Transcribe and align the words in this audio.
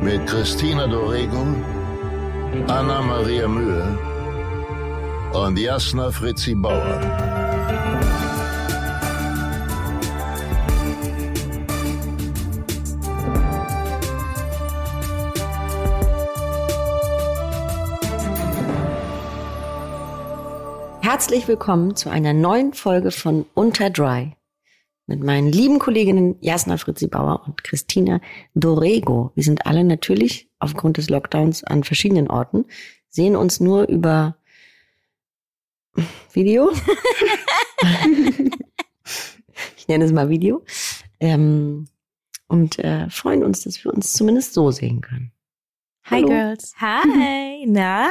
mit 0.00 0.26
Christina 0.26 0.86
Dorego, 0.86 1.46
Anna 2.68 3.00
Maria 3.02 3.48
Mühe 3.48 3.98
und 5.32 5.58
Jasna 5.58 6.10
Fritzi 6.10 6.54
Bauer. 6.54 7.00
Herzlich 21.00 21.48
willkommen 21.48 21.96
zu 21.96 22.10
einer 22.10 22.34
neuen 22.34 22.74
Folge 22.74 23.10
von 23.10 23.46
Unter 23.54 23.90
Dry 23.90 24.35
mit 25.06 25.22
meinen 25.22 25.50
lieben 25.50 25.78
Kolleginnen 25.78 26.36
Jasna 26.40 26.76
Fritzi 26.76 27.06
Bauer 27.06 27.42
und 27.46 27.62
Christina 27.62 28.20
Dorego. 28.54 29.32
Wir 29.34 29.44
sind 29.44 29.66
alle 29.66 29.84
natürlich 29.84 30.50
aufgrund 30.58 30.96
des 30.96 31.08
Lockdowns 31.08 31.62
an 31.64 31.84
verschiedenen 31.84 32.28
Orten, 32.28 32.64
sehen 33.08 33.36
uns 33.36 33.60
nur 33.60 33.88
über 33.88 34.36
Video. 36.32 36.72
ich 39.76 39.88
nenne 39.88 40.04
es 40.04 40.12
mal 40.12 40.28
Video. 40.28 40.64
Ähm, 41.20 41.86
und 42.48 42.78
äh, 42.78 43.08
freuen 43.08 43.42
uns, 43.44 43.62
dass 43.62 43.82
wir 43.84 43.94
uns 43.94 44.12
zumindest 44.12 44.54
so 44.54 44.70
sehen 44.70 45.00
können. 45.00 45.32
Hi 46.04 46.16
Hallo. 46.16 46.28
Girls. 46.28 46.74
Hi. 46.78 47.64
Na, 47.68 48.10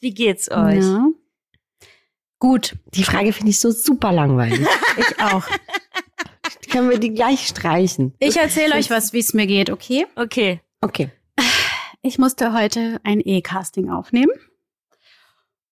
wie 0.00 0.12
geht's 0.12 0.50
euch? 0.50 0.80
Na? 0.84 1.10
Gut, 2.38 2.74
Die 2.94 3.04
Frage 3.04 3.34
finde 3.34 3.50
ich 3.50 3.60
so 3.60 3.70
super 3.70 4.12
langweilig. 4.12 4.66
ich 4.96 5.20
auch. 5.20 5.46
Können 6.70 6.90
wir 6.90 6.98
die 6.98 7.12
gleich 7.12 7.48
streichen? 7.48 8.14
Ich 8.20 8.36
erzähle 8.36 8.76
euch 8.76 8.90
was, 8.90 9.12
wie 9.12 9.18
es 9.18 9.34
mir 9.34 9.46
geht, 9.46 9.70
okay? 9.70 10.06
Okay. 10.16 10.60
Okay. 10.80 11.10
Ich 12.02 12.18
musste 12.18 12.54
heute 12.54 13.00
ein 13.04 13.20
E-Casting 13.20 13.90
aufnehmen. 13.90 14.32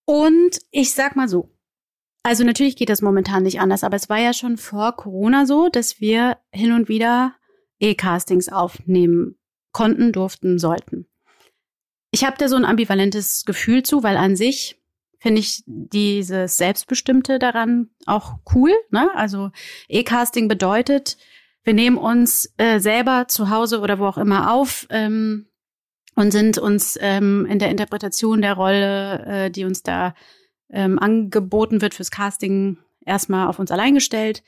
Und 0.05 0.59
ich 0.71 0.93
sag 0.93 1.15
mal 1.15 1.27
so. 1.27 1.49
Also 2.21 2.43
natürlich 2.43 2.75
geht 2.75 2.89
das 2.89 3.01
momentan 3.01 3.43
nicht 3.43 3.59
anders, 3.59 3.83
aber 3.83 3.95
es 3.95 4.09
war 4.09 4.19
ja 4.19 4.33
schon 4.33 4.57
vor 4.57 4.95
Corona 4.95 5.45
so, 5.45 5.69
dass 5.69 6.01
wir 6.01 6.37
hin 6.51 6.73
und 6.73 6.89
wieder 6.89 7.33
E-Castings 7.79 8.49
aufnehmen 8.49 9.39
konnten, 9.71 10.11
durften, 10.11 10.59
sollten. 10.59 11.07
Ich 12.11 12.25
habe 12.25 12.37
da 12.37 12.47
so 12.47 12.55
ein 12.55 12.65
ambivalentes 12.65 13.45
Gefühl 13.45 13.83
zu, 13.83 14.03
weil 14.03 14.17
an 14.17 14.35
sich 14.35 14.78
finde 15.19 15.41
ich 15.41 15.63
dieses 15.65 16.57
Selbstbestimmte 16.57 17.39
daran 17.39 17.89
auch 18.05 18.39
cool. 18.53 18.71
Ne? 18.89 19.09
Also 19.15 19.51
E-Casting 19.87 20.47
bedeutet, 20.47 21.17
wir 21.63 21.73
nehmen 21.73 21.97
uns 21.97 22.53
äh, 22.57 22.79
selber 22.79 23.27
zu 23.27 23.49
Hause 23.49 23.81
oder 23.81 23.99
wo 23.99 24.05
auch 24.05 24.17
immer 24.17 24.53
auf 24.53 24.87
ähm, 24.89 25.47
und 26.15 26.31
sind 26.31 26.57
uns 26.57 26.97
ähm, 27.01 27.45
in 27.45 27.59
der 27.59 27.69
Interpretation 27.69 28.41
der 28.41 28.53
Rolle, 28.53 29.25
äh, 29.25 29.51
die 29.51 29.65
uns 29.65 29.83
da 29.83 30.15
ähm, 30.69 30.99
angeboten 30.99 31.81
wird 31.81 31.93
fürs 31.93 32.11
Casting, 32.11 32.77
erstmal 33.05 33.47
auf 33.47 33.59
uns 33.59 33.71
allein 33.71 33.93
gestellt 33.93 34.43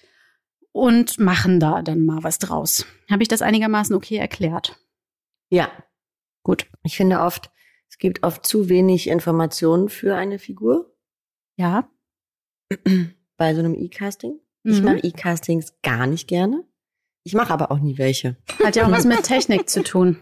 und 0.71 1.19
machen 1.19 1.59
da 1.59 1.81
dann 1.81 2.05
mal 2.05 2.23
was 2.23 2.39
draus. 2.39 2.85
Habe 3.09 3.23
ich 3.23 3.29
das 3.29 3.41
einigermaßen 3.41 3.95
okay 3.95 4.17
erklärt? 4.17 4.77
Ja, 5.49 5.69
Gut. 6.43 6.65
ich 6.83 6.97
finde 6.97 7.19
oft, 7.19 7.51
es 7.91 7.97
gibt 7.97 8.23
oft 8.23 8.45
zu 8.45 8.69
wenig 8.69 9.07
Informationen 9.09 9.89
für 9.89 10.15
eine 10.15 10.39
Figur 10.39 10.95
Ja. 11.57 11.87
bei 13.37 13.53
so 13.53 13.59
einem 13.59 13.75
E-Casting. 13.75 14.39
Ich 14.63 14.79
Mhm. 14.79 14.85
mache 14.85 14.99
E-Castings 14.99 15.75
gar 15.83 16.07
nicht 16.07 16.27
gerne. 16.27 16.63
Ich 17.23 17.33
mache 17.33 17.51
aber 17.53 17.69
auch 17.71 17.79
nie 17.79 17.97
welche. 17.97 18.37
Hat 18.63 18.75
ja 18.75 18.87
auch 18.87 18.91
was 18.91 19.05
mit 19.05 19.23
Technik 19.23 19.69
zu 19.69 19.83
tun. 19.83 20.17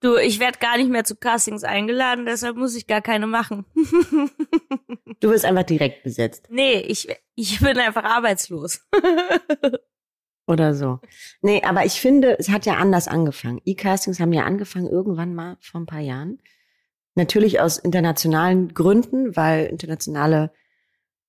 Du, 0.00 0.16
ich 0.16 0.38
werde 0.40 0.58
gar 0.58 0.78
nicht 0.78 0.88
mehr 0.90 1.04
zu 1.04 1.14
Castings 1.16 1.62
eingeladen, 1.64 2.24
deshalb 2.24 2.56
muss 2.56 2.74
ich 2.74 2.86
gar 2.86 3.02
keine 3.02 3.26
machen. 3.26 3.66
Du 5.20 5.28
wirst 5.28 5.44
einfach 5.44 5.64
direkt 5.64 6.02
besetzt 6.04 6.46
nee, 6.50 6.78
ich, 6.80 7.08
ich 7.34 7.60
bin 7.60 7.76
einfach 7.76 8.04
arbeitslos. 8.04 8.80
oder 10.46 10.74
so. 10.74 11.00
Nee, 11.42 11.62
aber 11.64 11.84
ich 11.84 12.00
finde, 12.00 12.38
es 12.38 12.48
hat 12.48 12.64
ja 12.64 12.74
anders 12.76 13.08
angefangen. 13.08 13.60
E-Castings 13.64 14.20
haben 14.20 14.32
ja 14.32 14.44
angefangen 14.44 14.86
irgendwann 14.88 15.34
mal 15.34 15.58
vor 15.60 15.80
ein 15.82 15.86
paar 15.86 16.00
Jahren. 16.00 16.38
Natürlich 17.20 17.60
aus 17.60 17.76
internationalen 17.76 18.72
Gründen, 18.72 19.36
weil 19.36 19.66
internationale 19.66 20.54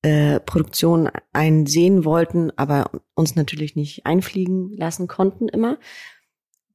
äh, 0.04 0.40
Produktionen 0.40 1.10
einen 1.34 1.66
sehen 1.66 2.06
wollten, 2.06 2.50
aber 2.56 2.92
uns 3.14 3.36
natürlich 3.36 3.76
nicht 3.76 4.06
einfliegen 4.06 4.72
lassen 4.72 5.10
konnten 5.10 5.50
immer. 5.50 5.80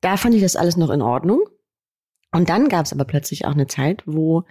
Da 0.02 0.18
fand 0.18 0.34
ich 0.34 0.42
das 0.42 0.54
alles 0.54 0.76
noch 0.76 0.90
in 0.90 1.00
Ordnung. 1.00 1.48
Und 2.30 2.50
dann 2.50 2.68
gab 2.68 2.84
es 2.84 2.92
aber 2.92 3.06
plötzlich 3.06 3.46
auch 3.46 3.52
eine 3.52 3.66
Zeit, 3.68 4.02
wo 4.04 4.44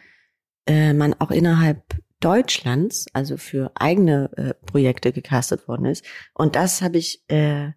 äh, 0.66 0.94
man 0.94 1.14
auch 1.20 1.30
innerhalb 1.30 1.84
Deutschlands, 2.20 3.06
also 3.14 3.38
für 3.38 3.72
eigene 3.76 4.32
äh, 4.36 4.56
Projekte 4.66 5.12
gecastet 5.12 5.68
worden 5.68 5.86
ist. 5.86 6.04
Und 6.34 6.56
das 6.56 6.82
habe 6.82 6.98
ich 6.98 7.24
äh, 7.28 7.70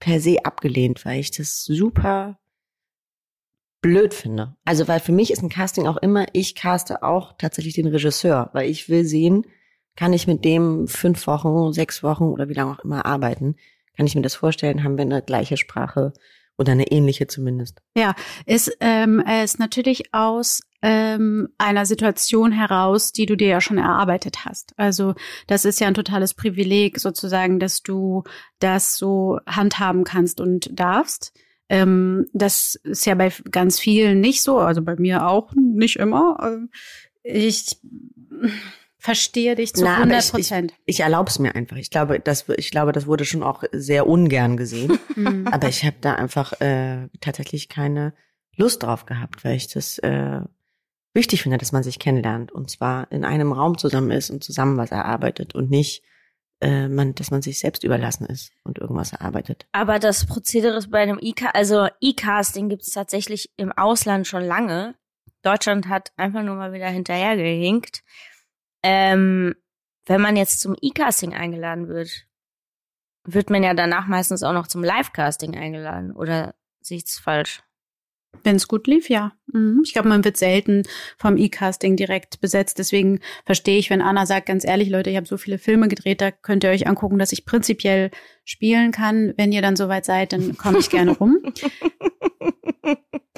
per 0.00 0.18
se 0.18 0.44
abgelehnt, 0.44 1.04
weil 1.04 1.20
ich 1.20 1.30
das 1.30 1.62
super 1.62 2.40
blöd 3.84 4.14
finde. 4.14 4.56
Also 4.64 4.88
weil 4.88 4.98
für 4.98 5.12
mich 5.12 5.30
ist 5.30 5.42
ein 5.42 5.50
Casting 5.50 5.86
auch 5.86 5.98
immer, 5.98 6.24
ich 6.32 6.54
caste 6.54 7.02
auch 7.02 7.34
tatsächlich 7.36 7.74
den 7.74 7.86
Regisseur, 7.86 8.48
weil 8.54 8.70
ich 8.70 8.88
will 8.88 9.04
sehen, 9.04 9.44
kann 9.94 10.14
ich 10.14 10.26
mit 10.26 10.42
dem 10.46 10.88
fünf 10.88 11.26
Wochen, 11.26 11.70
sechs 11.74 12.02
Wochen 12.02 12.24
oder 12.24 12.48
wie 12.48 12.54
lange 12.54 12.72
auch 12.72 12.82
immer 12.82 13.04
arbeiten? 13.04 13.56
Kann 13.94 14.06
ich 14.06 14.14
mir 14.14 14.22
das 14.22 14.36
vorstellen? 14.36 14.84
Haben 14.84 14.96
wir 14.96 15.02
eine 15.02 15.20
gleiche 15.20 15.58
Sprache 15.58 16.14
oder 16.56 16.72
eine 16.72 16.90
ähnliche 16.92 17.26
zumindest? 17.26 17.82
Ja, 17.94 18.14
ist, 18.46 18.74
ähm, 18.80 19.22
ist 19.44 19.58
natürlich 19.58 20.14
aus 20.14 20.62
ähm, 20.80 21.50
einer 21.58 21.84
Situation 21.84 22.52
heraus, 22.52 23.12
die 23.12 23.26
du 23.26 23.36
dir 23.36 23.48
ja 23.48 23.60
schon 23.60 23.76
erarbeitet 23.76 24.46
hast. 24.46 24.72
Also 24.78 25.14
das 25.46 25.66
ist 25.66 25.78
ja 25.78 25.88
ein 25.88 25.94
totales 25.94 26.32
Privileg 26.32 26.98
sozusagen, 27.00 27.60
dass 27.60 27.82
du 27.82 28.22
das 28.60 28.96
so 28.96 29.40
handhaben 29.46 30.04
kannst 30.04 30.40
und 30.40 30.70
darfst. 30.72 31.34
Ähm, 31.68 32.26
das 32.32 32.74
ist 32.84 33.06
ja 33.06 33.14
bei 33.14 33.32
ganz 33.50 33.80
vielen 33.80 34.20
nicht 34.20 34.42
so, 34.42 34.58
also 34.58 34.82
bei 34.82 34.96
mir 34.96 35.26
auch 35.26 35.52
nicht 35.54 35.96
immer. 35.96 36.36
Ähm, 36.42 36.70
Ich 37.22 37.78
verstehe 38.98 39.54
dich 39.54 39.74
zu 39.74 39.84
Na, 39.84 39.94
aber 39.96 40.02
100 40.04 40.24
ich- 40.24 40.30
Prozent. 40.30 40.74
Ich 40.86 41.00
erlaube 41.00 41.30
es 41.30 41.38
mir 41.38 41.54
einfach. 41.54 41.76
Ich 41.76 41.90
glaube, 41.90 42.20
das, 42.20 42.46
ich 42.56 42.70
glaube, 42.70 42.92
das 42.92 43.06
wurde 43.06 43.24
schon 43.24 43.42
auch 43.42 43.64
sehr 43.72 44.06
ungern 44.06 44.56
gesehen. 44.56 44.98
Mhm. 45.16 45.46
Aber 45.46 45.68
ich 45.68 45.84
habe 45.84 45.96
da 46.00 46.14
einfach 46.14 46.60
äh, 46.60 47.08
tatsächlich 47.20 47.68
keine 47.68 48.14
Lust 48.56 48.82
drauf 48.82 49.06
gehabt, 49.06 49.44
weil 49.44 49.54
ich 49.54 49.68
das 49.68 49.98
äh, 50.00 50.40
wichtig 51.14 51.42
finde, 51.42 51.56
dass 51.58 51.70
man 51.70 51.84
sich 51.84 52.00
kennenlernt 52.00 52.50
und 52.50 52.68
zwar 52.68 53.10
in 53.12 53.24
einem 53.24 53.52
Raum 53.52 53.78
zusammen 53.78 54.10
ist 54.10 54.30
und 54.30 54.42
zusammen 54.42 54.76
was 54.76 54.90
erarbeitet 54.90 55.54
und 55.54 55.70
nicht, 55.70 56.02
äh, 56.64 56.88
man, 56.88 57.14
dass 57.14 57.30
man 57.30 57.42
sich 57.42 57.58
selbst 57.58 57.84
überlassen 57.84 58.24
ist 58.24 58.50
und 58.64 58.78
irgendwas 58.78 59.12
erarbeitet. 59.12 59.66
Aber 59.72 59.98
das 59.98 60.24
Prozedere 60.24 60.78
ist 60.78 60.90
bei 60.90 61.00
einem 61.00 61.18
E-Casting, 61.20 61.54
also 61.54 61.88
E-Casting 62.00 62.70
gibt 62.70 62.82
es 62.82 62.90
tatsächlich 62.90 63.50
im 63.58 63.70
Ausland 63.70 64.26
schon 64.26 64.42
lange. 64.42 64.94
Deutschland 65.42 65.88
hat 65.88 66.12
einfach 66.16 66.42
nur 66.42 66.54
mal 66.54 66.72
wieder 66.72 66.88
hinterhergehinkt. 66.88 68.02
Ähm, 68.82 69.54
wenn 70.06 70.22
man 70.22 70.36
jetzt 70.36 70.60
zum 70.60 70.74
E-Casting 70.80 71.34
eingeladen 71.34 71.88
wird, 71.88 72.26
wird 73.24 73.50
man 73.50 73.62
ja 73.62 73.74
danach 73.74 74.06
meistens 74.06 74.42
auch 74.42 74.54
noch 74.54 74.66
zum 74.66 74.82
Live-Casting 74.82 75.54
eingeladen. 75.56 76.12
Oder 76.12 76.54
sehe 76.80 76.96
ich's 76.96 77.18
falsch? 77.18 77.62
Wenn 78.42 78.56
es 78.56 78.68
gut 78.68 78.86
lief, 78.86 79.08
ja. 79.08 79.32
Mhm. 79.52 79.82
Ich 79.84 79.92
glaube, 79.92 80.08
man 80.08 80.24
wird 80.24 80.36
selten 80.36 80.82
vom 81.16 81.36
E-Casting 81.36 81.96
direkt 81.96 82.40
besetzt. 82.40 82.78
Deswegen 82.78 83.20
verstehe 83.46 83.78
ich, 83.78 83.90
wenn 83.90 84.02
Anna 84.02 84.26
sagt, 84.26 84.46
ganz 84.46 84.64
ehrlich, 84.64 84.90
Leute, 84.90 85.10
ich 85.10 85.16
habe 85.16 85.26
so 85.26 85.36
viele 85.36 85.58
Filme 85.58 85.88
gedreht, 85.88 86.20
da 86.20 86.30
könnt 86.30 86.64
ihr 86.64 86.70
euch 86.70 86.86
angucken, 86.86 87.18
dass 87.18 87.32
ich 87.32 87.46
prinzipiell 87.46 88.10
spielen 88.44 88.92
kann. 88.92 89.32
Wenn 89.36 89.52
ihr 89.52 89.62
dann 89.62 89.76
soweit 89.76 90.04
seid, 90.04 90.32
dann 90.32 90.56
komme 90.56 90.78
ich 90.78 90.90
gerne 90.90 91.12
rum. 91.12 91.38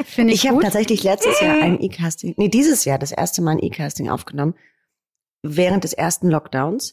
Finde 0.05 0.33
ich, 0.33 0.45
Ich 0.45 0.51
habe 0.51 0.63
tatsächlich 0.63 1.03
letztes 1.03 1.41
Jahr 1.41 1.63
ein 1.63 1.81
E-Casting, 1.81 2.35
nee, 2.37 2.49
dieses 2.49 2.85
Jahr 2.85 2.99
das 2.99 3.13
erste 3.13 3.43
Mal 3.43 3.53
ein 3.53 3.63
E-Casting 3.63 4.09
aufgenommen, 4.09 4.55
während 5.43 5.85
des 5.85 5.93
ersten 5.93 6.29
Lockdowns. 6.29 6.93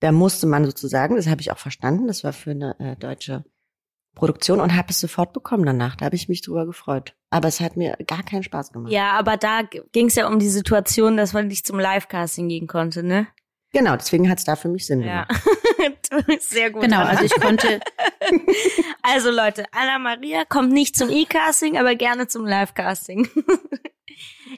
Da 0.00 0.12
musste 0.12 0.46
man 0.46 0.64
sozusagen, 0.64 1.16
das 1.16 1.28
habe 1.28 1.40
ich 1.40 1.50
auch 1.50 1.58
verstanden, 1.58 2.06
das 2.06 2.24
war 2.24 2.32
für 2.32 2.50
eine 2.50 2.78
äh, 2.78 2.96
deutsche 2.96 3.44
Produktion 4.14 4.60
und 4.60 4.76
habe 4.76 4.88
es 4.90 5.00
sofort 5.00 5.32
bekommen 5.32 5.64
danach. 5.66 5.96
Da 5.96 6.06
habe 6.06 6.16
ich 6.16 6.28
mich 6.28 6.42
drüber 6.42 6.66
gefreut. 6.66 7.14
Aber 7.30 7.48
es 7.48 7.60
hat 7.60 7.76
mir 7.76 7.96
gar 8.06 8.22
keinen 8.22 8.42
Spaß 8.42 8.72
gemacht. 8.72 8.92
Ja, 8.92 9.12
aber 9.12 9.36
da 9.36 9.62
ging 9.92 10.06
es 10.06 10.14
ja 10.14 10.28
um 10.28 10.38
die 10.38 10.48
Situation, 10.48 11.16
dass 11.16 11.32
man 11.32 11.48
nicht 11.48 11.66
zum 11.66 11.78
Live-Casting 11.78 12.48
gehen 12.48 12.66
konnte, 12.66 13.02
ne? 13.02 13.26
Genau, 13.72 13.96
deswegen 13.96 14.30
hat 14.30 14.38
es 14.38 14.44
da 14.44 14.54
für 14.54 14.68
mich 14.68 14.86
Sinn 14.86 15.02
Ja. 15.02 15.24
gemacht. 15.24 16.40
Sehr 16.42 16.70
gut. 16.70 16.82
Genau, 16.82 17.02
also 17.02 17.24
ich 17.24 17.34
konnte, 17.40 17.80
Also 19.02 19.30
Leute, 19.30 19.66
Anna 19.72 19.98
Maria 19.98 20.44
kommt 20.44 20.72
nicht 20.72 20.96
zum 20.96 21.10
E-Casting, 21.10 21.76
aber 21.76 21.94
gerne 21.94 22.26
zum 22.26 22.46
Live-Casting. 22.46 23.28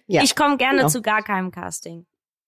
Ja, 0.06 0.23
ich 0.25 0.37
komme 0.37 0.56
gerne 0.56 0.79
genau. 0.79 0.88
zu 0.88 1.02
gar 1.02 1.23
keinem 1.23 1.50
Casting. 1.50 2.06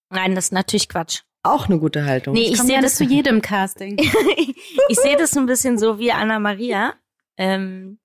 Nein, 0.09 0.35
das 0.35 0.45
ist 0.45 0.51
natürlich 0.53 0.89
Quatsch. 0.89 1.23
Auch 1.41 1.67
eine 1.67 1.79
gute 1.79 2.05
Haltung. 2.05 2.33
Nee, 2.33 2.49
ich 2.49 2.61
sehe 2.61 2.81
das, 2.81 2.95
zu 2.95 3.03
jedem 3.03 3.41
Casting. 3.41 3.97
ich 4.89 4.99
sehe 4.99 5.15
das 5.17 5.35
ein 5.37 5.45
bisschen 5.45 5.77
so 5.77 5.97
wie 5.97 6.11
Anna 6.11 6.39
Maria. 6.39 6.95
Ähm, 7.37 7.99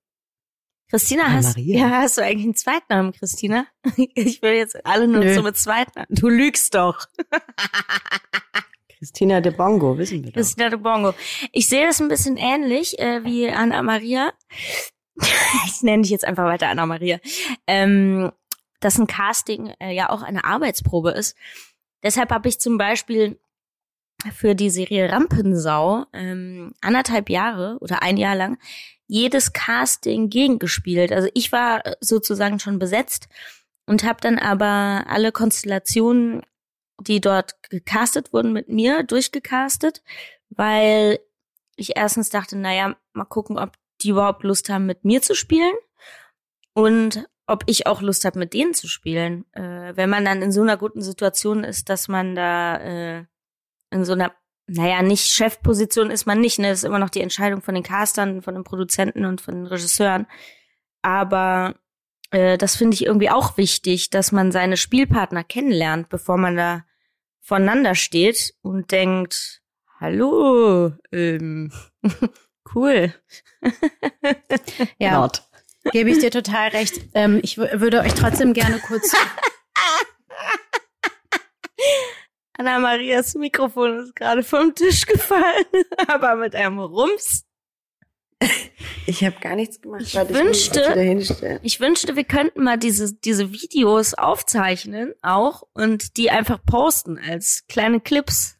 Christina, 0.88 1.24
Anna 1.24 1.34
hast, 1.34 1.56
Maria? 1.56 1.78
ja, 1.78 1.90
hast 2.02 2.18
du 2.18 2.22
eigentlich 2.22 2.44
einen 2.44 2.54
Zweitnamen, 2.54 3.12
Christina? 3.12 3.66
Ich 4.14 4.40
will 4.42 4.52
jetzt 4.52 4.86
alle 4.86 5.08
nur 5.08 5.24
Nö. 5.24 5.34
so 5.34 5.42
mit 5.42 5.56
Zweitnamen. 5.56 6.08
Du 6.10 6.28
lügst 6.28 6.74
doch. 6.74 7.06
Christina 8.98 9.40
de 9.40 9.52
Bongo, 9.52 9.98
wissen 9.98 10.22
wir 10.22 10.30
doch. 10.30 10.36
Christina 10.36 10.68
de 10.68 10.78
Bongo. 10.78 11.14
Ich 11.52 11.68
sehe 11.68 11.86
das 11.86 12.00
ein 12.00 12.08
bisschen 12.08 12.36
ähnlich 12.36 12.98
äh, 13.00 13.24
wie 13.24 13.50
Anna 13.50 13.82
Maria. 13.82 14.32
ich 15.66 15.82
nenne 15.82 16.02
dich 16.02 16.12
jetzt 16.12 16.24
einfach 16.24 16.44
weiter 16.44 16.68
Anna 16.68 16.86
Maria. 16.86 17.18
Ähm, 17.66 18.30
dass 18.80 18.98
ein 18.98 19.06
Casting 19.06 19.72
äh, 19.80 19.92
ja 19.92 20.10
auch 20.10 20.22
eine 20.22 20.44
Arbeitsprobe 20.44 21.10
ist. 21.10 21.36
Deshalb 22.04 22.30
habe 22.30 22.48
ich 22.48 22.60
zum 22.60 22.76
Beispiel 22.76 23.40
für 24.32 24.54
die 24.54 24.70
Serie 24.70 25.10
Rampensau 25.10 26.04
ähm, 26.12 26.72
anderthalb 26.80 27.28
Jahre 27.30 27.78
oder 27.80 28.02
ein 28.02 28.16
Jahr 28.16 28.36
lang 28.36 28.58
jedes 29.06 29.52
Casting 29.52 30.30
gegengespielt. 30.30 31.12
Also 31.12 31.28
ich 31.34 31.52
war 31.52 31.84
äh, 31.84 31.96
sozusagen 32.00 32.58
schon 32.58 32.78
besetzt 32.78 33.28
und 33.86 34.04
habe 34.04 34.20
dann 34.20 34.38
aber 34.38 35.04
alle 35.08 35.32
Konstellationen, 35.32 36.42
die 37.00 37.20
dort 37.20 37.54
gecastet 37.70 38.32
wurden, 38.32 38.52
mit 38.52 38.68
mir 38.68 39.02
durchgecastet, 39.02 40.02
weil 40.50 41.18
ich 41.76 41.96
erstens 41.96 42.30
dachte, 42.30 42.56
naja, 42.56 42.96
mal 43.12 43.24
gucken, 43.24 43.58
ob 43.58 43.72
die 44.02 44.10
überhaupt 44.10 44.42
Lust 44.44 44.68
haben, 44.68 44.86
mit 44.86 45.04
mir 45.04 45.22
zu 45.22 45.34
spielen 45.34 45.74
und 46.72 47.26
ob 47.46 47.64
ich 47.66 47.86
auch 47.86 48.00
Lust 48.00 48.24
habe, 48.24 48.38
mit 48.38 48.54
denen 48.54 48.74
zu 48.74 48.88
spielen. 48.88 49.44
Äh, 49.52 49.96
wenn 49.96 50.10
man 50.10 50.24
dann 50.24 50.42
in 50.42 50.52
so 50.52 50.62
einer 50.62 50.76
guten 50.76 51.02
Situation 51.02 51.64
ist, 51.64 51.88
dass 51.88 52.08
man 52.08 52.34
da 52.34 52.76
äh, 52.76 53.24
in 53.90 54.04
so 54.04 54.12
einer, 54.12 54.32
naja, 54.66 55.02
nicht 55.02 55.26
Chefposition 55.32 56.10
ist 56.10 56.26
man 56.26 56.40
nicht, 56.40 56.58
ne? 56.58 56.68
Das 56.68 56.78
ist 56.78 56.84
immer 56.84 56.98
noch 56.98 57.10
die 57.10 57.20
Entscheidung 57.20 57.60
von 57.60 57.74
den 57.74 57.84
Castern, 57.84 58.42
von 58.42 58.54
den 58.54 58.64
Produzenten 58.64 59.24
und 59.26 59.40
von 59.40 59.54
den 59.54 59.66
Regisseuren. 59.66 60.26
Aber 61.02 61.74
äh, 62.30 62.56
das 62.56 62.76
finde 62.76 62.94
ich 62.94 63.04
irgendwie 63.04 63.30
auch 63.30 63.58
wichtig, 63.58 64.10
dass 64.10 64.32
man 64.32 64.50
seine 64.50 64.76
Spielpartner 64.76 65.44
kennenlernt, 65.44 66.08
bevor 66.08 66.38
man 66.38 66.56
da 66.56 66.84
voneinander 67.40 67.94
steht 67.94 68.54
und 68.62 68.90
denkt, 68.90 69.62
hallo, 70.00 70.92
ähm, 71.12 71.72
cool. 72.74 73.14
Ja. 74.98 75.30
Gebe 75.92 76.10
ich 76.10 76.18
dir 76.18 76.30
total 76.30 76.68
recht. 76.70 77.00
Ähm, 77.14 77.40
ich 77.42 77.56
würde 77.58 78.00
euch 78.00 78.14
trotzdem 78.14 78.52
gerne 78.54 78.78
kurz, 78.80 79.12
Anna 82.56 82.78
Marias 82.78 83.34
Mikrofon 83.34 83.98
ist 83.98 84.14
gerade 84.14 84.42
vom 84.44 84.74
Tisch 84.74 85.06
gefallen, 85.06 85.64
aber 86.06 86.36
mit 86.36 86.54
einem 86.54 86.78
Rums. 86.78 87.44
Ich 89.06 89.24
habe 89.24 89.36
gar 89.40 89.56
nichts 89.56 89.80
gemacht. 89.80 90.02
Ich 90.02 90.14
wünschte-. 90.14 91.60
Ich 91.62 91.80
wünschte, 91.80 92.14
wir 92.16 92.24
könnten 92.24 92.62
mal 92.62 92.78
diese, 92.78 93.14
diese 93.14 93.52
Videos 93.52 94.14
aufzeichnen 94.14 95.14
auch 95.22 95.62
und 95.72 96.16
die 96.16 96.30
einfach 96.30 96.60
posten 96.64 97.18
als 97.18 97.64
kleine 97.68 98.00
Clips 98.00 98.56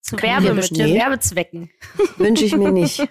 zu 0.00 0.16
Können 0.16 0.32
wir 0.42 0.42
Werbemittel, 0.48 0.70
bestimmt. 0.78 0.94
Werbezwecken. 0.98 1.70
Wünsche 2.16 2.44
ich 2.44 2.56
mir 2.56 2.70
nicht. 2.72 3.00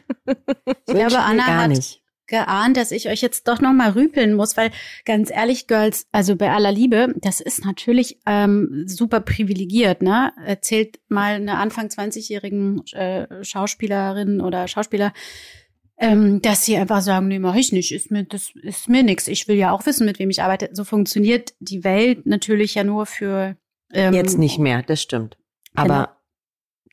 Ich 0.85 0.95
glaube, 0.95 1.19
Anna 1.19 1.45
gar 1.45 1.61
hat- 1.63 1.69
nicht. 1.69 2.03
Geahnt, 2.29 2.77
dass 2.77 2.91
ich 2.91 3.09
euch 3.09 3.21
jetzt 3.21 3.47
doch 3.47 3.59
noch 3.59 3.73
mal 3.73 3.91
rüpeln 3.91 4.33
muss, 4.33 4.55
weil 4.55 4.71
ganz 5.03 5.29
ehrlich, 5.29 5.67
Girls, 5.67 6.07
also 6.11 6.35
bei 6.35 6.51
aller 6.51 6.71
Liebe, 6.71 7.13
das 7.17 7.41
ist 7.41 7.65
natürlich 7.65 8.19
ähm, 8.25 8.85
super 8.87 9.19
privilegiert, 9.19 10.01
ne? 10.01 10.31
Erzählt 10.45 10.99
mal 11.09 11.33
eine 11.33 11.57
Anfang 11.57 11.87
20-jährigen 11.87 12.85
äh, 12.93 13.43
Schauspielerin 13.43 14.39
oder 14.39 14.67
Schauspieler, 14.67 15.11
ähm, 15.97 16.41
dass 16.41 16.65
sie 16.65 16.77
einfach 16.77 17.01
sagen, 17.01 17.27
nee, 17.27 17.39
mach 17.39 17.55
ich 17.55 17.73
nicht, 17.73 17.91
ist 17.91 18.09
mir, 18.09 18.23
das 18.23 18.51
ist 18.63 18.87
mir 18.87 19.03
nix. 19.03 19.27
Ich 19.27 19.47
will 19.49 19.57
ja 19.57 19.71
auch 19.71 19.85
wissen, 19.85 20.05
mit 20.05 20.17
wem 20.17 20.29
ich 20.29 20.41
arbeite. 20.41 20.69
So 20.71 20.85
funktioniert 20.85 21.53
die 21.59 21.83
Welt 21.83 22.25
natürlich 22.25 22.75
ja 22.75 22.85
nur 22.85 23.05
für 23.05 23.57
ähm, 23.91 24.13
Jetzt 24.13 24.37
nicht 24.37 24.59
mehr, 24.59 24.81
das 24.83 25.01
stimmt. 25.01 25.37
Aber 25.75 25.95
Genau. 25.95 26.07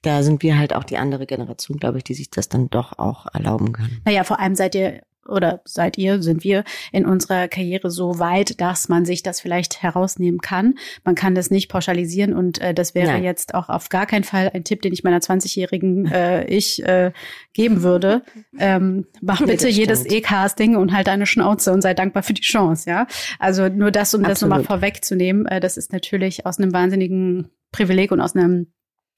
da 0.03 0.23
sind 0.23 0.43
wir 0.43 0.59
halt 0.59 0.75
auch 0.75 0.85
die 0.85 0.97
andere 0.97 1.27
Generation, 1.27 1.79
glaube 1.79 1.99
ich, 1.99 2.05
die 2.05 2.15
sich 2.15 2.31
das 2.31 2.49
dann 2.49 2.69
doch 2.69 2.99
auch 2.99 3.27
erlauben 3.33 3.73
kann. 3.73 4.01
Naja, 4.05 4.25
vor 4.25 4.41
allem 4.41 4.57
seid 4.57 4.75
ihr 4.75 5.03
oder 5.29 5.61
seid 5.65 5.99
ihr, 5.99 6.23
sind 6.23 6.45
wir 6.45 6.65
in 6.93 7.07
unserer 7.07 7.49
Karriere 7.49 7.91
so 7.91 8.19
weit, 8.19 8.61
dass 8.61 8.89
man 8.89 9.05
sich 9.05 9.23
das 9.23 9.41
vielleicht 9.41 9.83
herausnehmen 9.83 10.41
kann. 10.41 10.75
Man 11.05 11.15
kann 11.15 11.35
das 11.35 11.51
nicht 11.51 11.69
pauschalisieren 11.69 12.35
und 12.35 12.61
äh, 12.61 12.75
das 12.75 12.95
wäre 12.95 13.13
Nein. 13.13 13.25
jetzt 13.25 13.55
auch 13.55 13.69
auf 13.69 13.89
gar 13.89 14.07
keinen 14.07 14.25
Fall 14.25 14.51
ein 14.53 14.65
Tipp, 14.65 14.83
den 14.83 14.93
ich 14.93 15.05
meiner 15.05 15.19
20-jährigen 15.19 16.07
äh, 16.07 16.45
ich 16.47 16.85
äh, 16.85 17.13
geben 17.53 17.83
würde. 17.83 18.23
Ähm, 18.59 19.07
mach 19.21 19.41
Nee, 19.41 19.53
bitte 19.53 19.69
jedes. 19.69 20.07
E-Casting 20.07 20.77
und 20.77 20.93
halt 20.93 21.09
deine 21.09 21.27
Schnauze 21.27 21.73
und 21.73 21.83
sei 21.83 21.93
dankbar 21.93 22.23
für 22.23 22.33
die 22.33 22.43
Chance, 22.43 22.89
ja. 22.89 23.07
Also 23.39 23.69
nur 23.69 23.91
das, 23.91 24.15
um 24.15 24.23
das 24.23 24.41
nochmal 24.41 24.61
Absolut. 24.61 24.81
vorwegzunehmen, 24.81 25.47
äh, 25.47 25.61
das 25.61 25.77
ist 25.77 25.93
natürlich 25.93 26.47
aus 26.47 26.59
einem 26.59 26.73
wahnsinnigen 26.73 27.51
Privileg 27.73 28.13
und 28.13 28.21
aus 28.21 28.35
einem 28.35 28.73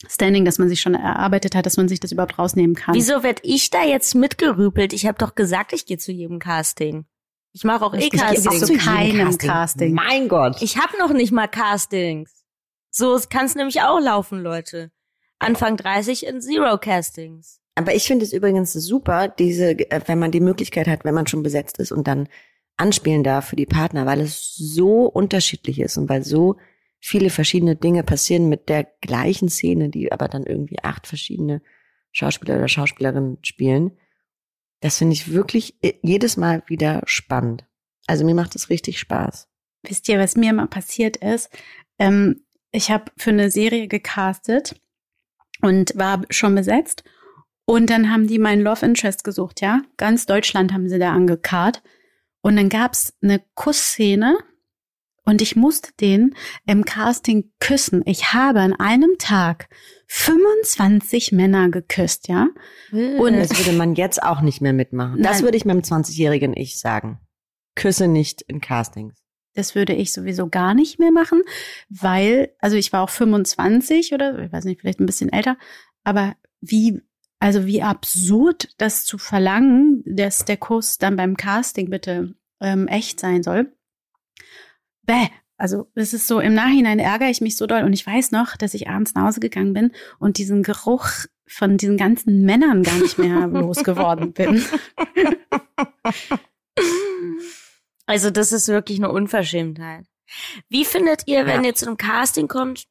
Standing, 0.06 0.44
das 0.44 0.58
man 0.58 0.68
sich 0.68 0.80
schon 0.80 0.94
erarbeitet 0.94 1.54
hat, 1.56 1.66
dass 1.66 1.76
man 1.76 1.88
sich 1.88 1.98
das 1.98 2.12
überhaupt 2.12 2.38
rausnehmen 2.38 2.76
kann. 2.76 2.94
Wieso 2.94 3.22
werd 3.22 3.40
ich 3.42 3.70
da 3.70 3.82
jetzt 3.84 4.14
mitgerüpelt? 4.14 4.92
Ich 4.92 5.06
habe 5.06 5.18
doch 5.18 5.34
gesagt, 5.34 5.72
ich 5.72 5.86
gehe 5.86 5.98
zu 5.98 6.12
jedem 6.12 6.38
Casting. 6.38 7.06
Ich 7.52 7.64
mache 7.64 7.84
auch 7.84 7.94
Ich 7.94 8.10
gehe 8.10 8.20
auch 8.22 8.30
E-Casting. 8.32 8.60
zu 8.60 8.76
keinem 8.76 9.36
Casting. 9.38 9.92
Mein 9.94 10.28
Gott. 10.28 10.62
Ich 10.62 10.76
habe 10.78 10.96
noch 10.98 11.12
nicht 11.12 11.32
mal 11.32 11.48
Castings. 11.48 12.44
So 12.90 13.18
kann 13.28 13.46
es 13.46 13.54
nämlich 13.56 13.80
auch 13.82 13.98
laufen, 14.00 14.40
Leute. 14.40 14.92
Anfang 15.40 15.76
30 15.76 16.26
in 16.26 16.40
Zero 16.40 16.78
Castings. 16.78 17.60
Aber 17.74 17.94
ich 17.94 18.04
finde 18.06 18.24
es 18.24 18.32
übrigens 18.32 18.72
super, 18.72 19.28
diese, 19.28 19.70
äh, 19.70 20.00
wenn 20.06 20.18
man 20.18 20.30
die 20.30 20.40
Möglichkeit 20.40 20.88
hat, 20.88 21.04
wenn 21.04 21.14
man 21.14 21.26
schon 21.26 21.42
besetzt 21.42 21.78
ist 21.78 21.92
und 21.92 22.06
dann 22.08 22.28
anspielen 22.76 23.24
darf 23.24 23.48
für 23.48 23.56
die 23.56 23.66
Partner, 23.66 24.06
weil 24.06 24.20
es 24.20 24.54
so 24.54 25.04
unterschiedlich 25.06 25.80
ist 25.80 25.96
und 25.96 26.08
weil 26.08 26.24
so 26.24 26.56
viele 27.00 27.30
verschiedene 27.30 27.76
Dinge 27.76 28.02
passieren 28.02 28.48
mit 28.48 28.68
der 28.68 28.84
gleichen 29.00 29.48
Szene, 29.48 29.88
die 29.88 30.12
aber 30.12 30.28
dann 30.28 30.44
irgendwie 30.44 30.78
acht 30.82 31.06
verschiedene 31.06 31.62
Schauspieler 32.12 32.56
oder 32.56 32.68
Schauspielerinnen 32.68 33.38
spielen. 33.42 33.96
Das 34.80 34.98
finde 34.98 35.14
ich 35.14 35.32
wirklich 35.32 35.76
äh, 35.82 35.94
jedes 36.02 36.36
Mal 36.36 36.62
wieder 36.66 37.02
spannend. 37.06 37.66
Also 38.06 38.24
mir 38.24 38.34
macht 38.34 38.56
es 38.56 38.70
richtig 38.70 38.98
Spaß. 38.98 39.48
Wisst 39.82 40.08
ihr, 40.08 40.18
was 40.18 40.36
mir 40.36 40.52
mal 40.52 40.66
passiert 40.66 41.18
ist? 41.18 41.50
Ähm, 41.98 42.44
ich 42.70 42.90
habe 42.90 43.12
für 43.16 43.30
eine 43.30 43.50
Serie 43.50 43.88
gecastet 43.88 44.80
und 45.62 45.96
war 45.96 46.22
schon 46.30 46.54
besetzt. 46.54 47.04
Und 47.64 47.90
dann 47.90 48.10
haben 48.10 48.26
die 48.26 48.38
meinen 48.38 48.62
Love 48.62 48.84
Interest 48.84 49.24
gesucht, 49.24 49.60
ja. 49.60 49.82
Ganz 49.98 50.26
Deutschland 50.26 50.72
haben 50.72 50.88
sie 50.88 50.98
da 50.98 51.12
angekarrt. 51.12 51.82
Und 52.40 52.56
dann 52.56 52.68
gab's 52.68 53.14
eine 53.20 53.42
Kussszene 53.54 54.38
und 55.28 55.42
ich 55.42 55.56
musste 55.56 55.90
den 56.00 56.34
im 56.64 56.86
Casting 56.86 57.52
küssen. 57.60 58.02
Ich 58.06 58.32
habe 58.32 58.60
an 58.60 58.72
einem 58.72 59.18
Tag 59.18 59.68
25 60.06 61.32
Männer 61.32 61.68
geküsst, 61.68 62.28
ja. 62.28 62.48
Und 62.92 63.36
das 63.36 63.50
würde 63.58 63.76
man 63.76 63.94
jetzt 63.94 64.22
auch 64.22 64.40
nicht 64.40 64.62
mehr 64.62 64.72
mitmachen. 64.72 65.22
Das 65.22 65.36
Nein. 65.36 65.42
würde 65.42 65.58
ich 65.58 65.66
meinem 65.66 65.82
20-jährigen 65.82 66.56
Ich 66.56 66.80
sagen. 66.80 67.20
Küsse 67.74 68.08
nicht 68.08 68.40
in 68.40 68.62
Castings. 68.62 69.22
Das 69.52 69.74
würde 69.74 69.92
ich 69.92 70.14
sowieso 70.14 70.48
gar 70.48 70.72
nicht 70.72 70.98
mehr 70.98 71.12
machen, 71.12 71.42
weil, 71.90 72.54
also 72.58 72.76
ich 72.78 72.94
war 72.94 73.02
auch 73.02 73.10
25 73.10 74.14
oder, 74.14 74.38
ich 74.38 74.50
weiß 74.50 74.64
nicht, 74.64 74.80
vielleicht 74.80 74.98
ein 74.98 75.06
bisschen 75.06 75.30
älter, 75.30 75.58
aber 76.04 76.36
wie, 76.62 77.02
also 77.38 77.66
wie 77.66 77.82
absurd 77.82 78.70
das 78.78 79.04
zu 79.04 79.18
verlangen, 79.18 80.02
dass 80.06 80.46
der 80.46 80.56
Kuss 80.56 80.96
dann 80.96 81.16
beim 81.16 81.36
Casting 81.36 81.90
bitte 81.90 82.34
ähm, 82.62 82.88
echt 82.88 83.20
sein 83.20 83.42
soll. 83.42 83.74
Bäh. 85.08 85.28
Also 85.56 85.90
es 85.96 86.14
ist 86.14 86.28
so, 86.28 86.38
im 86.38 86.54
Nachhinein 86.54 87.00
ärgere 87.00 87.30
ich 87.30 87.40
mich 87.40 87.56
so 87.56 87.66
doll 87.66 87.82
und 87.82 87.92
ich 87.92 88.06
weiß 88.06 88.30
noch, 88.30 88.56
dass 88.56 88.74
ich 88.74 88.88
abends 88.88 89.14
nach 89.14 89.24
Hause 89.24 89.40
gegangen 89.40 89.72
bin 89.72 89.90
und 90.20 90.38
diesen 90.38 90.62
Geruch 90.62 91.08
von 91.48 91.76
diesen 91.78 91.96
ganzen 91.96 92.42
Männern 92.44 92.84
gar 92.84 92.98
nicht 92.98 93.18
mehr 93.18 93.46
losgeworden 93.48 94.32
bin. 94.32 94.64
Also 98.06 98.30
das 98.30 98.52
ist 98.52 98.68
wirklich 98.68 98.98
eine 98.98 99.10
Unverschämtheit. 99.10 100.06
Wie 100.68 100.84
findet 100.84 101.22
ihr, 101.26 101.46
wenn 101.46 101.62
Ja. 101.64 101.70
ihr 101.70 101.74
zu 101.74 101.86
einem 101.86 101.96
Casting 101.96 102.48
kommt? 102.48 102.84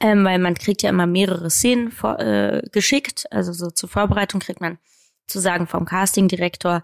Ähm, 0.00 0.24
weil 0.24 0.38
man 0.38 0.54
kriegt 0.54 0.82
ja 0.82 0.90
immer 0.90 1.06
mehrere 1.06 1.50
Szenen 1.50 1.90
vor, 1.90 2.18
äh, 2.20 2.62
geschickt. 2.72 3.26
Also 3.30 3.52
so 3.52 3.70
zur 3.70 3.88
Vorbereitung 3.88 4.40
kriegt 4.40 4.60
man 4.60 4.78
sozusagen 5.30 5.66
vom 5.68 5.84
Castingdirektor 5.84 6.82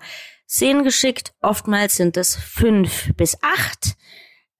Szenen 0.48 0.84
geschickt. 0.84 1.34
Oftmals 1.42 1.96
sind 1.96 2.16
es 2.16 2.36
fünf 2.36 3.10
bis 3.16 3.36
acht 3.42 3.96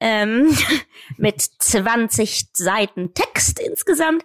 ähm, 0.00 0.56
mit 1.16 1.40
20 1.40 2.48
Seiten 2.52 3.14
Text 3.14 3.60
insgesamt. 3.60 4.24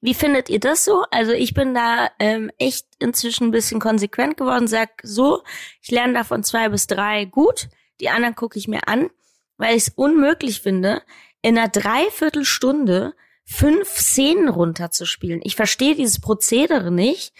Wie 0.00 0.14
findet 0.14 0.50
ihr 0.50 0.60
das 0.60 0.84
so? 0.84 1.04
Also 1.10 1.32
ich 1.32 1.54
bin 1.54 1.74
da 1.74 2.10
ähm, 2.18 2.50
echt 2.58 2.86
inzwischen 2.98 3.48
ein 3.48 3.50
bisschen 3.52 3.80
konsequent 3.80 4.36
geworden, 4.36 4.66
sag 4.66 4.90
so, 5.02 5.42
ich 5.80 5.90
lerne 5.90 6.12
davon 6.12 6.44
zwei 6.44 6.68
bis 6.68 6.86
drei 6.86 7.24
gut, 7.24 7.68
die 8.00 8.10
anderen 8.10 8.34
gucke 8.34 8.58
ich 8.58 8.68
mir 8.68 8.88
an, 8.88 9.08
weil 9.56 9.74
ich 9.76 9.84
es 9.84 9.92
unmöglich 9.96 10.60
finde, 10.60 11.02
in 11.40 11.56
einer 11.56 11.68
Dreiviertelstunde 11.68 13.14
fünf 13.44 13.88
Szenen 13.88 14.48
runterzuspielen. 14.48 15.40
Ich 15.44 15.56
verstehe 15.56 15.94
dieses 15.94 16.20
Prozedere 16.20 16.90
nicht, 16.90 17.32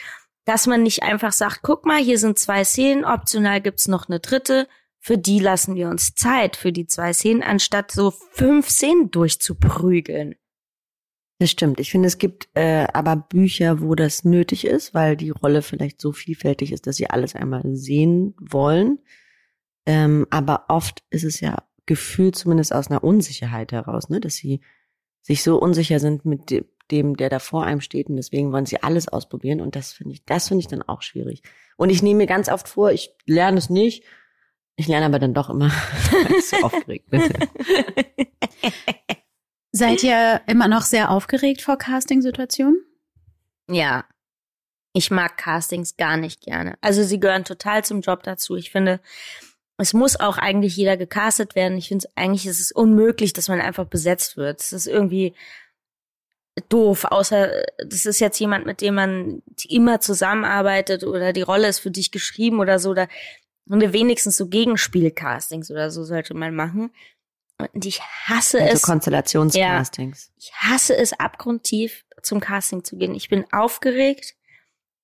dass 0.47 0.67
man 0.67 0.83
nicht 0.83 1.03
einfach 1.03 1.33
sagt, 1.33 1.61
guck 1.63 1.85
mal, 1.85 2.03
hier 2.03 2.19
sind 2.19 2.39
zwei 2.39 2.65
Szenen, 2.65 3.05
optional 3.05 3.61
gibt's 3.61 3.89
noch 3.89 4.09
eine 4.09 4.21
dritte, 4.21 4.69
für 4.99 5.19
die 5.19 5.41
lassen 5.41 5.75
wir 5.75 5.89
uns 5.89 6.15
Zeit, 6.15 6.57
für 6.57 6.73
die 6.73 6.87
zwei 6.87 7.13
Szenen, 7.13 7.43
anstatt 7.43 7.93
so 7.93 8.13
fünf 8.33 8.71
Szenen 8.71 9.11
durchzuprügeln. 9.11 10.37
Das 11.39 11.51
stimmt. 11.51 11.81
Ich 11.81 11.91
finde, 11.91 12.07
es 12.07 12.19
gibt 12.19 12.49
äh, 12.55 12.87
aber 12.93 13.17
Bücher, 13.17 13.81
wo 13.81 13.95
das 13.95 14.25
nötig 14.25 14.65
ist, 14.65 14.95
weil 14.95 15.17
die 15.17 15.31
Rolle 15.31 15.61
vielleicht 15.61 16.01
so 16.01 16.13
vielfältig 16.13 16.73
ist, 16.73 16.87
dass 16.87 16.97
sie 16.97 17.11
alles 17.11 17.35
einmal 17.35 17.63
sehen 17.77 18.35
wollen. 18.41 19.01
Ähm, 19.85 20.27
aber 20.31 20.65
oft 20.69 21.05
ist 21.11 21.25
es 21.25 21.41
ja 21.41 21.59
gefühlt 21.85 22.37
zumindest 22.37 22.73
aus 22.73 22.89
einer 22.89 23.05
Unsicherheit 23.05 23.73
heraus, 23.73 24.09
ne, 24.09 24.21
dass 24.21 24.37
sie 24.37 24.61
sich 25.23 25.43
so 25.43 25.59
unsicher 25.59 26.01
sind 26.01 26.25
mit 26.25 26.51
dem, 26.51 26.65
der 26.91 27.29
da 27.29 27.39
vor 27.39 27.65
einem 27.65 27.81
steht 27.81 28.09
und 28.09 28.17
deswegen 28.17 28.53
wollen 28.53 28.67
sie 28.67 28.83
alles 28.83 29.09
ausprobieren 29.09 29.61
und 29.61 29.77
das 29.77 29.93
finde 29.93 30.15
ich, 30.15 30.25
das 30.25 30.49
finde 30.49 30.61
ich 30.61 30.69
dann 30.69 30.83
auch 30.83 31.03
schwierig. 31.03 31.43
Und 31.77 31.91
ich 31.91 32.03
nehme 32.03 32.19
mir 32.19 32.27
ganz 32.27 32.49
oft 32.49 32.69
vor, 32.69 32.91
ich 32.91 33.15
lerne 33.27 33.59
es 33.59 33.71
nicht, 33.71 34.05
ich 34.77 34.89
lerne 34.89 35.07
aber 35.07 35.19
dann 35.19 35.35
doch 35.35 35.51
immer, 35.51 35.71
weil 36.13 36.37
ich 36.39 36.49
so 36.49 36.57
aufgeregt 36.59 37.11
bin. 37.11 37.23
Seid 39.73 40.03
ihr 40.03 40.41
immer 40.47 40.69
noch 40.69 40.83
sehr 40.83 41.11
aufgeregt 41.11 41.61
vor 41.61 41.77
Casting-Situationen? 41.77 42.81
Ja. 43.69 44.05
Ich 44.93 45.11
mag 45.11 45.37
Castings 45.37 45.99
gar 45.99 46.17
nicht 46.17 46.41
gerne. 46.41 46.79
Also 46.81 47.03
sie 47.03 47.21
gehören 47.21 47.45
total 47.45 47.85
zum 47.85 48.01
Job 48.01 48.23
dazu. 48.23 48.57
Ich 48.57 48.71
finde, 48.71 49.01
es 49.77 49.93
muss 49.93 50.19
auch 50.19 50.39
eigentlich 50.39 50.77
jeder 50.77 50.97
gecastet 50.97 51.55
werden. 51.55 51.77
Ich 51.77 51.89
finde 51.89 52.09
eigentlich 52.15 52.47
ist 52.47 52.61
es 52.61 52.73
unmöglich, 52.73 53.35
dass 53.35 53.49
man 53.49 53.61
einfach 53.61 53.85
besetzt 53.85 54.39
wird. 54.39 54.61
Es 54.61 54.73
ist 54.73 54.87
irgendwie 54.87 55.35
doof, 56.69 57.05
außer 57.05 57.51
das 57.87 58.07
ist 58.07 58.21
jetzt 58.21 58.39
jemand, 58.39 58.67
mit 58.67 58.81
dem 58.81 58.95
man 58.95 59.43
immer 59.69 60.01
zusammenarbeitet 60.01 61.05
oder 61.05 61.33
die 61.33 61.43
Rolle 61.43 61.69
ist 61.69 61.81
für 61.81 61.91
dich 61.91 62.11
geschrieben 62.11 62.61
oder 62.61 62.79
so. 62.79 62.91
Oder 62.91 63.09
wenigstens 63.69 64.37
so 64.37 64.49
Gegenspielcastings 64.49 65.71
oder 65.71 65.91
so 65.91 66.05
sollte 66.05 66.35
man 66.35 66.55
machen. 66.55 66.91
Und 67.59 67.87
ich 67.87 68.01
hasse 68.01 68.61
also 68.61 68.75
es. 68.75 68.83
Konstellationscastings. 68.83 70.31
Ja, 70.31 70.33
ich 70.39 70.53
hasse 70.55 70.97
es 70.97 71.13
abgrundtief, 71.13 72.05
zum 72.23 72.41
Casting 72.41 72.85
zu 72.85 72.97
gehen. 72.97 73.15
Ich 73.15 73.29
bin 73.29 73.45
aufgeregt. 73.53 74.35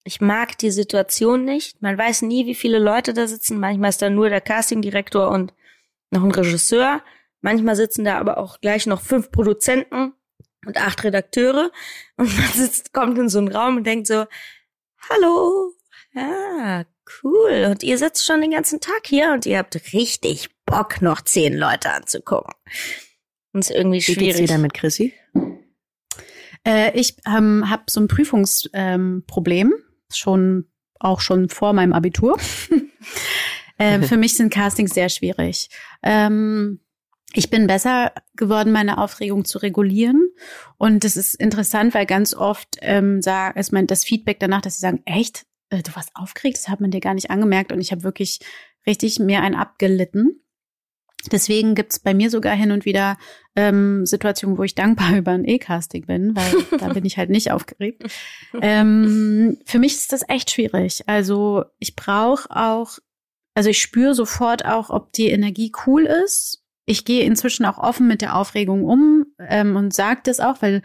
Ich 0.05 0.21
mag 0.21 0.59
die 0.59 0.71
Situation 0.71 1.45
nicht. 1.45 1.81
Man 1.81 1.97
weiß 1.97 2.23
nie, 2.23 2.47
wie 2.47 2.55
viele 2.55 2.79
Leute 2.79 3.15
da 3.15 3.27
sitzen. 3.27 3.61
Manchmal 3.61 3.91
ist 3.91 4.03
da 4.03 4.11
nur 4.11 4.29
der 4.29 4.41
Castingdirektor 4.41 5.31
und 5.31 5.55
noch 6.11 6.25
ein 6.25 6.33
Regisseur. 6.33 7.03
Manchmal 7.41 7.77
sitzen 7.77 8.05
da 8.05 8.19
aber 8.19 8.39
auch 8.39 8.61
gleich 8.61 8.87
noch 8.87 9.01
fünf 9.01 9.31
Produzenten 9.31 10.13
und 10.67 10.77
acht 10.77 11.05
Redakteure. 11.05 11.71
Und 12.17 12.37
man 12.37 12.53
sitzt, 12.53 12.93
kommt 12.93 13.19
in 13.19 13.29
so 13.29 13.39
einen 13.39 13.49
Raum 13.49 13.79
und 13.79 13.85
denkt 13.85 14.07
so, 14.07 14.27
hallo, 15.11 15.73
ja, 16.15 16.85
cool. 17.23 17.69
Und 17.71 17.83
ihr 17.83 17.99
sitzt 17.99 18.25
schon 18.25 18.41
den 18.41 18.51
ganzen 18.51 18.81
Tag 18.81 19.07
hier 19.07 19.33
und 19.33 19.47
ihr 19.47 19.59
habt 19.59 19.75
richtig 19.93 20.51
Bock, 20.67 21.03
noch 21.03 21.23
zehn 21.23 21.57
Leute 21.57 21.91
anzugucken. 21.91 22.55
Und 23.53 23.61
ist 23.61 23.71
irgendwie 23.71 24.01
schwierig. 24.01 24.21
Wie 24.21 24.25
geht's 24.27 24.39
dir 24.39 24.47
damit, 24.47 24.75
Chrissy? 24.75 25.15
Äh, 26.67 26.99
ich 26.99 27.17
ähm, 27.27 27.69
habe 27.69 27.85
so 27.89 28.01
ein 28.01 28.09
Prüfungsproblem, 28.09 29.73
ähm, 29.73 29.85
schon 30.13 30.69
auch 30.99 31.21
schon 31.21 31.49
vor 31.49 31.73
meinem 31.73 31.93
Abitur. 31.93 32.39
äh, 33.79 34.01
für 34.03 34.17
mich 34.17 34.37
sind 34.37 34.53
Castings 34.53 34.95
sehr 34.95 35.09
schwierig. 35.09 35.69
Ähm, 36.03 36.81
ich 37.35 37.51
bin 37.51 37.67
besser 37.67 38.13
geworden, 38.37 38.73
meine 38.73 38.99
Aufregung 38.99 39.45
zu 39.45 39.59
regulieren. 39.59 40.31
Und 40.79 41.05
das 41.05 41.17
ist 41.17 41.35
interessant, 41.35 41.95
weil 41.95 42.07
ganz 42.07 42.35
oft 42.35 42.77
ähm, 42.81 43.23
sag, 43.23 43.57
ist 43.57 43.73
mein 43.73 43.87
das 43.87 44.05
Feedback 44.05 44.39
danach, 44.41 44.61
dass 44.61 44.75
sie 44.75 44.81
sagen, 44.81 45.03
echt, 45.05 45.47
äh, 45.71 45.83
du 45.83 45.95
warst 45.95 46.11
aufgeregt, 46.15 46.59
das 46.59 46.69
hat 46.69 46.81
man 46.81 46.91
dir 46.91 47.01
gar 47.01 47.15
nicht 47.15 47.31
angemerkt. 47.31 47.73
Und 47.73 47.81
ich 47.81 47.93
habe 47.93 48.03
wirklich 48.03 48.41
richtig 48.87 49.19
mehr 49.19 49.43
ein 49.43 49.55
abgelitten. 49.55 50.43
Deswegen 51.31 51.75
gibt's 51.75 52.01
bei 52.01 52.15
mir 52.15 52.31
sogar 52.31 52.57
hin 52.57 52.73
und 52.73 52.85
wieder 52.85 53.17
ähm, 53.55 54.05
Situationen, 54.07 54.59
wo 54.59 54.65
ich 54.65 54.75
dankbar 54.75 55.13
über 55.17 55.33
ein 55.33 55.45
E-Casting 55.45 56.07
bin, 56.07 56.35
weil 56.35 56.79
da 56.79 56.93
bin 56.93 57.05
ich 57.05 57.17
halt 57.17 57.31
nicht 57.31 57.53
aufgeregt. 57.53 58.03
Ähm, 58.61 59.59
für 59.65 59.79
mich 59.79 59.95
ist 59.95 60.13
das 60.13 60.29
echt 60.29 60.51
schwierig. 60.51 61.05
Also 61.07 61.65
ich 61.79 61.95
brauche 61.95 62.51
auch, 62.51 62.99
also 63.55 63.71
ich 63.71 63.81
spüre 63.81 64.15
sofort 64.15 64.65
auch, 64.65 64.91
ob 64.91 65.13
die 65.13 65.29
Energie 65.29 65.73
cool 65.87 66.07
ist. 66.07 66.62
Ich 66.85 67.05
gehe 67.05 67.25
inzwischen 67.25 67.65
auch 67.65 67.79
offen 67.79 68.09
mit 68.09 68.23
der 68.23 68.37
Aufregung 68.37 68.85
um 68.85 69.27
ähm, 69.39 69.77
und 69.77 69.95
sage 69.95 70.21
das 70.25 70.41
auch, 70.41 70.61
weil 70.61 70.83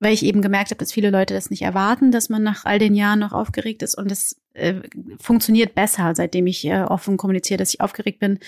weil 0.00 0.14
ich 0.14 0.24
eben 0.24 0.42
gemerkt 0.42 0.70
habe, 0.70 0.78
dass 0.78 0.90
viele 0.90 1.10
Leute 1.10 1.32
das 1.32 1.48
nicht 1.48 1.62
erwarten, 1.62 2.10
dass 2.10 2.28
man 2.28 2.42
nach 2.42 2.64
all 2.64 2.80
den 2.80 2.96
Jahren 2.96 3.20
noch 3.20 3.32
aufgeregt 3.32 3.82
ist 3.82 3.96
und 3.96 4.10
das 4.10 4.34
äh, 4.52 4.80
funktioniert 5.20 5.76
besser, 5.76 6.12
seitdem 6.16 6.48
ich 6.48 6.64
äh, 6.64 6.82
offen 6.82 7.16
kommuniziere, 7.16 7.58
dass 7.58 7.72
ich 7.72 7.80
aufgeregt 7.80 8.18
bin 8.18 8.40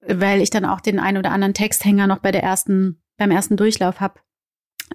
weil 0.00 0.40
ich 0.40 0.50
dann 0.50 0.64
auch 0.64 0.80
den 0.80 0.98
ein 0.98 1.16
oder 1.16 1.30
anderen 1.30 1.54
Texthänger 1.54 2.06
noch 2.06 2.18
bei 2.18 2.32
der 2.32 2.42
ersten, 2.42 3.00
beim 3.16 3.30
ersten 3.30 3.56
Durchlauf 3.56 4.00
habe. 4.00 4.20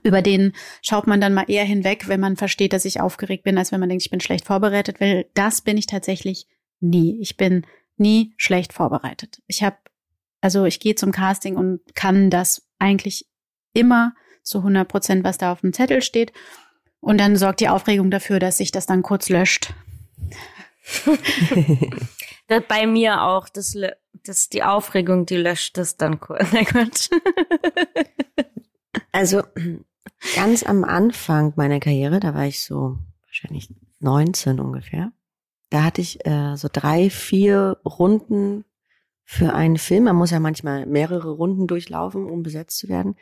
Über 0.04 0.22
den 0.22 0.54
schaut 0.82 1.08
man 1.08 1.20
dann 1.20 1.34
mal 1.34 1.50
eher 1.50 1.66
hinweg, 1.66 2.08
wenn 2.08 2.20
man 2.20 2.38
versteht, 2.38 2.74
dass 2.74 2.86
ich 2.86 3.01
aufgeregt 3.01 3.44
bin, 3.44 3.58
als 3.58 3.72
wenn 3.72 3.80
man 3.80 3.89
denkt, 3.89 4.04
ich 4.04 4.12
bin 4.12 4.22
schlecht 4.22 4.46
vorbereitet, 4.46 5.01
weil 5.01 5.25
das 5.34 5.62
bin 5.62 5.78
ich 5.78 5.88
tatsächlich 5.88 6.48
nie. 6.80 7.20
Ich 7.22 7.38
bin 7.38 7.66
nie 7.98 8.34
schlecht 8.38 8.72
vorbereitet. 8.72 9.42
Ich 9.48 9.63
habe, 9.63 9.78
also 10.41 10.65
ich 10.65 10.79
gehe 10.79 10.96
zum 10.96 11.12
Casting 11.12 11.55
und 11.55 11.81
kann 11.96 12.29
das 12.29 12.67
eigentlich 12.79 13.27
immer 13.74 14.13
zu 14.43 14.60
100 14.60 14.88
Prozent, 14.88 15.24
was 15.24 15.38
da 15.38 15.51
auf 15.51 15.62
dem 15.62 15.74
Zettel 15.74 16.01
steht. 16.01 16.34
Und 17.01 17.19
dann 17.19 17.36
sorgt 17.36 17.60
die 17.62 17.69
Aufregung 17.69 18.12
dafür, 18.12 18.39
dass 18.39 18.58
sich 18.58 18.72
das 18.72 18.86
dann 18.86 19.03
kurz 19.03 19.29
löscht. 19.29 19.74
das 22.48 22.63
bei 22.67 22.88
mir 22.88 23.24
auch, 23.24 23.48
das, 23.48 23.75
das 24.25 24.50
die 24.50 24.63
Aufregung, 24.63 25.25
die 25.25 25.38
löscht 25.38 25.77
das 25.77 25.98
dann 25.98 26.19
kurz. 26.19 26.50
also 29.12 29.43
ganz 30.36 30.63
am 30.63 30.84
Anfang 30.84 31.53
meiner 31.55 31.79
Karriere, 31.79 32.19
da 32.19 32.34
war 32.34 32.46
ich 32.46 32.63
so 32.63 32.98
wahrscheinlich 33.27 33.74
19 34.00 34.60
ungefähr. 34.60 35.12
Da 35.69 35.84
hatte 35.84 36.01
ich 36.01 36.25
äh, 36.25 36.55
so 36.55 36.67
drei, 36.72 37.10
vier 37.10 37.79
Runden 37.86 38.65
für 39.31 39.53
einen 39.53 39.77
Film. 39.77 40.05
Man 40.05 40.15
muss 40.15 40.31
ja 40.31 40.39
manchmal 40.39 40.88
mehrere 40.88 41.29
Runden 41.29 41.67
durchlaufen, 41.67 42.25
um 42.25 42.41
besetzt 42.41 42.79
zu 42.79 42.89
werden. 42.89 43.15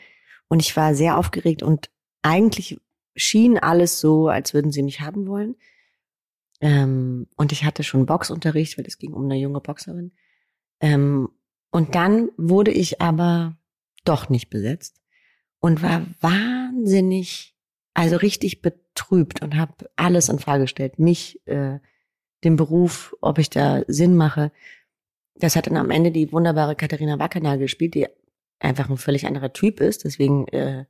Und 0.48 0.62
ich 0.62 0.74
war 0.78 0.96
sehr 0.96 1.18
aufgeregt 1.18 1.64
und 1.64 1.90
eigentlich 2.22 2.80
schien 3.18 3.60
alles 3.60 4.00
so, 4.00 4.30
als 4.30 4.54
würden 4.54 4.72
sie 4.72 4.84
mich 4.84 5.02
haben 5.02 5.28
wollen. 5.28 5.58
Ähm, 6.62 7.28
und 7.36 7.52
ich 7.52 7.66
hatte 7.66 7.84
schon 7.84 8.06
Boxunterricht, 8.06 8.78
weil 8.78 8.86
es 8.86 9.00
ging 9.00 9.12
um 9.12 9.26
eine 9.26 9.36
junge 9.36 9.60
Boxerin. 9.60 10.14
Ähm, 10.80 11.28
und 11.72 11.94
dann 11.94 12.30
wurde 12.38 12.72
ich 12.72 13.02
aber 13.02 13.58
doch 14.06 14.30
nicht 14.30 14.50
besetzt 14.50 15.02
und 15.60 15.84
war 15.84 16.06
wahnsinnig, 16.22 17.54
also 17.94 18.16
richtig 18.16 18.62
betrübt 18.62 19.42
und 19.42 19.58
habe 19.58 19.90
alles 19.98 20.30
in 20.30 20.40
Frage 20.40 20.64
gestellt, 20.64 21.00
mich, 21.00 21.46
äh, 21.48 21.80
den 22.46 22.56
Beruf, 22.56 23.14
ob 23.20 23.40
ich 23.40 23.50
da 23.50 23.82
Sinn 23.88 24.16
mache. 24.16 24.54
Das 25.40 25.56
hat 25.56 25.68
dann 25.68 25.78
am 25.78 25.92
Ende 25.92 26.12
die 26.12 26.32
wunderbare 26.32 26.76
Katharina 26.76 27.20
Wackerner 27.20 27.58
gespielt, 27.58 27.96
die 27.96 28.08
einfach 28.60 28.90
ein 28.90 28.98
völlig 28.98 29.26
anderer 29.26 29.54
Typ 29.54 29.80
ist. 29.80 30.04
Deswegen 30.04 30.48
äh, 30.48 30.86
finde 30.86 30.88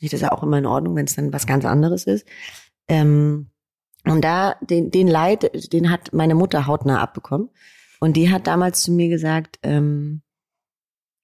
ich 0.00 0.10
das 0.10 0.20
ja 0.20 0.32
auch 0.32 0.42
immer 0.42 0.58
in 0.58 0.66
Ordnung, 0.66 0.96
wenn 0.96 1.06
es 1.06 1.14
dann 1.14 1.32
was 1.32 1.46
ganz 1.46 1.64
anderes 1.64 2.04
ist. 2.04 2.26
Ähm, 2.88 3.50
und 4.04 4.22
da, 4.22 4.54
den, 4.60 4.90
den 4.90 5.08
Leid, 5.08 5.72
den 5.72 5.90
hat 5.90 6.12
meine 6.12 6.34
Mutter 6.34 6.66
hautnah 6.66 7.00
abbekommen. 7.00 7.50
Und 8.00 8.16
die 8.16 8.30
hat 8.30 8.46
damals 8.46 8.82
zu 8.82 8.92
mir 8.92 9.08
gesagt, 9.08 9.58
ähm, 9.62 10.22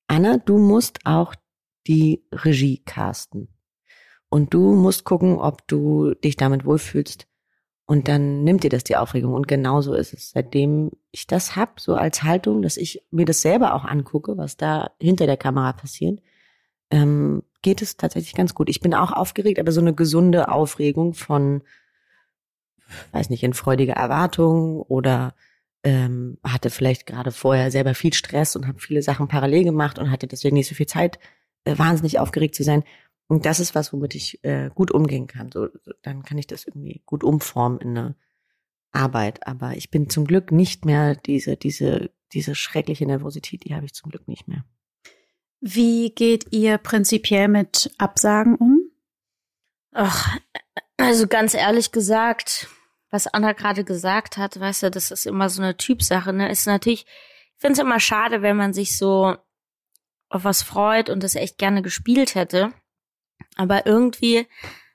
Anna, 0.09 0.39
du 0.39 0.59
musst 0.59 1.01
auch 1.05 1.35
die 1.87 2.27
Regie 2.33 2.83
casten. 2.85 3.49
Und 4.29 4.55
du 4.55 4.75
musst 4.75 5.05
gucken, 5.05 5.39
ob 5.39 5.67
du 5.69 6.15
dich 6.15 6.37
damit 6.37 6.65
wohlfühlst. 6.65 7.29
Und 7.87 8.09
dann 8.09 8.45
nimmt 8.45 8.63
dir 8.63 8.71
das 8.71 8.85
die 8.85 8.97
Aufregung. 8.97 9.35
Und 9.35 9.49
genau 9.49 9.81
so 9.81 9.95
ist 9.95 10.13
es. 10.13 10.31
Seitdem 10.31 10.93
ich 11.11 11.27
das 11.27 11.57
hab, 11.57 11.81
so 11.81 11.95
als 11.95 12.23
Haltung, 12.23 12.63
dass 12.63 12.77
ich 12.77 13.03
mir 13.11 13.27
das 13.27 13.43
selber 13.43 13.75
auch 13.75 13.85
angucke, 13.85 14.37
was 14.37 14.57
da 14.57 14.91
hinter 15.01 15.27
der 15.27 15.37
Kamera 15.37 15.73
passiert, 15.73 16.21
ähm, 16.91 17.43
geht 17.61 17.83
es 17.83 17.97
tatsächlich 17.97 18.35
ganz 18.35 18.55
gut. 18.55 18.69
Ich 18.69 18.81
bin 18.81 18.95
auch 18.95 19.13
aufgeregt, 19.13 19.59
aber 19.59 19.73
so 19.73 19.81
eine 19.81 19.95
gesunde 19.95 20.49
Aufregung 20.49 21.15
von 21.15 21.63
weiß 23.13 23.31
nicht, 23.31 23.43
in 23.43 23.55
freudiger 23.55 23.95
Erwartung 23.95 24.83
oder 24.83 25.35
ähm, 25.85 26.39
hatte 26.45 26.71
vielleicht 26.71 27.07
gerade 27.07 27.33
vorher 27.33 27.71
selber 27.71 27.95
viel 27.95 28.13
Stress 28.13 28.55
und 28.57 28.67
habe 28.67 28.79
viele 28.79 29.03
Sachen 29.03 29.29
parallel 29.29 29.65
gemacht 29.65 29.99
und 29.99 30.11
hatte 30.11 30.27
deswegen 30.27 30.55
nicht 30.55 30.69
so 30.69 30.75
viel 30.75 30.87
Zeit, 30.87 31.19
äh, 31.65 31.77
wahnsinnig 31.77 32.19
aufgeregt 32.19 32.55
zu 32.55 32.63
sein. 32.63 32.85
Und 33.29 33.47
das 33.47 33.61
ist 33.61 33.75
was, 33.75 33.93
womit 33.93 34.15
ich 34.15 34.43
äh, 34.45 34.71
gut 34.75 34.91
umgehen 34.91 35.27
kann. 35.27 35.51
So, 35.53 35.69
dann 36.03 36.23
kann 36.23 36.39
ich 36.39 36.47
das 36.47 36.67
irgendwie 36.67 37.03
gut 37.07 37.25
umformen 37.25 37.81
in 37.81 37.97
eine 37.97 38.17
Arbeit. 38.93 39.47
Aber 39.47 39.77
ich 39.77 39.91
bin 39.91 40.11
zum 40.11 40.27
Glück 40.27 40.53
nicht 40.53 40.85
mehr 40.85 41.15
diese, 41.15 41.57
diese, 41.57 42.11
diese 42.33 42.55
schreckliche 42.55 43.07
Nervosität, 43.07 43.65
die 43.65 43.75
habe 43.75 43.87
ich 43.87 43.95
zum 43.95 44.11
Glück 44.11 44.29
nicht 44.29 44.49
mehr. 44.49 44.65
Wie 45.61 46.11
geht 46.11 46.53
ihr 46.53 46.77
prinzipiell 46.79 47.49
mit 47.49 47.95
Absagen 47.97 48.57
um? 48.57 48.81
Ach, 49.93 50.37
also 50.97 51.27
ganz 51.27 51.55
ehrlich 51.55 51.93
gesagt, 51.93 52.69
was 53.11 53.27
Anna 53.27 53.53
gerade 53.53 53.85
gesagt 53.85 54.39
hat, 54.39 54.59
weißt 54.59 54.85
du, 54.85 54.91
das 54.91 55.11
ist 55.11 55.27
immer 55.27 55.49
so 55.51 55.63
eine 55.63 55.77
Typsache, 55.77 56.33
ne? 56.33 56.51
Ist 56.51 56.67
natürlich, 56.67 57.07
ich 57.07 57.59
finde 57.59 57.75
es 57.75 57.79
immer 57.79 58.01
schade, 58.01 58.43
wenn 58.43 58.57
man 58.57 58.73
sich 58.73 58.97
so 58.97 59.37
auf 60.31 60.45
was 60.45 60.63
freut 60.63 61.11
und 61.11 61.23
das 61.23 61.35
echt 61.35 61.59
gerne 61.59 61.83
gespielt 61.83 62.35
hätte. 62.35 62.73
Aber 63.57 63.87
irgendwie 63.87 64.47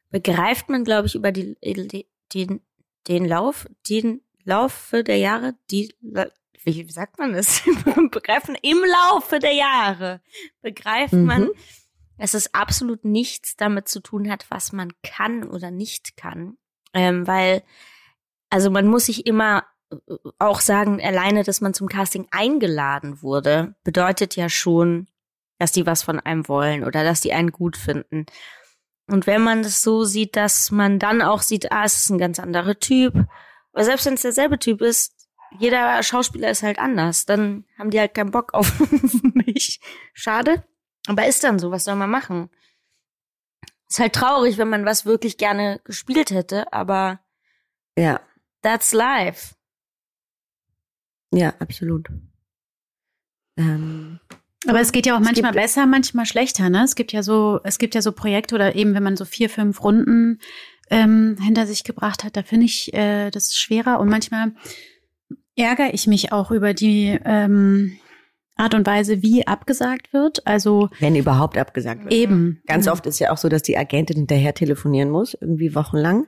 begreift 0.09 0.69
man, 0.69 0.83
glaube 0.83 1.07
ich, 1.07 1.15
über 1.15 1.31
die, 1.31 1.57
die, 1.63 2.07
den, 2.33 2.61
den 3.07 3.25
Lauf, 3.25 3.67
den 3.89 4.21
Laufe 4.43 5.03
der 5.03 5.17
Jahre, 5.17 5.55
die, 5.69 5.93
wie 6.63 6.89
sagt 6.89 7.19
man 7.19 7.33
das? 7.33 7.61
begreifen 8.11 8.55
im 8.61 8.77
Laufe 8.77 9.39
der 9.39 9.53
Jahre 9.53 10.21
begreift 10.61 11.13
mhm. 11.13 11.25
man, 11.25 11.49
dass 12.17 12.33
es 12.33 12.53
absolut 12.53 13.05
nichts 13.05 13.55
damit 13.55 13.87
zu 13.87 13.99
tun 13.99 14.29
hat, 14.29 14.45
was 14.49 14.71
man 14.71 14.91
kann 15.03 15.43
oder 15.43 15.71
nicht 15.71 16.17
kann. 16.17 16.57
Ähm, 16.93 17.27
weil, 17.27 17.63
also 18.49 18.71
man 18.71 18.87
muss 18.87 19.05
sich 19.05 19.25
immer 19.25 19.65
äh, 19.91 19.97
auch 20.39 20.61
sagen, 20.61 21.01
alleine, 21.01 21.43
dass 21.43 21.61
man 21.61 21.73
zum 21.73 21.87
Casting 21.87 22.27
eingeladen 22.31 23.21
wurde, 23.21 23.75
bedeutet 23.83 24.35
ja 24.35 24.49
schon, 24.49 25.07
dass 25.59 25.71
die 25.71 25.85
was 25.85 26.03
von 26.03 26.19
einem 26.19 26.47
wollen 26.47 26.83
oder 26.83 27.03
dass 27.03 27.21
die 27.21 27.33
einen 27.33 27.51
gut 27.51 27.77
finden. 27.77 28.25
Und 29.07 29.25
wenn 29.25 29.41
man 29.41 29.63
das 29.63 29.81
so 29.81 30.03
sieht, 30.03 30.35
dass 30.35 30.71
man 30.71 30.99
dann 30.99 31.21
auch 31.21 31.41
sieht, 31.41 31.71
ah, 31.71 31.85
es 31.85 31.97
ist 31.97 32.09
ein 32.09 32.17
ganz 32.17 32.39
anderer 32.39 32.77
Typ, 32.77 33.15
aber 33.71 33.83
selbst 33.83 34.05
wenn 34.05 34.15
es 34.15 34.21
derselbe 34.21 34.59
Typ 34.59 34.81
ist, 34.81 35.13
jeder 35.59 36.01
Schauspieler 36.03 36.49
ist 36.49 36.63
halt 36.63 36.77
anders, 36.77 37.25
dann 37.25 37.65
haben 37.77 37.89
die 37.89 37.99
halt 37.99 38.13
keinen 38.13 38.31
Bock 38.31 38.53
auf 38.53 38.79
mich. 39.33 39.79
Schade. 40.13 40.63
Aber 41.07 41.25
ist 41.25 41.43
dann 41.43 41.57
so, 41.57 41.71
was 41.71 41.85
soll 41.85 41.95
man 41.95 42.09
machen? 42.09 42.49
Ist 43.89 43.99
halt 43.99 44.13
traurig, 44.13 44.57
wenn 44.57 44.67
man 44.67 44.83
was 44.83 45.05
wirklich 45.05 45.37
gerne 45.37 45.79
gespielt 45.85 46.31
hätte, 46.31 46.73
aber 46.73 47.21
ja, 47.97 48.19
that's 48.61 48.91
life. 48.91 49.55
Ja, 51.31 51.53
absolut. 51.59 52.09
Ähm, 53.57 54.19
aber 54.67 54.81
es 54.81 54.91
geht 54.91 55.05
ja 55.05 55.15
auch 55.15 55.21
manchmal 55.21 55.53
besser, 55.53 55.85
manchmal 55.85 56.25
schlechter, 56.25 56.69
ne? 56.69 56.83
Es 56.83 56.95
gibt 56.95 57.11
ja 57.13 57.23
so, 57.23 57.59
es 57.63 57.77
gibt 57.79 57.95
ja 57.95 58.01
so 58.01 58.11
Projekte 58.11 58.55
oder 58.55 58.75
eben, 58.75 58.93
wenn 58.93 59.03
man 59.03 59.17
so 59.17 59.25
vier, 59.25 59.49
fünf 59.49 59.83
Runden 59.83 60.39
ähm, 60.89 61.37
hinter 61.41 61.67
sich 61.67 61.83
gebracht 61.83 62.23
hat, 62.23 62.37
da 62.37 62.43
finde 62.43 62.65
ich 62.65 62.93
äh, 62.93 63.29
das 63.31 63.55
schwerer 63.55 63.99
und 63.99 64.09
manchmal 64.09 64.53
ärgere 65.55 65.93
ich 65.93 66.07
mich 66.07 66.31
auch 66.31 66.51
über 66.51 66.73
die 66.73 67.19
ähm, 67.25 67.97
Art 68.55 68.73
und 68.73 68.87
Weise, 68.87 69.21
wie 69.21 69.45
abgesagt 69.45 70.13
wird. 70.13 70.45
Also 70.45 70.89
wenn 70.99 71.15
überhaupt 71.15 71.57
abgesagt 71.57 72.03
wird. 72.03 72.13
Eben. 72.13 72.61
Ganz 72.65 72.85
genau. 72.85 72.93
oft 72.93 73.05
ist 73.05 73.19
ja 73.19 73.31
auch 73.31 73.37
so, 73.37 73.49
dass 73.49 73.61
die 73.61 73.77
Agentin 73.77 74.17
hinterher 74.17 74.53
telefonieren 74.53 75.09
muss, 75.09 75.35
irgendwie 75.39 75.75
wochenlang. 75.75 76.27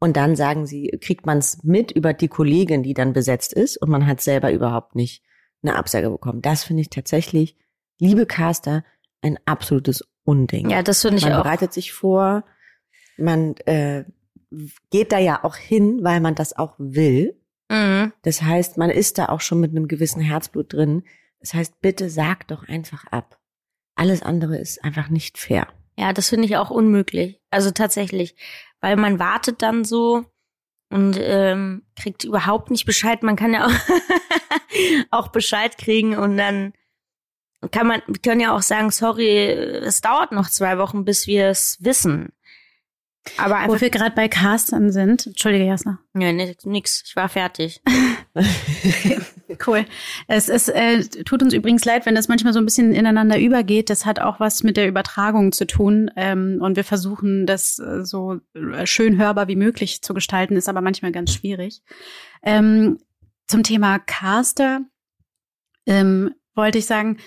Und 0.00 0.16
dann 0.16 0.36
sagen 0.36 0.66
sie, 0.66 0.96
kriegt 1.00 1.26
man 1.26 1.38
es 1.38 1.64
mit 1.64 1.90
über 1.90 2.12
die 2.12 2.28
Kollegin, 2.28 2.82
die 2.82 2.94
dann 2.94 3.12
besetzt 3.12 3.52
ist, 3.52 3.76
und 3.78 3.90
man 3.90 4.06
hat 4.06 4.20
selber 4.20 4.52
überhaupt 4.52 4.94
nicht 4.94 5.24
eine 5.62 5.76
Absage 5.76 6.10
bekommen. 6.10 6.42
Das 6.42 6.64
finde 6.64 6.82
ich 6.82 6.90
tatsächlich, 6.90 7.56
liebe 7.98 8.26
Caster, 8.26 8.84
ein 9.22 9.38
absolutes 9.46 10.04
Unding. 10.24 10.70
Ja, 10.70 10.82
das 10.82 11.02
finde 11.02 11.18
ich 11.18 11.24
man 11.24 11.32
auch. 11.32 11.36
Man 11.38 11.44
bereitet 11.44 11.72
sich 11.72 11.92
vor, 11.92 12.44
man 13.16 13.56
äh, 13.66 14.04
geht 14.90 15.12
da 15.12 15.18
ja 15.18 15.44
auch 15.44 15.56
hin, 15.56 16.00
weil 16.02 16.20
man 16.20 16.34
das 16.34 16.56
auch 16.56 16.74
will. 16.78 17.40
Mhm. 17.70 18.12
Das 18.22 18.42
heißt, 18.42 18.78
man 18.78 18.90
ist 18.90 19.18
da 19.18 19.26
auch 19.26 19.40
schon 19.40 19.60
mit 19.60 19.70
einem 19.70 19.88
gewissen 19.88 20.20
Herzblut 20.20 20.72
drin. 20.72 21.04
Das 21.40 21.54
heißt, 21.54 21.80
bitte 21.80 22.10
sag 22.10 22.48
doch 22.48 22.66
einfach 22.68 23.06
ab. 23.06 23.38
Alles 23.94 24.22
andere 24.22 24.58
ist 24.58 24.84
einfach 24.84 25.08
nicht 25.08 25.38
fair. 25.38 25.66
Ja, 25.96 26.12
das 26.12 26.28
finde 26.28 26.46
ich 26.46 26.56
auch 26.56 26.70
unmöglich. 26.70 27.40
Also 27.50 27.70
tatsächlich, 27.72 28.36
weil 28.80 28.96
man 28.96 29.18
wartet 29.18 29.62
dann 29.62 29.84
so 29.84 30.24
und 30.90 31.18
ähm, 31.20 31.82
kriegt 31.96 32.24
überhaupt 32.24 32.70
nicht 32.70 32.86
Bescheid. 32.86 33.22
Man 33.22 33.36
kann 33.36 33.52
ja 33.52 33.66
auch, 33.66 33.72
auch 35.10 35.28
Bescheid 35.28 35.76
kriegen 35.78 36.16
und 36.16 36.36
dann 36.36 36.72
kann 37.72 37.86
man, 37.86 38.02
wir 38.06 38.20
können 38.20 38.40
ja 38.40 38.54
auch 38.54 38.62
sagen, 38.62 38.90
sorry, 38.90 39.48
es 39.48 40.00
dauert 40.00 40.32
noch 40.32 40.48
zwei 40.48 40.78
Wochen, 40.78 41.04
bis 41.04 41.26
wir 41.26 41.48
es 41.48 41.76
wissen. 41.80 42.32
Aber 43.36 43.56
einfach, 43.56 43.76
Wo 43.76 43.80
wir 43.80 43.90
gerade 43.90 44.14
bei 44.14 44.28
Castern 44.28 44.90
sind. 44.90 45.26
Entschuldige, 45.26 45.64
Jasna. 45.64 45.98
Ja, 46.14 46.32
nix. 46.32 47.02
Ich 47.06 47.16
war 47.16 47.28
fertig. 47.28 47.82
cool. 49.66 49.84
Es, 50.26 50.48
es 50.48 50.68
äh, 50.68 51.02
tut 51.24 51.42
uns 51.42 51.52
übrigens 51.54 51.84
leid, 51.84 52.06
wenn 52.06 52.14
das 52.14 52.28
manchmal 52.28 52.52
so 52.52 52.58
ein 52.58 52.64
bisschen 52.64 52.92
ineinander 52.92 53.38
übergeht. 53.38 53.90
Das 53.90 54.06
hat 54.06 54.20
auch 54.20 54.40
was 54.40 54.62
mit 54.62 54.76
der 54.76 54.88
Übertragung 54.88 55.52
zu 55.52 55.66
tun. 55.66 56.10
Ähm, 56.16 56.58
und 56.60 56.76
wir 56.76 56.84
versuchen, 56.84 57.46
das 57.46 57.78
äh, 57.78 58.04
so 58.04 58.40
äh, 58.54 58.86
schön 58.86 59.18
hörbar 59.18 59.48
wie 59.48 59.56
möglich 59.56 60.02
zu 60.02 60.14
gestalten, 60.14 60.56
ist 60.56 60.68
aber 60.68 60.80
manchmal 60.80 61.12
ganz 61.12 61.32
schwierig. 61.32 61.82
Ähm, 62.42 62.98
zum 63.46 63.62
Thema 63.62 63.98
Caster 63.98 64.82
ähm, 65.86 66.34
wollte 66.54 66.78
ich 66.78 66.86
sagen, 66.86 67.18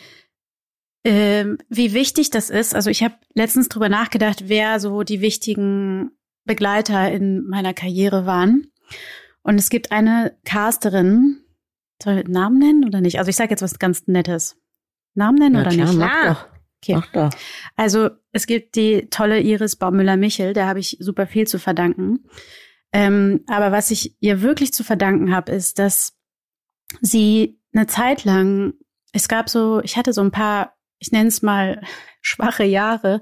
ähm, 1.04 1.58
wie 1.70 1.94
wichtig 1.94 2.30
das 2.30 2.50
ist. 2.50 2.76
Also 2.76 2.90
ich 2.90 3.04
habe 3.04 3.16
letztens 3.34 3.70
drüber 3.70 3.90
nachgedacht, 3.90 4.44
wer 4.48 4.80
so 4.80 5.04
die 5.04 5.22
wichtigen 5.22 6.12
Begleiter 6.46 7.12
in 7.12 7.48
meiner 7.48 7.74
Karriere 7.74 8.26
waren. 8.26 8.72
Und 9.44 9.60
es 9.60 9.70
gibt 9.70 9.92
eine 9.92 10.38
Casterin, 10.46 11.41
soll 12.04 12.20
ich 12.20 12.28
Namen 12.28 12.60
nennen 12.60 12.86
oder 12.86 13.02
nicht? 13.02 13.20
Also 13.20 13.30
ich 13.30 13.36
sage 13.36 13.52
jetzt 13.52 13.62
was 13.62 13.80
ganz 13.80 14.08
Nettes. 14.08 14.58
Namen 15.14 15.40
nennen 15.40 15.56
ja, 15.56 15.62
oder 15.62 15.72
klar, 15.72 15.88
nicht? 15.88 15.98
Mach 15.98 16.26
doch. 16.26 16.48
Okay. 16.84 16.96
Mach 16.96 17.08
doch. 17.12 17.40
Also 17.76 18.10
es 18.32 18.48
gibt 18.48 18.76
die 18.76 19.08
tolle 19.10 19.40
Iris 19.40 19.76
Baumüller-Michel, 19.76 20.54
der 20.54 20.68
habe 20.68 20.80
ich 20.80 20.98
super 21.00 21.28
viel 21.28 21.48
zu 21.48 21.60
verdanken. 21.60 22.26
Ähm, 22.94 23.44
aber 23.48 23.72
was 23.72 23.92
ich 23.92 24.16
ihr 24.20 24.42
wirklich 24.42 24.74
zu 24.74 24.84
verdanken 24.84 25.34
habe, 25.34 25.52
ist, 25.52 25.80
dass 25.80 26.18
sie 27.02 27.60
eine 27.74 27.88
Zeit 27.88 28.26
lang, 28.26 28.74
es 29.14 29.28
gab 29.28 29.50
so, 29.50 29.82
ich 29.82 29.96
hatte 29.96 30.12
so 30.12 30.22
ein 30.22 30.32
paar 30.32 30.74
ich 31.02 31.12
nenne 31.12 31.28
es 31.28 31.42
mal 31.42 31.82
schwache 32.22 32.64
Jahre, 32.64 33.20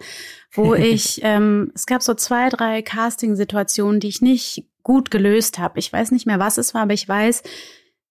wo 0.52 0.74
ich, 0.76 1.22
ähm, 1.24 1.72
es 1.74 1.88
gab 1.88 2.04
so 2.04 2.14
zwei, 2.14 2.50
drei 2.50 2.84
Casting-Situationen, 2.84 4.00
die 4.00 4.10
ich 4.10 4.22
nicht 4.22 4.68
gut 4.84 5.10
gelöst 5.10 5.58
habe. 5.58 5.80
Ich 5.80 5.92
weiß 5.92 6.12
nicht 6.12 6.28
mehr, 6.28 6.40
was 6.40 6.58
es 6.58 6.74
war, 6.74 6.84
aber 6.84 6.94
ich 6.94 7.08
weiß, 7.08 7.44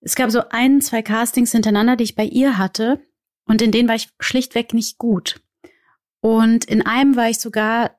es 0.00 0.14
gab 0.14 0.30
so 0.30 0.42
ein, 0.50 0.80
zwei 0.80 1.02
Castings 1.02 1.52
hintereinander, 1.52 1.96
die 1.96 2.04
ich 2.04 2.14
bei 2.14 2.24
ihr 2.24 2.58
hatte 2.58 3.00
und 3.46 3.62
in 3.62 3.72
denen 3.72 3.88
war 3.88 3.96
ich 3.96 4.08
schlichtweg 4.20 4.74
nicht 4.74 4.98
gut. 4.98 5.40
Und 6.20 6.64
in 6.64 6.84
einem 6.84 7.16
war 7.16 7.28
ich 7.28 7.38
sogar 7.38 7.98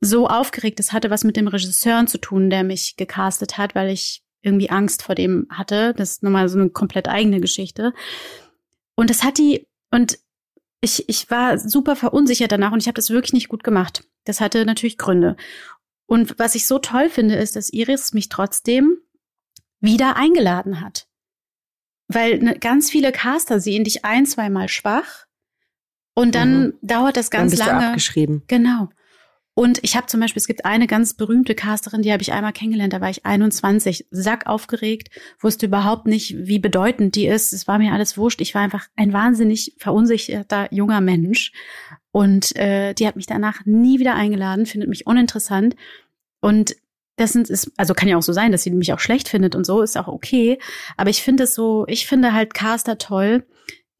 so 0.00 0.28
aufgeregt, 0.28 0.78
das 0.78 0.92
hatte 0.92 1.10
was 1.10 1.24
mit 1.24 1.36
dem 1.36 1.48
Regisseur 1.48 2.06
zu 2.06 2.18
tun, 2.18 2.50
der 2.50 2.64
mich 2.64 2.96
gecastet 2.96 3.58
hat, 3.58 3.74
weil 3.74 3.90
ich 3.90 4.22
irgendwie 4.42 4.70
Angst 4.70 5.02
vor 5.02 5.14
dem 5.14 5.46
hatte. 5.50 5.94
Das 5.94 6.12
ist 6.12 6.22
nochmal 6.22 6.48
so 6.48 6.58
eine 6.58 6.70
komplett 6.70 7.08
eigene 7.08 7.40
Geschichte. 7.40 7.92
Und 8.94 9.10
das 9.10 9.22
hat 9.22 9.38
die, 9.38 9.66
und 9.90 10.18
ich, 10.80 11.08
ich 11.08 11.30
war 11.30 11.58
super 11.58 11.96
verunsichert 11.96 12.52
danach 12.52 12.72
und 12.72 12.80
ich 12.80 12.86
habe 12.86 12.96
das 12.96 13.10
wirklich 13.10 13.34
nicht 13.34 13.48
gut 13.48 13.64
gemacht. 13.64 14.04
Das 14.24 14.40
hatte 14.40 14.64
natürlich 14.64 14.96
Gründe. 14.96 15.36
Und 16.06 16.38
was 16.38 16.54
ich 16.54 16.66
so 16.66 16.78
toll 16.78 17.10
finde, 17.10 17.36
ist, 17.36 17.56
dass 17.56 17.70
Iris 17.70 18.14
mich 18.14 18.28
trotzdem 18.28 18.98
wieder 19.80 20.16
eingeladen 20.16 20.80
hat. 20.80 21.06
Weil 22.12 22.38
ne, 22.38 22.58
ganz 22.58 22.90
viele 22.90 23.12
Caster 23.12 23.60
sehen 23.60 23.84
dich 23.84 24.04
ein, 24.04 24.26
zweimal 24.26 24.68
schwach 24.68 25.26
und 26.14 26.34
dann 26.34 26.62
mhm. 26.62 26.74
dauert 26.82 27.16
das 27.16 27.30
ganz 27.30 27.52
dann 27.52 27.58
bist 27.58 27.68
lange. 27.68 27.80
Du 27.80 27.86
abgeschrieben. 27.88 28.42
Genau. 28.48 28.88
Und 29.54 29.78
ich 29.82 29.96
habe 29.96 30.06
zum 30.06 30.20
Beispiel, 30.20 30.40
es 30.40 30.46
gibt 30.46 30.64
eine 30.64 30.86
ganz 30.86 31.14
berühmte 31.14 31.54
Casterin, 31.54 32.02
die 32.02 32.12
habe 32.12 32.22
ich 32.22 32.32
einmal 32.32 32.52
kennengelernt, 32.52 32.92
da 32.92 33.00
war 33.00 33.10
ich 33.10 33.26
21, 33.26 34.06
sack 34.10 34.46
aufgeregt, 34.46 35.10
wusste 35.38 35.66
überhaupt 35.66 36.06
nicht, 36.06 36.34
wie 36.46 36.58
bedeutend 36.58 37.14
die 37.14 37.26
ist. 37.26 37.52
Es 37.52 37.68
war 37.68 37.78
mir 37.78 37.92
alles 37.92 38.16
wurscht. 38.16 38.40
Ich 38.40 38.54
war 38.54 38.62
einfach 38.62 38.86
ein 38.96 39.12
wahnsinnig 39.12 39.74
verunsicherter 39.76 40.72
junger 40.72 41.00
Mensch. 41.00 41.52
Und 42.10 42.56
äh, 42.56 42.94
die 42.94 43.06
hat 43.06 43.16
mich 43.16 43.26
danach 43.26 43.64
nie 43.66 43.98
wieder 43.98 44.14
eingeladen, 44.14 44.66
findet 44.66 44.88
mich 44.88 45.06
uninteressant. 45.06 45.76
Und 46.40 46.74
das 47.20 47.32
sind, 47.32 47.50
ist, 47.50 47.70
also 47.76 47.94
kann 47.94 48.08
ja 48.08 48.16
auch 48.16 48.22
so 48.22 48.32
sein, 48.32 48.52
dass 48.52 48.62
sie 48.62 48.70
mich 48.70 48.92
auch 48.92 49.00
schlecht 49.00 49.28
findet 49.28 49.54
und 49.54 49.64
so, 49.64 49.82
ist 49.82 49.98
auch 49.98 50.08
okay. 50.08 50.58
Aber 50.96 51.10
ich 51.10 51.22
finde 51.22 51.44
es 51.44 51.54
so, 51.54 51.84
ich 51.86 52.06
finde 52.06 52.32
halt 52.32 52.54
Caster 52.54 52.98
toll, 52.98 53.46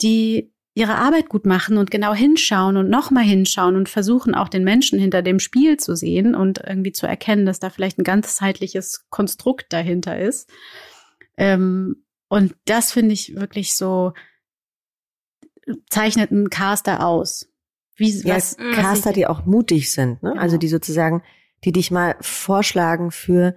die 0.00 0.52
ihre 0.74 0.94
Arbeit 0.94 1.28
gut 1.28 1.44
machen 1.44 1.76
und 1.76 1.90
genau 1.90 2.14
hinschauen 2.14 2.76
und 2.76 2.88
nochmal 2.88 3.24
hinschauen 3.24 3.76
und 3.76 3.88
versuchen 3.88 4.35
auch 4.35 4.48
den 4.48 4.64
Menschen 4.64 4.98
hinter 4.98 5.20
dem 5.20 5.40
Spiel 5.40 5.76
zu 5.76 5.96
sehen 5.96 6.35
und 6.35 6.62
irgendwie 6.66 6.92
zu 6.92 7.06
erkennen, 7.06 7.44
dass 7.44 7.61
da 7.61 7.70
vielleicht 7.70 7.98
ein 7.98 8.04
ganzheitliches 8.04 9.06
Konstrukt 9.11 9.72
dahinter 9.72 10.18
ist. 10.18 10.48
Ähm, 11.37 12.04
und 12.28 12.54
das 12.64 12.92
finde 12.92 13.12
ich 13.12 13.35
wirklich 13.35 13.74
so, 13.74 14.12
zeichnet 15.90 16.30
einen 16.30 16.48
Caster 16.48 17.04
aus. 17.04 17.48
Wie, 17.96 18.11
ja, 18.22 18.37
was, 18.37 18.56
Caster, 18.56 19.12
die 19.12 19.26
auch 19.26 19.44
mutig 19.44 19.92
sind, 19.92 20.22
ne? 20.22 20.30
Genau. 20.30 20.40
Also 20.40 20.56
die 20.56 20.68
sozusagen, 20.68 21.22
die 21.64 21.73
dich 21.73 21.90
mal 21.90 22.16
vorschlagen 22.20 23.11
für 23.11 23.55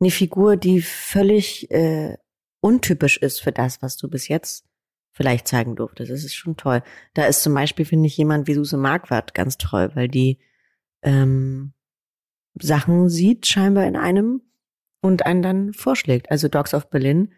eine 0.00 0.10
Figur, 0.10 0.56
die 0.56 0.82
völlig 0.82 1.70
äh, 1.70 2.16
untypisch 2.60 3.16
ist 3.16 3.40
für 3.40 3.52
das, 3.52 3.82
was 3.82 3.96
du 3.96 4.08
bis 4.08 4.28
jetzt 4.28 4.66
vielleicht 5.12 5.48
zeigen 5.48 5.76
durftest. 5.76 6.10
Das 6.10 6.24
ist 6.24 6.34
schon 6.34 6.56
toll. 6.56 6.82
Da 7.14 7.24
ist 7.24 7.42
zum 7.42 7.54
Beispiel, 7.54 7.86
finde 7.86 8.06
ich, 8.06 8.16
jemand 8.16 8.46
wie 8.46 8.54
Suse 8.54 8.76
Marquardt 8.76 9.32
ganz 9.32 9.56
toll, 9.56 9.90
weil 9.94 10.08
die 10.08 10.38
ähm, 11.02 11.72
Sachen 12.60 13.08
sieht 13.08 13.46
scheinbar 13.46 13.86
in 13.86 13.96
einem 13.96 14.42
und 15.00 15.24
einen 15.24 15.42
dann 15.42 15.72
vorschlägt. 15.72 16.30
Also 16.30 16.48
Dogs 16.48 16.74
of 16.74 16.90
Berlin 16.90 17.32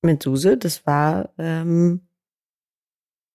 mit 0.00 0.22
Suse, 0.22 0.56
das 0.56 0.86
war 0.86 1.34
ähm, 1.38 2.08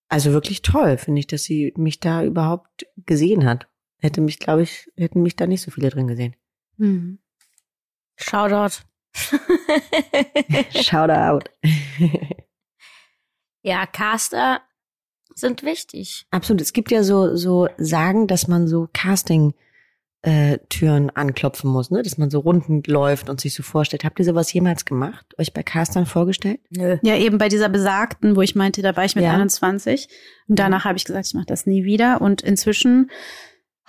also 0.07 0.31
wirklich 0.33 0.63
toll, 0.63 0.97
finde 0.97 1.19
ich, 1.19 1.27
dass 1.27 1.43
sie 1.43 1.71
mich 1.77 1.99
da 1.99 2.23
überhaupt 2.23 2.87
gesehen 3.05 3.45
hat. 3.45 3.68
Hätte 3.99 4.21
mich, 4.21 4.39
glaube 4.39 4.63
ich, 4.63 4.89
hätten 4.97 5.21
mich 5.21 5.35
da 5.35 5.45
nicht 5.47 5.61
so 5.61 5.71
viele 5.71 5.89
drin 5.89 6.07
gesehen. 6.07 6.35
Mhm. 6.77 7.19
Shoutout. 8.15 8.83
Shoutout. 10.71 11.49
ja, 13.61 13.85
Caster 13.85 14.61
sind 15.35 15.63
wichtig. 15.63 16.25
Absolut. 16.31 16.61
Es 16.61 16.73
gibt 16.73 16.91
ja 16.91 17.03
so, 17.03 17.35
so 17.35 17.67
Sagen, 17.77 18.27
dass 18.27 18.47
man 18.47 18.67
so 18.67 18.89
Casting 18.93 19.53
äh, 20.21 20.57
Türen 20.67 21.09
anklopfen 21.11 21.69
muss, 21.69 21.91
ne? 21.91 22.03
Dass 22.03 22.17
man 22.17 22.29
so 22.29 22.39
Runden 22.39 22.83
läuft 22.85 23.29
und 23.29 23.39
sich 23.39 23.53
so 23.53 23.63
vorstellt. 23.63 24.03
Habt 24.03 24.19
ihr 24.19 24.25
sowas 24.25 24.51
jemals 24.51 24.83
gemacht? 24.83 25.25
Euch 25.37 25.53
bei 25.53 25.63
Castern 25.63 26.05
vorgestellt? 26.05 26.59
Nö. 26.69 26.97
Ja, 27.03 27.15
eben 27.15 27.37
bei 27.37 27.47
dieser 27.47 27.69
besagten, 27.69 28.35
wo 28.35 28.41
ich 28.41 28.53
meinte, 28.53 28.81
da 28.81 28.97
war 28.97 29.05
ich 29.05 29.15
mit 29.15 29.23
ja. 29.23 29.33
21 29.33 30.09
und 30.47 30.59
danach 30.59 30.83
habe 30.83 30.97
ich 30.97 31.05
gesagt, 31.05 31.27
ich 31.27 31.33
mache 31.33 31.45
das 31.45 31.65
nie 31.65 31.85
wieder. 31.85 32.19
Und 32.21 32.41
inzwischen 32.41 33.09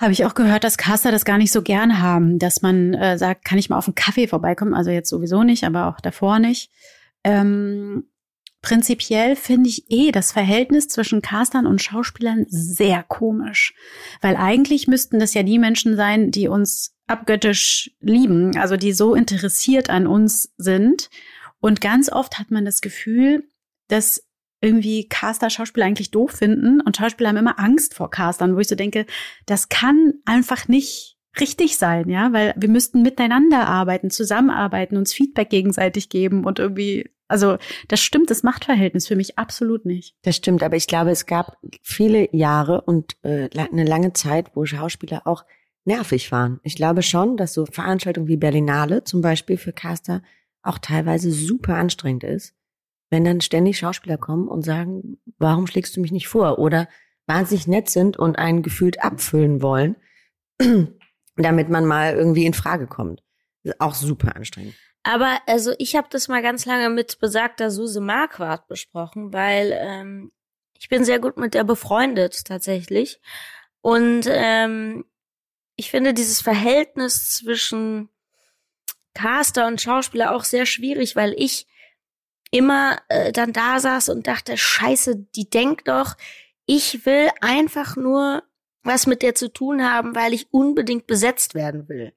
habe 0.01 0.13
ich 0.13 0.25
auch 0.25 0.35
gehört, 0.35 0.65
dass 0.65 0.79
Caster 0.79 1.13
das 1.13 1.25
gar 1.25 1.39
nicht 1.39 1.53
so 1.53 1.63
gern 1.63 2.01
haben, 2.01 2.39
dass 2.39 2.63
man 2.63 2.95
äh, 2.95 3.19
sagt, 3.19 3.45
kann 3.45 3.59
ich 3.59 3.69
mal 3.69 3.79
auf 3.79 3.87
einen 3.87 3.95
Kaffee 3.95 4.27
vorbeikommen? 4.27 4.75
Also 4.75 4.91
jetzt 4.91 5.11
sowieso 5.11 5.43
nicht, 5.43 5.65
aber 5.65 5.89
auch 5.89 6.01
davor 6.01 6.39
nicht. 6.39 6.71
Ähm, 7.23 8.05
Prinzipiell 8.63 9.37
finde 9.37 9.71
ich 9.71 9.91
eh 9.91 10.13
das 10.13 10.33
Verhältnis 10.33 10.89
zwischen 10.89 11.23
Castern 11.23 11.67
und 11.67 11.81
Schauspielern 11.81 12.45
sehr 12.49 13.03
komisch, 13.03 13.73
weil 14.21 14.37
eigentlich 14.37 14.87
müssten 14.87 15.19
das 15.19 15.33
ja 15.33 15.43
die 15.43 15.59
Menschen 15.59 15.97
sein, 15.97 16.31
die 16.31 16.47
uns 16.47 16.95
abgöttisch 17.07 17.91
lieben, 18.01 18.57
also 18.59 18.77
die 18.77 18.93
so 18.93 19.15
interessiert 19.15 19.89
an 19.89 20.07
uns 20.07 20.53
sind. 20.59 21.09
Und 21.61 21.81
ganz 21.81 22.13
oft 22.13 22.39
hat 22.39 22.51
man 22.51 22.67
das 22.67 22.83
Gefühl, 22.83 23.45
dass 23.89 24.23
irgendwie 24.61 25.09
Caster 25.09 25.51
Schauspieler 25.51 25.87
eigentlich 25.87 26.11
doof 26.11 26.33
finden 26.33 26.81
und 26.81 26.97
Schauspieler 26.97 27.31
haben 27.31 27.37
immer 27.37 27.59
Angst 27.59 27.95
vor 27.95 28.11
Castern, 28.11 28.57
wo 28.57 28.61
ich 28.61 28.69
so 28.69 28.75
denke, 28.75 29.07
das 29.47 29.69
kann 29.69 30.15
einfach 30.25 30.69
nicht 30.69 31.17
richtig 31.39 31.77
sein, 31.77 32.09
ja, 32.09 32.33
weil 32.33 32.55
wir 32.57 32.69
müssten 32.69 33.03
miteinander 33.03 33.67
arbeiten, 33.67 34.11
zusammenarbeiten, 34.11 34.97
uns 34.97 35.15
Feedback 35.15 35.51
gegenseitig 35.51 36.09
geben 36.09 36.45
und 36.45 36.59
irgendwie 36.59 37.11
also 37.29 37.59
das 37.87 38.01
stimmt, 38.01 38.29
das 38.31 38.43
Machtverhältnis 38.43 39.07
für 39.07 39.15
mich 39.15 39.39
absolut 39.39 39.87
nicht. 39.87 40.17
Das 40.23 40.35
stimmt, 40.35 40.65
aber 40.65 40.75
ich 40.75 40.89
glaube, 40.89 41.11
es 41.11 41.27
gab 41.27 41.59
viele 41.81 42.35
Jahre 42.35 42.81
und 42.81 43.17
äh, 43.23 43.49
eine 43.57 43.85
lange 43.85 44.13
Zeit, 44.13 44.57
wo 44.57 44.67
Schauspieler 44.67 45.29
auch 45.29 45.45
nervig 45.85 46.33
waren. 46.33 46.59
Ich 46.65 46.75
glaube 46.75 47.03
schon, 47.03 47.37
dass 47.37 47.55
so 47.55 47.67
Veranstaltungen 47.67 48.27
wie 48.27 48.37
Berlinale 48.37 49.05
zum 49.05 49.21
Beispiel 49.21 49.57
für 49.59 49.73
Caster 49.73 50.23
auch 50.63 50.79
teilweise 50.79 51.31
super 51.31 51.77
anstrengend 51.77 52.25
ist, 52.25 52.55
wenn 53.11 53.25
dann 53.25 53.41
ständig 53.41 53.79
Schauspieler 53.79 54.17
kommen 54.17 54.49
und 54.49 54.63
sagen, 54.63 55.21
warum 55.39 55.67
schlägst 55.67 55.97
du 55.97 56.01
mich 56.01 56.13
nicht 56.13 56.29
vor? 56.29 56.59
Oder 56.59 56.89
wahnsinnig 57.27 57.67
nett 57.67 57.91
sind 57.91 58.17
und 58.17 58.39
einen 58.39 58.63
gefühlt 58.63 59.03
abfüllen 59.03 59.63
wollen, 59.63 59.97
damit 61.37 61.69
man 61.69 61.85
mal 61.85 62.15
irgendwie 62.15 62.47
in 62.47 62.55
Frage 62.55 62.87
kommt. 62.87 63.23
Auch 63.79 63.95
super 63.95 64.37
anstrengend. 64.37 64.75
Aber 65.03 65.39
also 65.47 65.73
ich 65.79 65.97
habe 65.97 66.09
das 66.11 66.29
mal 66.29 66.43
ganz 66.43 66.67
lange 66.67 66.91
mit 66.91 67.19
besagter 67.19 67.71
Suse 67.71 68.01
Marquardt 68.01 68.67
besprochen, 68.69 69.33
weil 69.33 69.77
ähm, 69.79 70.31
ich 70.79 70.89
bin 70.89 71.05
sehr 71.05 71.19
gut 71.19 71.37
mit 71.37 71.55
der 71.55 71.65
befreundet 71.65 72.45
tatsächlich. 72.45 73.21
Und 73.81 74.27
ähm, 74.27 75.05
ich 75.77 75.91
finde 75.91 76.13
dieses 76.13 76.41
Verhältnis 76.41 77.31
zwischen 77.31 78.11
Caster 79.15 79.67
und 79.67 79.81
Schauspieler 79.81 80.35
auch 80.35 80.45
sehr 80.45 80.67
schwierig, 80.67 81.17
weil 81.17 81.35
ich 81.37 81.67
immer 82.51 82.99
äh, 83.09 83.33
dann 83.33 83.53
da 83.53 83.79
saß 83.79 84.09
und 84.09 84.27
dachte, 84.27 84.57
scheiße, 84.57 85.17
die 85.35 85.49
denkt 85.49 85.89
doch, 85.89 86.17
ich 86.67 87.05
will 87.07 87.29
einfach 87.41 87.97
nur 87.97 88.43
was 88.83 89.07
mit 89.07 89.23
der 89.23 89.35
zu 89.35 89.53
tun 89.53 89.85
haben, 89.85 90.15
weil 90.15 90.33
ich 90.33 90.53
unbedingt 90.53 91.07
besetzt 91.07 91.55
werden 91.55 91.89
will. 91.89 92.13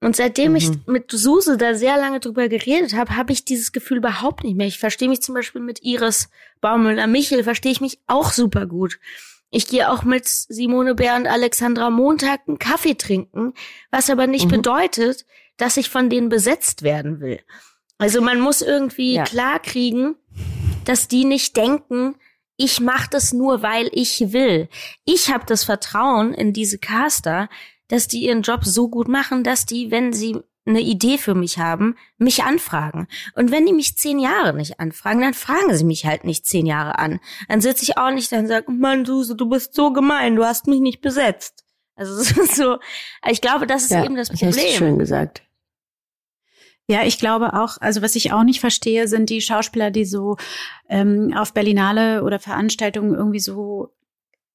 Und 0.00 0.14
seitdem 0.14 0.52
mhm. 0.52 0.56
ich 0.56 0.70
mit 0.86 1.10
Suse 1.10 1.56
da 1.56 1.74
sehr 1.74 1.96
lange 1.96 2.20
drüber 2.20 2.48
geredet 2.48 2.94
habe, 2.94 3.16
habe 3.16 3.32
ich 3.32 3.44
dieses 3.44 3.72
Gefühl 3.72 3.98
überhaupt 3.98 4.44
nicht 4.44 4.56
mehr. 4.56 4.66
Ich 4.66 4.78
verstehe 4.78 5.08
mich 5.08 5.22
zum 5.22 5.34
Beispiel 5.34 5.60
mit 5.60 5.82
Iris 5.82 6.28
Baumüller-Michel, 6.60 7.42
verstehe 7.42 7.72
ich 7.72 7.80
mich 7.80 7.98
auch 8.06 8.32
super 8.32 8.66
gut. 8.66 9.00
Ich 9.50 9.66
gehe 9.66 9.90
auch 9.90 10.04
mit 10.04 10.28
Simone 10.28 10.94
Bär 10.94 11.16
und 11.16 11.26
Alexandra 11.26 11.90
Montag 11.90 12.42
einen 12.46 12.58
Kaffee 12.58 12.94
trinken, 12.94 13.54
was 13.90 14.10
aber 14.10 14.26
nicht 14.26 14.46
mhm. 14.46 14.50
bedeutet, 14.50 15.24
dass 15.56 15.76
ich 15.76 15.90
von 15.90 16.10
denen 16.10 16.28
besetzt 16.28 16.82
werden 16.82 17.20
will. 17.20 17.40
Also 17.98 18.20
man 18.20 18.40
muss 18.40 18.62
irgendwie 18.62 19.14
ja. 19.14 19.24
klar 19.24 19.58
kriegen, 19.58 20.14
dass 20.84 21.08
die 21.08 21.24
nicht 21.24 21.56
denken, 21.56 22.14
ich 22.56 22.80
mache 22.80 23.08
das 23.10 23.32
nur, 23.32 23.62
weil 23.62 23.88
ich 23.92 24.32
will. 24.32 24.68
Ich 25.04 25.32
habe 25.32 25.44
das 25.46 25.64
Vertrauen 25.64 26.34
in 26.34 26.52
diese 26.52 26.78
Caster, 26.78 27.48
dass 27.88 28.08
die 28.08 28.24
ihren 28.24 28.42
Job 28.42 28.64
so 28.64 28.88
gut 28.88 29.08
machen, 29.08 29.44
dass 29.44 29.66
die, 29.66 29.90
wenn 29.90 30.12
sie 30.12 30.38
eine 30.66 30.80
Idee 30.80 31.18
für 31.18 31.34
mich 31.34 31.58
haben, 31.58 31.96
mich 32.18 32.44
anfragen. 32.44 33.08
Und 33.34 33.50
wenn 33.50 33.64
die 33.64 33.72
mich 33.72 33.96
zehn 33.96 34.18
Jahre 34.18 34.54
nicht 34.54 34.80
anfragen, 34.80 35.20
dann 35.20 35.34
fragen 35.34 35.74
sie 35.74 35.84
mich 35.84 36.04
halt 36.04 36.24
nicht 36.24 36.46
zehn 36.46 36.66
Jahre 36.66 36.98
an. 36.98 37.20
Dann 37.48 37.60
sitze 37.60 37.84
ich 37.84 37.96
auch 37.96 38.10
nicht 38.10 38.30
da 38.30 38.38
und 38.38 38.48
sage, 38.48 38.70
Mann, 38.70 39.04
Suse, 39.04 39.34
du 39.34 39.48
bist 39.48 39.74
so 39.74 39.92
gemein, 39.92 40.36
du 40.36 40.44
hast 40.44 40.66
mich 40.66 40.80
nicht 40.80 41.00
besetzt. 41.00 41.64
Also 41.96 42.22
so, 42.52 42.78
ich 43.28 43.40
glaube, 43.40 43.66
das 43.66 43.84
ist 43.84 43.90
ja, 43.90 44.04
eben 44.04 44.16
das 44.16 44.28
Problem. 44.28 44.48
Hast 44.52 44.76
schön 44.76 44.98
gesagt. 44.98 45.42
Ja, 46.90 47.04
ich 47.04 47.18
glaube 47.18 47.52
auch, 47.52 47.76
also 47.80 48.00
was 48.00 48.16
ich 48.16 48.32
auch 48.32 48.44
nicht 48.44 48.60
verstehe, 48.60 49.08
sind 49.08 49.28
die 49.28 49.42
Schauspieler, 49.42 49.90
die 49.90 50.06
so 50.06 50.38
ähm, 50.88 51.34
auf 51.36 51.52
Berlinale 51.52 52.24
oder 52.24 52.38
Veranstaltungen 52.38 53.14
irgendwie 53.14 53.40
so 53.40 53.92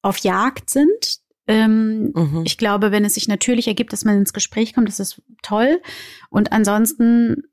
auf 0.02 0.18
Jagd 0.18 0.68
sind. 0.68 1.20
Ähm, 1.46 2.12
mhm. 2.12 2.42
Ich 2.44 2.58
glaube, 2.58 2.90
wenn 2.90 3.04
es 3.04 3.14
sich 3.14 3.28
natürlich 3.28 3.68
ergibt, 3.68 3.92
dass 3.92 4.04
man 4.04 4.18
ins 4.18 4.32
Gespräch 4.32 4.74
kommt, 4.74 4.88
das 4.88 4.98
ist 4.98 5.22
toll. 5.42 5.80
Und 6.28 6.52
ansonsten 6.52 7.44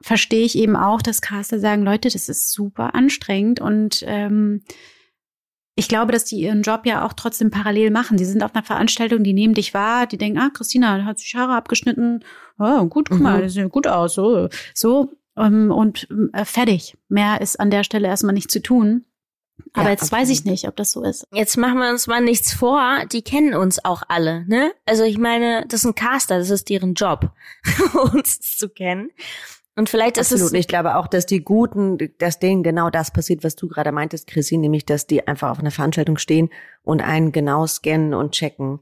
verstehe 0.00 0.44
ich 0.44 0.58
eben 0.58 0.76
auch, 0.76 1.00
dass 1.00 1.22
Caster 1.22 1.60
sagen, 1.60 1.82
Leute, 1.82 2.08
das 2.08 2.28
ist 2.28 2.50
super 2.50 2.94
anstrengend 2.94 3.60
und 3.60 4.02
ähm, 4.06 4.62
ich 5.76 5.88
glaube, 5.88 6.12
dass 6.12 6.24
die 6.24 6.36
ihren 6.36 6.62
Job 6.62 6.86
ja 6.86 7.04
auch 7.04 7.12
trotzdem 7.12 7.50
parallel 7.50 7.90
machen. 7.90 8.16
Die 8.16 8.24
sind 8.24 8.42
auf 8.42 8.54
einer 8.54 8.64
Veranstaltung, 8.64 9.24
die 9.24 9.32
nehmen 9.32 9.54
dich 9.54 9.74
wahr, 9.74 10.06
die 10.06 10.18
denken, 10.18 10.38
ah, 10.38 10.50
Christina 10.52 11.04
hat 11.04 11.18
sich 11.18 11.34
Haare 11.34 11.54
abgeschnitten, 11.54 12.24
oh, 12.58 12.84
gut, 12.86 13.10
guck 13.10 13.20
mal, 13.20 13.38
mhm. 13.38 13.42
das 13.42 13.54
sieht 13.54 13.70
gut 13.70 13.86
aus, 13.86 14.14
so, 14.14 14.48
so 14.72 15.12
ähm, 15.36 15.70
und 15.70 16.08
äh, 16.32 16.44
fertig. 16.44 16.96
Mehr 17.08 17.40
ist 17.40 17.58
an 17.58 17.70
der 17.70 17.84
Stelle 17.84 18.08
erstmal 18.08 18.34
nicht 18.34 18.50
zu 18.50 18.62
tun. 18.62 19.04
Aber 19.72 19.86
ja, 19.86 19.90
jetzt 19.90 20.12
okay. 20.12 20.20
weiß 20.20 20.30
ich 20.30 20.44
nicht, 20.44 20.66
ob 20.66 20.76
das 20.76 20.92
so 20.92 21.02
ist. 21.02 21.26
Jetzt 21.32 21.56
machen 21.56 21.78
wir 21.78 21.90
uns 21.90 22.06
mal 22.06 22.20
nichts 22.20 22.52
vor. 22.52 23.04
Die 23.12 23.22
kennen 23.22 23.54
uns 23.54 23.84
auch 23.84 24.02
alle, 24.08 24.44
ne? 24.46 24.72
Also 24.84 25.04
ich 25.04 25.16
meine, 25.16 25.64
das 25.68 25.80
ist 25.80 25.86
ein 25.86 25.94
Caster, 25.94 26.38
das 26.38 26.50
ist 26.50 26.68
deren 26.68 26.94
Job, 26.94 27.30
uns 28.12 28.40
zu 28.40 28.68
kennen. 28.68 29.10
Und 29.76 29.88
vielleicht 29.88 30.18
ist 30.18 30.32
Absolut. 30.32 30.52
es. 30.52 30.60
Ich 30.60 30.68
glaube 30.68 30.96
auch, 30.96 31.08
dass 31.08 31.26
die 31.26 31.42
Guten, 31.42 31.98
dass 32.18 32.38
denen 32.38 32.62
genau 32.62 32.90
das 32.90 33.12
passiert, 33.12 33.42
was 33.42 33.56
du 33.56 33.68
gerade 33.68 33.90
meintest, 33.90 34.28
Chrissy, 34.28 34.56
nämlich, 34.56 34.86
dass 34.86 35.06
die 35.06 35.26
einfach 35.26 35.50
auf 35.50 35.58
einer 35.58 35.72
Veranstaltung 35.72 36.16
stehen 36.16 36.50
und 36.82 37.02
einen 37.02 37.32
genau 37.32 37.66
scannen 37.66 38.14
und 38.14 38.32
checken, 38.32 38.80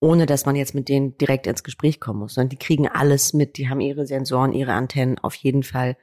ohne 0.00 0.24
dass 0.24 0.46
man 0.46 0.56
jetzt 0.56 0.74
mit 0.74 0.88
denen 0.88 1.18
direkt 1.18 1.46
ins 1.46 1.62
Gespräch 1.62 2.00
kommen 2.00 2.20
muss, 2.20 2.34
sondern 2.34 2.48
die 2.48 2.58
kriegen 2.58 2.88
alles 2.88 3.34
mit. 3.34 3.58
Die 3.58 3.68
haben 3.68 3.80
ihre 3.80 4.06
Sensoren, 4.06 4.52
ihre 4.52 4.72
Antennen 4.72 5.18
auf 5.18 5.34
jeden 5.34 5.62
Fall 5.62 5.96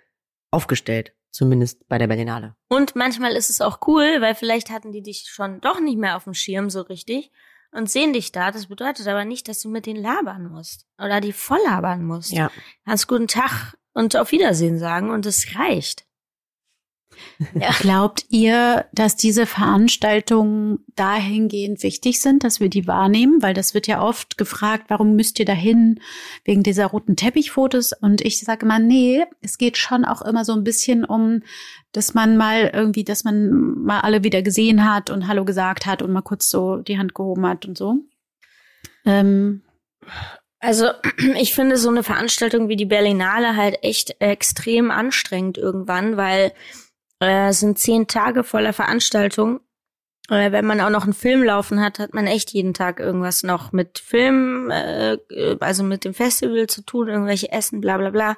aufgestellt. 0.51 1.13
Zumindest 1.31 1.87
bei 1.87 1.99
der 1.99 2.07
Berlinale. 2.07 2.55
Und 2.69 2.95
manchmal 2.95 3.33
ist 3.33 3.51
es 3.51 3.61
auch 3.61 3.87
cool, 3.87 4.19
weil 4.19 4.33
vielleicht 4.33 4.71
hatten 4.71 4.91
die 4.91 5.03
dich 5.03 5.27
schon 5.29 5.61
doch 5.61 5.79
nicht 5.79 5.99
mehr 5.99 6.15
auf 6.15 6.23
dem 6.23 6.33
Schirm 6.33 6.71
so 6.71 6.81
richtig 6.81 7.31
und 7.71 7.89
sehen 7.89 8.13
dich 8.13 8.31
da. 8.31 8.49
Das 8.49 8.65
bedeutet 8.65 9.07
aber 9.07 9.25
nicht, 9.25 9.47
dass 9.47 9.61
du 9.61 9.69
mit 9.69 9.85
denen 9.85 10.01
labern 10.01 10.47
musst 10.47 10.87
oder 10.97 11.21
die 11.21 11.33
voll 11.33 11.59
labern 11.65 12.03
musst. 12.03 12.31
Ja. 12.31 12.49
Kannst 12.83 13.07
guten 13.07 13.27
Tag 13.27 13.75
und 13.93 14.15
auf 14.15 14.31
Wiedersehen 14.31 14.79
sagen 14.79 15.09
und 15.09 15.25
es 15.25 15.55
reicht. 15.55 16.05
Ja. 17.59 17.71
Glaubt 17.79 18.25
ihr, 18.29 18.85
dass 18.93 19.15
diese 19.15 19.45
Veranstaltungen 19.45 20.79
dahingehend 20.95 21.81
wichtig 21.83 22.21
sind, 22.21 22.43
dass 22.43 22.59
wir 22.59 22.69
die 22.69 22.87
wahrnehmen? 22.87 23.41
Weil 23.41 23.53
das 23.53 23.73
wird 23.73 23.87
ja 23.87 24.01
oft 24.01 24.37
gefragt, 24.37 24.85
warum 24.89 25.15
müsst 25.15 25.39
ihr 25.39 25.45
dahin 25.45 25.99
wegen 26.45 26.63
dieser 26.63 26.87
roten 26.87 27.15
Teppichfotos? 27.15 27.93
Und 27.93 28.21
ich 28.21 28.39
sage 28.39 28.65
mal, 28.65 28.79
nee, 28.79 29.25
es 29.41 29.57
geht 29.57 29.77
schon 29.77 30.05
auch 30.05 30.21
immer 30.21 30.45
so 30.45 30.53
ein 30.53 30.63
bisschen 30.63 31.05
um, 31.05 31.41
dass 31.91 32.13
man 32.13 32.37
mal 32.37 32.71
irgendwie, 32.73 33.03
dass 33.03 33.23
man 33.23 33.49
mal 33.83 34.01
alle 34.01 34.23
wieder 34.23 34.41
gesehen 34.41 34.89
hat 34.89 35.09
und 35.09 35.27
Hallo 35.27 35.45
gesagt 35.45 35.85
hat 35.85 36.01
und 36.01 36.11
mal 36.11 36.21
kurz 36.21 36.49
so 36.49 36.77
die 36.77 36.97
Hand 36.97 37.15
gehoben 37.15 37.45
hat 37.45 37.65
und 37.65 37.77
so. 37.77 37.95
Ähm, 39.05 39.63
also 40.59 40.91
ich 41.37 41.53
finde 41.53 41.77
so 41.77 41.89
eine 41.89 42.03
Veranstaltung 42.03 42.69
wie 42.69 42.75
die 42.75 42.85
Berlinale 42.85 43.55
halt 43.55 43.83
echt 43.83 44.21
extrem 44.21 44.91
anstrengend 44.91 45.57
irgendwann, 45.57 46.17
weil 46.17 46.53
äh, 47.21 47.49
es 47.49 47.59
sind 47.59 47.79
zehn 47.79 48.07
Tage 48.07 48.43
voller 48.43 48.73
Veranstaltung. 48.73 49.61
Äh, 50.29 50.51
wenn 50.51 50.65
man 50.65 50.81
auch 50.81 50.89
noch 50.89 51.03
einen 51.03 51.13
Film 51.13 51.43
laufen 51.43 51.81
hat, 51.81 51.99
hat 51.99 52.13
man 52.13 52.27
echt 52.27 52.51
jeden 52.51 52.73
Tag 52.73 52.99
irgendwas 52.99 53.43
noch 53.43 53.71
mit 53.71 53.99
Film, 53.99 54.69
äh, 54.69 55.17
also 55.59 55.83
mit 55.83 56.05
dem 56.05 56.13
Festival 56.13 56.67
zu 56.67 56.83
tun, 56.83 57.07
irgendwelche 57.07 57.51
Essen, 57.51 57.81
bla 57.81 57.97
bla 57.97 58.09
bla. 58.09 58.35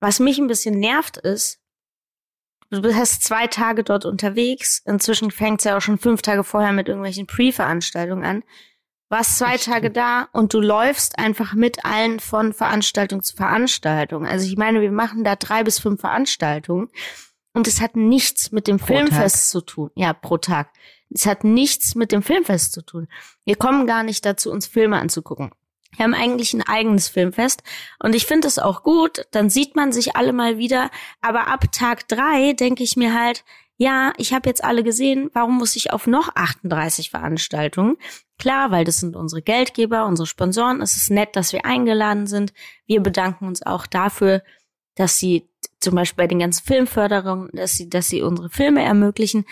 Was 0.00 0.20
mich 0.20 0.38
ein 0.38 0.46
bisschen 0.46 0.78
nervt 0.78 1.16
ist, 1.18 1.60
du 2.70 2.80
bist 2.80 3.22
zwei 3.22 3.46
Tage 3.48 3.82
dort 3.82 4.04
unterwegs. 4.04 4.82
Inzwischen 4.86 5.30
fängt 5.30 5.60
es 5.60 5.64
ja 5.64 5.76
auch 5.76 5.82
schon 5.82 5.98
fünf 5.98 6.22
Tage 6.22 6.44
vorher 6.44 6.72
mit 6.72 6.88
irgendwelchen 6.88 7.26
Pre-Veranstaltungen 7.26 8.24
an 8.24 8.44
warst 9.10 9.38
zwei 9.38 9.58
Tage 9.58 9.90
da 9.90 10.28
und 10.32 10.54
du 10.54 10.60
läufst 10.60 11.18
einfach 11.18 11.52
mit 11.52 11.84
allen 11.84 12.20
von 12.20 12.54
Veranstaltung 12.54 13.22
zu 13.22 13.36
Veranstaltung. 13.36 14.24
Also 14.24 14.46
ich 14.46 14.56
meine, 14.56 14.80
wir 14.80 14.92
machen 14.92 15.24
da 15.24 15.36
drei 15.36 15.64
bis 15.64 15.80
fünf 15.80 16.00
Veranstaltungen 16.00 16.88
und 17.52 17.66
es 17.66 17.80
hat 17.80 17.96
nichts 17.96 18.52
mit 18.52 18.68
dem 18.68 18.78
pro 18.78 18.86
Filmfest 18.86 19.36
Tag. 19.36 19.50
zu 19.50 19.60
tun. 19.62 19.90
Ja, 19.96 20.12
pro 20.12 20.38
Tag. 20.38 20.70
Es 21.12 21.26
hat 21.26 21.42
nichts 21.42 21.96
mit 21.96 22.12
dem 22.12 22.22
Filmfest 22.22 22.72
zu 22.72 22.82
tun. 22.82 23.08
Wir 23.44 23.56
kommen 23.56 23.88
gar 23.88 24.04
nicht 24.04 24.24
dazu, 24.24 24.50
uns 24.52 24.68
Filme 24.68 25.00
anzugucken. 25.00 25.50
Wir 25.96 26.04
haben 26.04 26.14
eigentlich 26.14 26.54
ein 26.54 26.62
eigenes 26.62 27.08
Filmfest 27.08 27.64
und 27.98 28.14
ich 28.14 28.26
finde 28.26 28.46
es 28.46 28.60
auch 28.60 28.84
gut, 28.84 29.26
dann 29.32 29.50
sieht 29.50 29.74
man 29.74 29.90
sich 29.90 30.14
alle 30.14 30.32
mal 30.32 30.56
wieder, 30.56 30.88
aber 31.20 31.48
ab 31.48 31.64
Tag 31.72 32.06
drei 32.06 32.52
denke 32.52 32.84
ich 32.84 32.96
mir 32.96 33.12
halt, 33.12 33.44
ja, 33.80 34.12
ich 34.18 34.34
habe 34.34 34.46
jetzt 34.46 34.62
alle 34.62 34.82
gesehen, 34.82 35.30
warum 35.32 35.56
muss 35.56 35.74
ich 35.74 35.90
auf 35.90 36.06
noch 36.06 36.28
38 36.34 37.08
Veranstaltungen? 37.08 37.96
Klar, 38.38 38.70
weil 38.70 38.84
das 38.84 39.00
sind 39.00 39.16
unsere 39.16 39.40
Geldgeber, 39.40 40.04
unsere 40.04 40.26
Sponsoren. 40.26 40.82
Es 40.82 40.96
ist 40.96 41.10
nett, 41.10 41.34
dass 41.34 41.54
wir 41.54 41.64
eingeladen 41.64 42.26
sind. 42.26 42.52
Wir 42.84 43.00
bedanken 43.00 43.46
uns 43.46 43.64
auch 43.64 43.86
dafür, 43.86 44.42
dass 44.96 45.18
sie 45.18 45.48
zum 45.78 45.94
Beispiel 45.94 46.24
bei 46.24 46.26
den 46.26 46.40
ganzen 46.40 46.62
Filmförderungen, 46.62 47.48
dass 47.54 47.72
sie, 47.72 47.88
dass 47.88 48.08
sie 48.08 48.20
unsere 48.20 48.50
Filme 48.50 48.82
ermöglichen. 48.82 49.46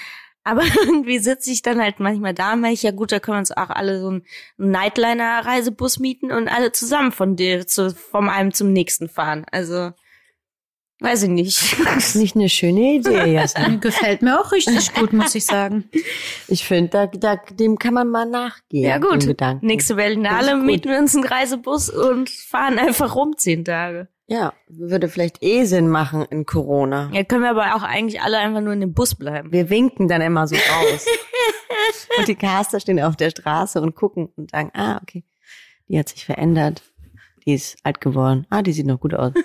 Aber 0.45 0.63
irgendwie 0.87 1.21
sitze 1.21 1.51
ich 1.51 1.63
dann 1.63 1.81
halt 1.81 1.99
manchmal 1.99 2.35
da 2.35 2.53
und 2.53 2.63
ich, 2.67 2.83
ja 2.83 2.91
gut, 2.91 3.13
da 3.13 3.21
können 3.21 3.37
wir 3.37 3.41
uns 3.41 3.53
auch 3.53 3.71
alle 3.71 3.99
so 3.99 4.09
einen 4.09 4.27
Nightliner-Reisebus 4.59 6.01
mieten 6.01 6.33
und 6.33 6.49
alle 6.49 6.73
zusammen 6.73 7.13
von 7.13 7.35
dir 7.35 7.67
zu, 7.67 7.95
vom 7.95 8.29
einem 8.29 8.53
zum 8.53 8.75
nächsten 8.75 9.09
fahren. 9.09 9.47
Also 9.51 9.93
Weiß 11.01 11.23
ich 11.23 11.29
nicht. 11.29 11.77
Das 11.85 12.09
ist 12.09 12.15
nicht 12.17 12.35
eine 12.35 12.49
schöne 12.49 12.95
Idee, 12.95 13.33
Jasna. 13.33 13.77
Gefällt 13.81 14.23
mir 14.23 14.41
auch 14.41 14.51
richtig 14.51 14.93
gut, 14.95 15.13
muss 15.13 15.35
ich 15.35 15.47
sagen. 15.47 15.89
Ich 16.49 16.65
finde, 16.65 16.91
da, 16.91 17.07
da, 17.07 17.37
dem 17.37 17.79
kann 17.79 17.95
man 17.95 18.09
mal 18.09 18.27
nachgehen. 18.27 18.85
Ja 18.85 18.99
gut, 18.99 19.27
nächste 19.63 19.95
Berlinale 19.95 20.57
mieten 20.57 20.91
wir 20.91 20.99
uns 20.99 21.15
einen 21.15 21.25
Reisebus 21.25 21.89
und 21.89 22.29
fahren 22.29 22.79
einfach 22.79 23.15
rum 23.15 23.35
zehn 23.37 23.65
Tage. 23.65 24.09
Ja, 24.27 24.53
würde 24.69 25.09
vielleicht 25.09 25.43
eh 25.43 25.65
Sinn 25.65 25.89
machen 25.89 26.27
in 26.29 26.45
Corona. 26.45 27.11
Ja, 27.15 27.25
können 27.25 27.45
wir 27.45 27.51
aber 27.51 27.77
auch 27.77 27.83
eigentlich 27.83 28.21
alle 28.21 28.37
einfach 28.39 28.61
nur 28.61 28.75
in 28.75 28.81
dem 28.81 28.93
Bus 28.93 29.15
bleiben. 29.15 29.53
Wir 29.53 29.71
winken 29.71 30.07
dann 30.07 30.21
immer 30.21 30.47
so 30.47 30.55
raus. 30.55 31.07
und 32.19 32.29
die 32.29 32.35
Caster 32.35 32.79
stehen 32.79 33.01
auf 33.01 33.17
der 33.17 33.31
Straße 33.31 33.81
und 33.81 33.95
gucken 33.95 34.29
und 34.37 34.51
sagen, 34.51 34.71
ah, 34.75 35.01
okay, 35.01 35.25
die 35.89 35.99
hat 35.99 36.11
sich 36.11 36.27
verändert. 36.27 36.83
Die 37.49 37.55
ist 37.55 37.79
alt 37.83 38.03
geworden. 38.03 38.47
Ah, 38.51 38.61
die 38.61 38.73
sieht 38.75 38.85
noch 38.85 39.01
gut 39.01 39.15
aus. 39.15 39.33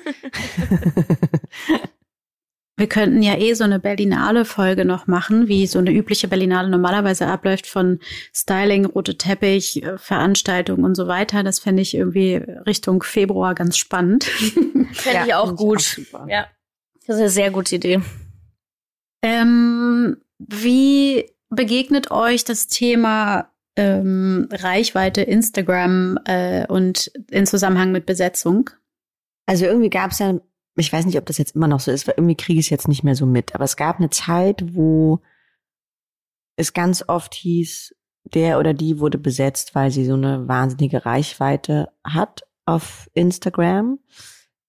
Wir 2.75 2.87
könnten 2.87 3.23
ja 3.23 3.37
eh 3.37 3.53
so 3.53 3.63
eine 3.63 3.79
Berlinale-Folge 3.79 4.83
noch 4.83 5.07
machen, 5.07 5.47
wie 5.47 5.67
so 5.67 5.79
eine 5.79 5.93
übliche 5.93 6.27
Berlinale 6.27 6.69
normalerweise 6.69 7.27
abläuft 7.27 7.65
von 7.65 8.01
Styling, 8.33 8.85
rote 8.85 9.17
Teppich, 9.17 9.83
äh, 9.83 9.97
Veranstaltungen 9.97 10.83
und 10.83 10.95
so 10.95 11.07
weiter. 11.07 11.43
Das 11.43 11.59
fände 11.59 11.81
ich 11.81 11.95
irgendwie 11.95 12.41
Richtung 12.67 13.03
Februar 13.03 13.55
ganz 13.55 13.77
spannend. 13.77 14.23
Fände 14.91 15.19
ja, 15.19 15.25
ich 15.25 15.33
auch 15.35 15.55
gut. 15.55 15.97
Ich 15.97 16.13
auch 16.13 16.27
ja, 16.27 16.47
das 17.07 17.15
ist 17.15 17.21
eine 17.21 17.29
sehr 17.29 17.51
gute 17.51 17.75
Idee. 17.75 18.01
Ähm, 19.21 20.17
wie 20.39 21.31
begegnet 21.49 22.11
euch 22.11 22.43
das 22.43 22.67
Thema 22.67 23.52
ähm, 23.75 24.47
Reichweite 24.51 25.21
Instagram 25.21 26.17
äh, 26.25 26.65
und 26.67 27.11
in 27.31 27.45
Zusammenhang 27.45 27.91
mit 27.91 28.05
Besetzung? 28.05 28.69
Also 29.45 29.65
irgendwie 29.65 29.89
gab 29.89 30.11
es 30.11 30.19
ja, 30.19 30.39
ich 30.75 30.91
weiß 30.91 31.05
nicht, 31.05 31.17
ob 31.17 31.25
das 31.25 31.37
jetzt 31.37 31.55
immer 31.55 31.67
noch 31.67 31.79
so 31.79 31.91
ist, 31.91 32.07
weil 32.07 32.15
irgendwie 32.17 32.37
kriege 32.37 32.59
ich 32.59 32.67
es 32.67 32.69
jetzt 32.69 32.87
nicht 32.87 33.03
mehr 33.03 33.15
so 33.15 33.25
mit, 33.25 33.55
aber 33.55 33.65
es 33.65 33.75
gab 33.75 33.99
eine 33.99 34.09
Zeit, 34.09 34.75
wo 34.75 35.21
es 36.55 36.73
ganz 36.73 37.03
oft 37.07 37.33
hieß, 37.33 37.95
der 38.23 38.59
oder 38.59 38.73
die 38.73 38.99
wurde 38.99 39.17
besetzt, 39.17 39.75
weil 39.75 39.91
sie 39.91 40.05
so 40.05 40.13
eine 40.13 40.47
wahnsinnige 40.47 41.05
Reichweite 41.05 41.89
hat 42.03 42.43
auf 42.65 43.09
Instagram. 43.13 43.99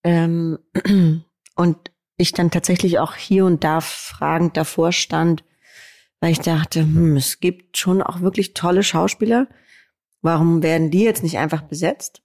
Ähm, 0.03 0.59
und 1.57 1.77
ich 2.17 2.33
dann 2.33 2.51
tatsächlich 2.51 2.99
auch 2.99 3.14
hier 3.14 3.45
und 3.45 3.64
da 3.64 3.81
fragend 3.81 4.57
davor 4.57 4.93
stand, 4.93 5.45
weil 6.25 6.33
ich 6.33 6.41
dachte, 6.41 6.81
hm, 6.81 7.19
es 7.19 7.39
gibt 7.39 7.77
schon 7.77 8.01
auch 8.01 8.23
wirklich 8.23 8.55
tolle 8.55 8.83
Schauspieler. 8.83 9.47
Warum 10.23 10.63
werden 10.63 10.91
die 10.91 11.03
jetzt 11.03 11.23
nicht 11.23 11.37
einfach 11.37 11.61
besetzt? 11.61 12.23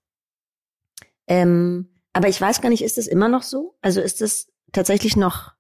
Ähm, 1.28 1.90
aber 2.14 2.30
ich 2.30 2.40
weiß 2.40 2.62
gar 2.62 2.70
nicht, 2.70 2.82
ist 2.82 2.98
das 2.98 3.08
immer 3.08 3.28
noch 3.28 3.44
so? 3.44 3.78
Also 3.82 4.00
ist 4.00 4.22
das 4.22 4.48
tatsächlich 4.72 5.18
noch 5.18 5.52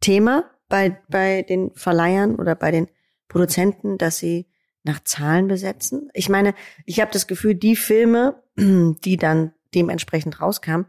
Thema 0.00 0.50
bei, 0.70 1.02
bei 1.10 1.42
den 1.42 1.70
Verleihern 1.74 2.36
oder 2.36 2.54
bei 2.54 2.70
den 2.70 2.88
Produzenten, 3.28 3.98
dass 3.98 4.16
sie 4.16 4.48
nach 4.82 5.04
Zahlen 5.04 5.46
besetzen? 5.46 6.08
Ich 6.14 6.30
meine, 6.30 6.54
ich 6.86 6.98
habe 6.98 7.12
das 7.12 7.26
Gefühl, 7.26 7.56
die 7.56 7.76
Filme, 7.76 8.42
die 8.56 9.18
dann 9.18 9.52
dementsprechend 9.74 10.40
rauskamen, 10.40 10.86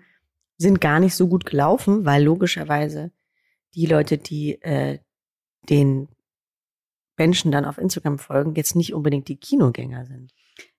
sind 0.58 0.80
gar 0.80 1.02
nicht 1.02 1.16
so 1.16 1.28
gut 1.28 1.46
gelaufen, 1.46 2.06
weil 2.06 2.24
logischerweise 2.24 3.12
die 3.76 3.88
Leute, 3.88 4.18
die 4.18 4.62
äh, 4.62 5.00
den 5.68 6.08
Menschen 7.22 7.52
dann 7.52 7.66
auf 7.66 7.78
Instagram 7.78 8.18
folgen, 8.18 8.56
jetzt 8.56 8.76
nicht 8.76 8.96
unbedingt 8.96 9.28
die 9.28 9.36
Kinogänger 9.36 10.06
sind. 10.06 10.32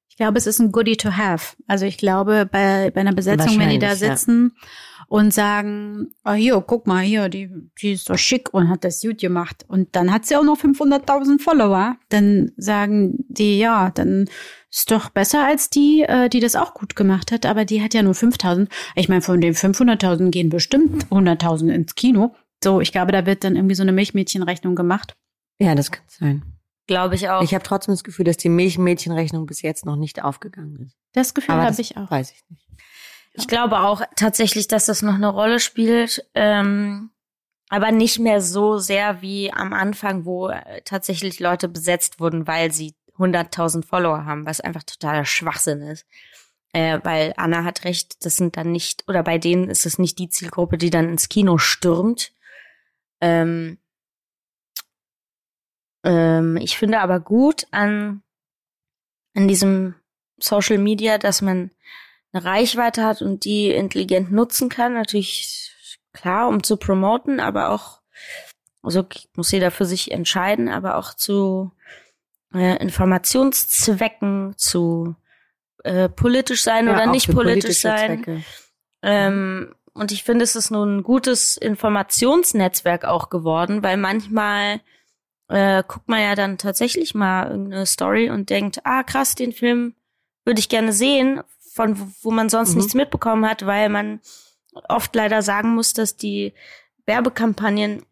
Ich 0.09 0.17
glaube, 0.17 0.39
es 0.39 0.49
ist 0.49 0.59
ein 0.59 0.73
Goodie 0.73 0.97
to 0.97 1.13
have. 1.17 1.57
Also 1.69 1.87
ich 1.87 1.99
glaube, 1.99 2.49
bei, 2.51 2.91
bei 2.91 3.01
einer 3.01 3.15
Besetzung, 3.15 3.61
wenn 3.61 3.71
die 3.71 3.79
da 3.79 3.95
sitzen 3.95 4.53
ja. 4.61 5.05
und 5.07 5.33
sagen, 5.33 6.09
oh 6.25 6.33
hier, 6.33 6.61
guck 6.67 6.89
mal 6.89 7.03
hier, 7.03 7.29
die, 7.29 7.49
die 7.81 7.93
ist 7.93 8.11
doch 8.11 8.19
schick 8.19 8.53
und 8.53 8.69
hat 8.69 8.83
das 8.83 9.01
gut 9.01 9.21
gemacht. 9.21 9.65
Und 9.69 9.95
dann 9.95 10.13
hat 10.13 10.27
sie 10.27 10.35
auch 10.37 10.43
noch 10.43 10.59
500.000 10.59 11.41
Follower. 11.41 11.97
Dann 12.09 12.51
sagen 12.57 13.25
die, 13.29 13.61
ja, 13.61 13.91
dann 13.91 14.29
ist 14.69 14.91
doch 14.91 15.11
besser 15.11 15.47
als 15.47 15.71
die, 15.71 16.03
äh, 16.03 16.29
die 16.29 16.41
das 16.41 16.57
auch 16.57 16.75
gut 16.75 16.97
gemacht 16.97 17.31
hat. 17.31 17.47
Aber 17.47 17.65
die 17.65 17.83
hat 17.83 17.95
ja 17.95 18.03
nur 18.03 18.15
5.000. 18.15 18.69
Ich 18.97 19.09
meine, 19.09 19.23
von 19.23 19.41
den 19.41 19.55
500.000 19.55 20.31
gehen 20.31 20.49
bestimmt 20.49 21.07
100.000 21.07 21.73
ins 21.73 21.95
Kino. 21.95 22.35
So, 22.63 22.81
ich 22.81 22.91
glaube, 22.91 23.13
da 23.13 23.27
wird 23.27 23.45
dann 23.45 23.57
irgendwie 23.57 23.77
so 23.77 23.83
eine 23.83 23.93
Milchmädchenrechnung 23.93 24.75
gemacht. 24.75 25.15
Ja, 25.59 25.75
das 25.75 25.91
kann 25.91 26.05
sein. 26.09 26.43
Glaube 26.87 27.15
ich 27.15 27.29
auch. 27.29 27.43
Ich 27.43 27.55
habe 27.55 27.65
trotzdem 27.65 27.93
das 27.93 28.05
Gefühl, 28.05 28.25
dass 28.25 28.37
die 28.37 28.49
Milchmädchenrechnung 28.49 29.47
bis 29.47 29.62
jetzt 29.62 29.87
noch 29.87 29.97
nicht 29.97 30.23
aufgegangen 30.23 30.77
ist. 30.87 30.97
Das 31.12 31.35
Gefühl 31.35 31.55
habe 31.55 31.81
ich 31.81 31.97
auch. 31.97 32.11
Weiß 32.11 32.33
ich 32.33 32.43
nicht. 32.49 32.67
Ich 33.35 33.49
glaube 33.49 33.81
auch 33.81 34.03
tatsächlich, 34.17 34.69
dass 34.69 34.87
das 34.87 35.01
noch 35.03 35.15
eine 35.15 35.29
Rolle 35.29 35.59
spielt, 35.59 36.29
ähm, 36.35 37.11
aber 37.71 37.91
nicht 37.91 38.19
mehr 38.19 38.43
so 38.43 38.77
sehr 38.77 39.23
wie 39.23 39.53
am 39.53 39.73
Anfang, 39.73 40.27
wo 40.27 40.49
äh, 40.49 40.83
tatsächlich 40.85 41.41
Leute 41.41 41.69
besetzt 41.69 42.21
wurden, 42.21 42.47
weil 42.47 42.73
sie 42.73 42.95
100.000 43.17 43.87
Follower 43.87 44.27
haben, 44.27 44.45
was 44.45 44.61
einfach 44.61 44.83
totaler 44.83 45.25
Schwachsinn 45.25 45.81
ist. 45.81 46.07
Äh, 46.75 47.01
weil 47.05 47.33
Anna 47.37 47.65
hat 47.65 47.85
recht, 47.85 48.25
das 48.25 48.37
sind 48.37 48.57
dann 48.57 48.73
nicht, 48.73 49.05
oder 49.09 49.23
bei 49.23 49.38
denen 49.38 49.71
ist 49.71 49.87
es 49.87 49.99
nicht 49.99 50.19
die 50.19 50.29
Zielgruppe, 50.29 50.77
die 50.79 50.91
dann 50.91 51.09
ins 51.09 51.29
Kino 51.29 51.59
stürmt. 51.59 52.33
Ähm, 53.21 53.79
ähm, 56.05 56.57
ich 56.57 56.77
finde 56.79 57.01
aber 57.01 57.21
gut 57.21 57.67
an, 57.71 58.23
an 59.35 59.49
diesem 59.49 59.95
Social 60.38 60.79
Media, 60.79 61.19
dass 61.19 61.43
man 61.43 61.71
eine 62.33 62.45
Reichweite 62.45 63.05
hat 63.05 63.23
und 63.23 63.45
die 63.45 63.71
intelligent 63.71 64.33
nutzen 64.33 64.69
kann. 64.69 64.95
Natürlich 64.95 65.75
klar, 66.12 66.49
um 66.49 66.62
zu 66.62 66.77
promoten, 66.77 67.41
aber 67.41 67.71
auch, 67.71 68.01
also 68.83 69.07
muss 69.35 69.53
jeder 69.53 69.71
für 69.71 69.85
sich 69.85 70.11
entscheiden, 70.11 70.69
aber 70.69 70.97
auch 70.97 71.15
zu 71.15 71.73
äh, 72.55 72.77
Informationszwecken, 72.83 74.55
zu 74.57 75.15
äh, 75.85 76.09
politisch 76.09 76.62
sein 76.62 76.87
ja, 76.87 76.95
oder 76.95 77.07
nicht 77.07 77.31
politisch 77.31 77.81
sein. 77.81 78.45
Ähm, 79.03 79.75
und 79.95 80.12
ich 80.12 80.25
finde, 80.25 80.45
es 80.45 80.57
ist 80.57 80.71
nun 80.71 80.99
ein 80.99 81.03
gutes 81.03 81.57
Informationsnetzwerk 81.57 83.05
auch 83.05 83.31
geworden, 83.31 83.83
weil 83.83 83.97
manchmal 83.97 84.81
äh, 85.49 85.83
guckt 85.87 86.09
man 86.09 86.21
ja 86.21 86.35
dann 86.35 86.59
tatsächlich 86.59 87.15
mal 87.15 87.51
irgendeine 87.51 87.87
Story 87.87 88.31
und 88.31 88.51
denkt, 88.51 88.81
ah 88.85 89.03
krass, 89.03 89.35
den 89.35 89.53
Film 89.53 89.95
würde 90.45 90.61
ich 90.61 90.69
gerne 90.69 90.93
sehen, 90.93 91.41
von 91.73 91.99
wo, 91.99 92.07
wo 92.23 92.31
man 92.31 92.49
sonst 92.49 92.71
Mhm. 92.71 92.79
nichts 92.79 92.95
mitbekommen 92.95 93.49
hat, 93.49 93.65
weil 93.67 93.89
man 93.89 94.21
oft 94.89 95.15
leider 95.15 95.43
sagen 95.43 95.75
muss, 95.75 95.93
dass 95.93 96.17
die 96.17 96.53
Werbekampagnen 97.07 98.05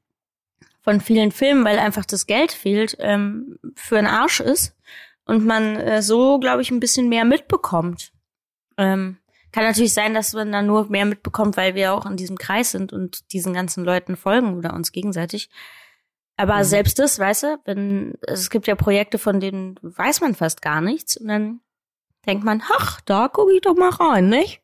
von 0.83 1.01
vielen 1.01 1.33
Filmen, 1.33 1.65
weil 1.65 1.79
einfach 1.79 2.05
das 2.05 2.27
Geld 2.27 2.53
fehlt, 2.53 2.97
ähm, 3.01 3.59
für 3.75 3.99
einen 3.99 4.07
Arsch 4.07 4.41
ist 4.41 4.77
und 5.27 5.45
man 5.45 5.77
äh, 5.77 6.03
so, 6.03 6.39
glaube 6.39 6.63
ich, 6.63 6.71
ein 6.71 6.81
bisschen 6.81 7.09
mehr 7.09 7.25
mitbekommt. 7.25 8.13
Ähm, 8.79 9.19
kann 9.53 9.65
natürlich 9.65 9.93
sein, 9.95 10.15
dass 10.15 10.33
man 10.33 10.53
dann 10.53 10.67
nur 10.67 10.89
mehr 10.89 11.05
mitbekommt, 11.05 11.57
weil 11.57 11.75
wir 11.75 11.93
auch 11.93 12.07
in 12.07 12.17
diesem 12.17 12.39
Kreis 12.39 12.71
sind 12.71 12.93
und 12.93 13.33
diesen 13.33 13.53
ganzen 13.53 13.85
Leuten 13.85 14.17
folgen 14.17 14.57
oder 14.57 14.75
uns 14.75 14.93
gegenseitig. 14.93 15.51
Aber 16.41 16.59
Mhm. 16.59 16.65
selbst 16.65 16.99
das, 16.99 17.19
weißt 17.19 17.43
du, 17.43 17.59
wenn 17.65 18.15
es 18.23 18.49
gibt 18.51 18.67
ja 18.67 18.75
Projekte, 18.75 19.19
von 19.19 19.41
denen 19.41 19.77
weiß 19.83 20.21
man 20.23 20.35
fast 20.35 20.63
gar 20.63 20.81
nichts 20.81 21.17
und 21.17 21.29
dann 21.29 21.61
denkt 22.27 22.45
man, 22.45 22.63
ach, 22.79 23.01
da 23.03 23.29
gucke 23.29 23.53
ich 23.55 23.61
doch 23.61 23.75
mal 23.77 23.91
rein, 23.91 24.29
nicht? 24.29 24.63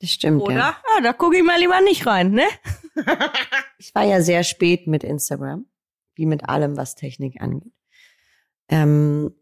Das 0.00 0.10
stimmt, 0.10 0.42
Oder? 0.42 0.54
ja. 0.54 0.76
Ah, 0.96 1.00
da 1.00 1.12
gucke 1.12 1.36
ich 1.36 1.44
mal 1.44 1.60
lieber 1.60 1.80
nicht 1.80 2.06
rein, 2.06 2.32
ne? 2.32 2.42
Ich 3.78 3.94
war 3.94 4.02
ja 4.04 4.20
sehr 4.20 4.42
spät 4.44 4.86
mit 4.88 5.02
Instagram, 5.04 5.66
wie 6.16 6.26
mit 6.26 6.48
allem, 6.48 6.76
was 6.76 6.94
Technik 6.96 7.40
angeht. 7.40 7.72
Ähm, 8.68 9.32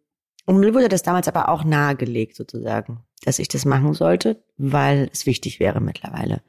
und 0.47 0.61
mir 0.61 0.75
wurde 0.75 0.89
das 0.91 1.03
damals 1.03 1.29
aber 1.29 1.49
auch 1.49 1.65
nahegelegt, 1.65 2.37
sozusagen, 2.37 3.03
dass 3.25 3.39
ich 3.39 3.49
das 3.49 3.65
machen 3.65 3.95
sollte, 3.95 4.43
weil 4.59 5.09
es 5.13 5.25
wichtig 5.27 5.61
wäre 5.61 5.81
mittlerweile, 5.81 6.43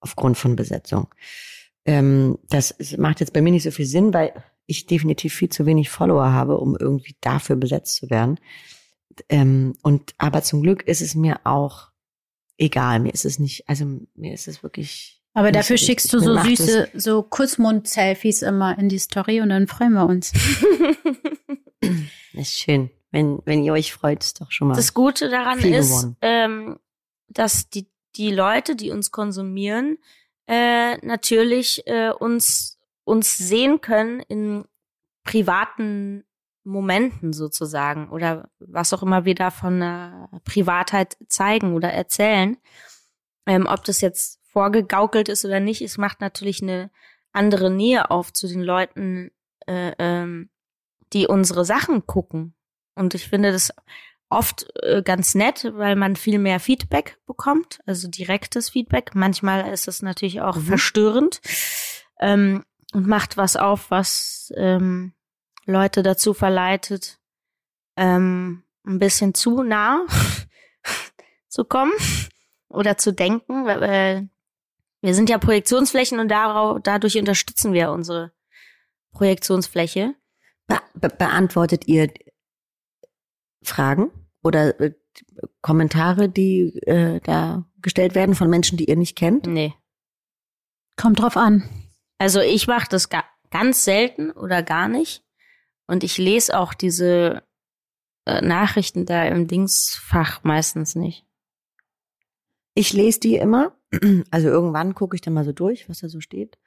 aufgrund 0.00 0.36
von 0.38 0.56
Besetzung. 0.56 1.12
Ähm, 1.84 2.38
das 2.48 2.74
macht 2.96 3.20
jetzt 3.20 3.32
bei 3.32 3.42
mir 3.42 3.50
nicht 3.50 3.64
so 3.64 3.70
viel 3.70 3.86
Sinn, 3.86 4.14
weil 4.14 4.32
ich 4.66 4.86
definitiv 4.86 5.34
viel 5.34 5.48
zu 5.48 5.66
wenig 5.66 5.90
Follower 5.90 6.32
habe, 6.32 6.58
um 6.58 6.76
irgendwie 6.76 7.16
dafür 7.20 7.56
besetzt 7.56 7.96
zu 7.96 8.10
werden. 8.10 8.38
Ähm, 9.28 9.74
und 9.82 10.14
aber 10.18 10.42
zum 10.42 10.62
Glück 10.62 10.82
ist 10.84 11.02
es 11.02 11.14
mir 11.14 11.40
auch 11.44 11.88
egal. 12.56 13.00
Mir 13.00 13.12
ist 13.12 13.24
es 13.24 13.38
nicht, 13.38 13.68
also 13.68 13.84
mir 14.14 14.32
ist 14.32 14.48
es 14.48 14.62
wirklich. 14.62 15.20
Aber 15.34 15.50
dafür 15.50 15.78
so 15.78 15.86
schickst 15.86 16.12
du 16.12 16.18
so 16.20 16.38
süße, 16.38 16.90
so 16.94 17.22
Kurzmund-Selfies 17.22 18.42
immer 18.42 18.78
in 18.78 18.88
die 18.88 18.98
Story 18.98 19.40
und 19.40 19.48
dann 19.48 19.66
freuen 19.66 19.94
wir 19.94 20.06
uns. 20.06 20.32
Ist 22.34 22.58
schön. 22.58 22.90
Wenn, 23.10 23.40
wenn 23.44 23.62
ihr 23.62 23.72
euch 23.72 23.92
freut, 23.92 24.24
ist 24.24 24.40
doch 24.40 24.50
schon 24.50 24.68
mal. 24.68 24.74
Das 24.74 24.94
Gute 24.94 25.28
daran 25.28 25.58
Viel 25.58 25.74
ist, 25.74 26.08
ähm, 26.22 26.78
dass 27.28 27.68
die, 27.68 27.86
die 28.16 28.30
Leute, 28.30 28.74
die 28.74 28.90
uns 28.90 29.10
konsumieren, 29.10 29.98
äh, 30.46 30.96
natürlich 31.04 31.86
äh, 31.86 32.10
uns, 32.10 32.78
uns 33.04 33.36
sehen 33.36 33.80
können 33.80 34.20
in 34.20 34.64
privaten 35.24 36.24
Momenten 36.64 37.32
sozusagen 37.32 38.10
oder 38.10 38.48
was 38.58 38.92
auch 38.92 39.02
immer 39.02 39.24
wir 39.24 39.34
da 39.34 39.50
von 39.50 39.80
der 39.80 40.28
Privatheit 40.44 41.16
zeigen 41.28 41.74
oder 41.74 41.92
erzählen. 41.92 42.56
Ähm, 43.46 43.66
ob 43.66 43.84
das 43.84 44.00
jetzt 44.00 44.40
vorgegaukelt 44.44 45.28
ist 45.28 45.44
oder 45.44 45.58
nicht, 45.58 45.82
es 45.82 45.98
macht 45.98 46.20
natürlich 46.20 46.62
eine 46.62 46.90
andere 47.32 47.70
Nähe 47.70 48.10
auf 48.10 48.32
zu 48.32 48.46
den 48.46 48.62
Leuten, 48.62 49.30
äh, 49.66 49.92
ähm, 49.98 50.50
die 51.12 51.26
unsere 51.26 51.64
Sachen 51.64 52.06
gucken. 52.06 52.54
Und 52.94 53.14
ich 53.14 53.28
finde 53.28 53.52
das 53.52 53.72
oft 54.32 54.66
äh, 54.82 55.02
ganz 55.02 55.34
nett, 55.34 55.70
weil 55.74 55.96
man 55.96 56.16
viel 56.16 56.38
mehr 56.38 56.60
Feedback 56.60 57.18
bekommt, 57.26 57.80
also 57.86 58.08
direktes 58.08 58.70
Feedback. 58.70 59.14
Manchmal 59.14 59.72
ist 59.72 59.88
es 59.88 60.02
natürlich 60.02 60.40
auch 60.40 60.56
Mhm. 60.56 60.62
verstörend 60.66 61.40
ähm, 62.20 62.64
und 62.92 63.06
macht 63.06 63.36
was 63.36 63.56
auf, 63.56 63.90
was 63.90 64.52
ähm, 64.56 65.12
Leute 65.66 66.02
dazu 66.02 66.34
verleitet, 66.34 67.18
ähm, 67.96 68.62
ein 68.84 68.98
bisschen 68.98 69.34
zu 69.34 69.62
nah 69.62 70.04
zu 71.48 71.64
kommen 71.64 71.92
oder 72.68 72.96
zu 72.98 73.12
denken. 73.12 73.64
weil, 73.66 74.28
wir 75.00 75.14
sind 75.14 75.28
ja 75.30 75.38
Projektionsflächen 75.38 76.18
und 76.20 76.30
darau- 76.30 76.78
dadurch 76.78 77.16
unterstützen 77.18 77.72
wir 77.72 77.90
unsere 77.90 78.32
Projektionsfläche. 79.12 80.14
Be 80.66 80.78
be 80.94 81.08
beantwortet 81.08 81.86
ihr 81.88 82.08
Fragen 83.64 84.10
oder 84.42 84.80
äh, 84.80 84.92
Kommentare, 85.60 86.28
die 86.28 86.76
äh, 86.86 87.20
da 87.20 87.64
gestellt 87.80 88.14
werden 88.14 88.34
von 88.34 88.48
Menschen, 88.48 88.78
die 88.78 88.86
ihr 88.86 88.96
nicht 88.96 89.16
kennt? 89.16 89.46
Nee. 89.46 89.74
Kommt 90.96 91.20
drauf 91.20 91.36
an. 91.36 91.68
Also 92.18 92.40
ich 92.40 92.66
mache 92.66 92.88
das 92.88 93.08
ga 93.08 93.24
ganz 93.50 93.84
selten 93.84 94.30
oder 94.30 94.62
gar 94.62 94.88
nicht. 94.88 95.22
Und 95.86 96.04
ich 96.04 96.18
lese 96.18 96.58
auch 96.58 96.74
diese 96.74 97.42
äh, 98.24 98.40
Nachrichten 98.40 99.04
da 99.06 99.24
im 99.24 99.46
Dingsfach 99.46 100.44
meistens 100.44 100.94
nicht. 100.94 101.26
Ich 102.74 102.92
lese 102.92 103.20
die 103.20 103.36
immer. 103.36 103.76
Also 104.30 104.48
irgendwann 104.48 104.94
gucke 104.94 105.14
ich 105.14 105.20
dann 105.20 105.34
mal 105.34 105.44
so 105.44 105.52
durch, 105.52 105.88
was 105.88 105.98
da 105.98 106.08
so 106.08 106.20
steht. 106.20 106.58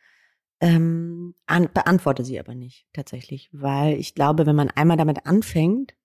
Ähm, 0.62 1.34
an, 1.48 1.70
beantworte 1.74 2.24
sie 2.24 2.40
aber 2.40 2.54
nicht 2.54 2.88
tatsächlich, 2.94 3.50
weil 3.52 3.98
ich 3.98 4.14
glaube, 4.14 4.46
wenn 4.46 4.56
man 4.56 4.70
einmal 4.70 4.96
damit 4.96 5.26
anfängt 5.26 5.96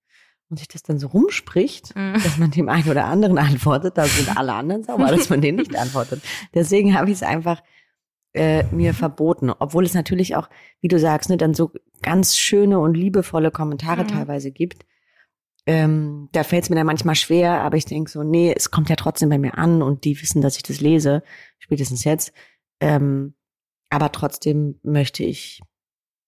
und 0.50 0.58
sich 0.58 0.68
das 0.68 0.82
dann 0.82 0.98
so 0.98 1.06
rumspricht, 1.06 1.94
Mhm. 1.96 2.14
dass 2.14 2.36
man 2.38 2.50
dem 2.50 2.68
einen 2.68 2.88
oder 2.90 3.06
anderen 3.06 3.38
antwortet, 3.38 3.96
da 3.96 4.04
sind 4.04 4.36
alle 4.36 4.52
anderen 4.52 4.82
sauer, 4.84 5.06
dass 5.08 5.30
man 5.30 5.40
denen 5.40 5.58
nicht 5.58 5.76
antwortet. 5.76 6.20
Deswegen 6.54 6.94
habe 6.98 7.08
ich 7.10 7.16
es 7.16 7.22
einfach 7.22 7.62
äh, 8.32 8.62
mir 8.72 8.94
verboten, 8.94 9.50
obwohl 9.50 9.84
es 9.84 9.94
natürlich 9.94 10.36
auch, 10.36 10.48
wie 10.80 10.86
du 10.88 10.98
sagst, 11.00 11.30
ne, 11.30 11.36
dann 11.36 11.52
so 11.54 11.72
ganz 12.02 12.36
schöne 12.36 12.78
und 12.78 12.94
liebevolle 12.94 13.50
Kommentare 13.50 14.02
Mhm. 14.04 14.08
teilweise 14.08 14.50
gibt. 14.52 14.84
Ähm, 15.66 16.28
da 16.32 16.42
fällt 16.44 16.64
es 16.64 16.70
mir 16.70 16.76
dann 16.76 16.86
manchmal 16.86 17.14
schwer, 17.16 17.60
aber 17.60 17.76
ich 17.76 17.84
denke 17.84 18.10
so, 18.10 18.22
nee, 18.22 18.52
es 18.56 18.70
kommt 18.70 18.88
ja 18.88 18.96
trotzdem 18.96 19.28
bei 19.28 19.38
mir 19.38 19.58
an 19.58 19.82
und 19.82 20.04
die 20.04 20.20
wissen, 20.20 20.42
dass 20.42 20.56
ich 20.56 20.62
das 20.62 20.80
lese, 20.80 21.22
spätestens 21.58 22.04
jetzt. 22.04 22.32
Ähm, 22.80 23.34
aber 23.90 24.10
trotzdem 24.12 24.78
möchte 24.82 25.22
ich 25.24 25.60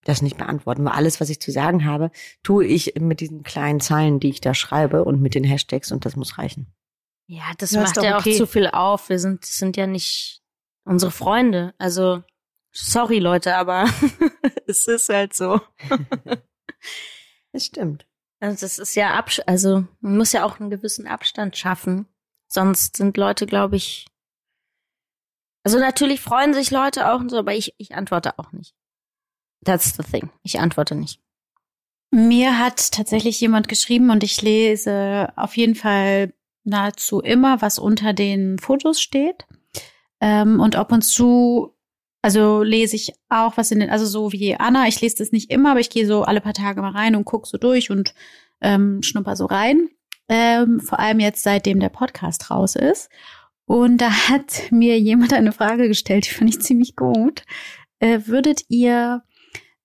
das 0.05 0.23
nicht 0.23 0.37
beantworten, 0.37 0.85
weil 0.85 0.93
alles, 0.93 1.21
was 1.21 1.31
ich 1.31 1.41
zu 1.41 1.51
sagen 1.51 1.85
habe, 1.85 2.11
tue 2.43 2.65
ich 2.65 2.95
mit 3.01 3.21
diesen 3.21 3.43
kleinen 3.43 3.81
Zeilen, 3.81 4.21
die 4.21 4.31
ich 4.31 4.41
da 4.41 4.55
schreibe 4.55 5.05
und 5.05 5.21
mit 5.21 5.35
den 5.35 5.45
Hashtags 5.45 5.93
und 5.93 6.05
das 6.05 6.17
muss 6.17 6.39
reichen. 6.39 6.73
Ja, 7.27 7.45
das 7.59 7.73
ist 7.73 7.79
macht 7.79 7.97
ja 7.97 8.19
okay. 8.19 8.35
auch 8.35 8.37
zu 8.37 8.47
viel 8.47 8.67
auf. 8.69 9.09
Wir 9.09 9.19
sind, 9.19 9.43
das 9.43 9.57
sind 9.57 9.77
ja 9.77 9.87
nicht 9.87 10.43
unsere 10.85 11.13
Freunde. 11.13 11.73
Also, 11.79 12.23
sorry 12.73 13.21
Leute, 13.21 13.57
aber 13.57 13.89
es 14.67 14.87
ist 14.89 15.09
halt 15.09 15.35
so. 15.35 15.61
Das 17.53 17.67
stimmt. 17.67 18.07
Also 18.41 18.65
das 18.65 18.79
ist 18.79 18.97
ja 18.97 19.15
Absch 19.15 19.41
also 19.47 19.87
man 20.01 20.17
muss 20.17 20.33
ja 20.33 20.45
auch 20.45 20.59
einen 20.59 20.71
gewissen 20.71 21.07
Abstand 21.07 21.57
schaffen. 21.57 22.07
Sonst 22.49 22.97
sind 22.97 23.17
Leute, 23.17 23.47
glaube 23.47 23.77
ich. 23.77 24.07
Also 25.65 25.79
natürlich 25.79 26.21
freuen 26.21 26.55
sich 26.55 26.71
Leute 26.71 27.13
auch 27.13 27.21
und 27.21 27.29
so, 27.29 27.39
aber 27.39 27.55
ich, 27.55 27.75
ich 27.79 27.95
antworte 27.95 28.39
auch 28.39 28.53
nicht. 28.53 28.75
That's 29.65 29.97
the 29.97 30.03
thing. 30.03 30.31
Ich 30.43 30.59
antworte 30.61 30.95
nicht. 30.95 31.21
Mir 32.11 32.59
hat 32.59 32.93
tatsächlich 32.93 33.41
jemand 33.41 33.69
geschrieben 33.69 34.11
und 34.11 34.23
ich 34.23 34.43
lese 34.43 35.33
auf 35.37 35.57
jeden 35.57 35.75
Fall 35.75 36.35
nahezu 36.65 37.21
immer, 37.21 37.63
was 37.63 37.79
unter 37.79 38.13
den 38.13 38.59
Fotos 38.59 39.01
steht. 39.01 39.47
Ähm, 40.21 40.61
und 40.61 40.77
ab 40.77 40.93
und 40.93 41.03
zu, 41.03 41.75
also 42.21 42.63
lese 42.63 42.97
ich 42.97 43.15
auch 43.29 43.57
was 43.57 43.71
in 43.71 43.81
den, 43.81 43.91
also 43.91 44.07
so 44.07 44.31
wie 44.33 44.55
Anna, 44.55 44.87
ich 44.89 45.01
lese 45.01 45.17
das 45.17 45.33
nicht 45.33 45.51
immer, 45.51 45.73
aber 45.73 45.81
ich 45.81 45.91
gehe 45.91 46.07
so 46.07 46.23
alle 46.23 46.41
paar 46.41 46.53
Tage 46.53 46.83
mal 46.83 46.93
rein 46.93 47.17
und 47.17 47.25
gucke 47.25 47.49
so 47.49 47.57
durch 47.57 47.91
und 47.91 48.15
ähm, 48.61 49.03
schnupper 49.03 49.35
so 49.35 49.47
rein. 49.47 49.89
Ähm, 50.29 50.81
vor 50.81 51.01
allem 51.01 51.19
jetzt, 51.19 51.43
seitdem 51.43 51.81
der 51.81 51.89
Podcast 51.89 52.51
raus 52.51 52.77
ist. 52.77 53.11
Und 53.65 53.99
da 53.99 54.11
hat 54.29 54.71
mir 54.71 54.99
jemand 54.99 55.33
eine 55.33 55.53
Frage 55.53 55.89
gestellt, 55.89 56.27
die 56.27 56.35
fand 56.35 56.51
ich 56.51 56.61
ziemlich 56.61 56.95
gut. 56.95 57.43
Äh, 57.99 58.21
würdet 58.27 58.65
ihr 58.69 59.23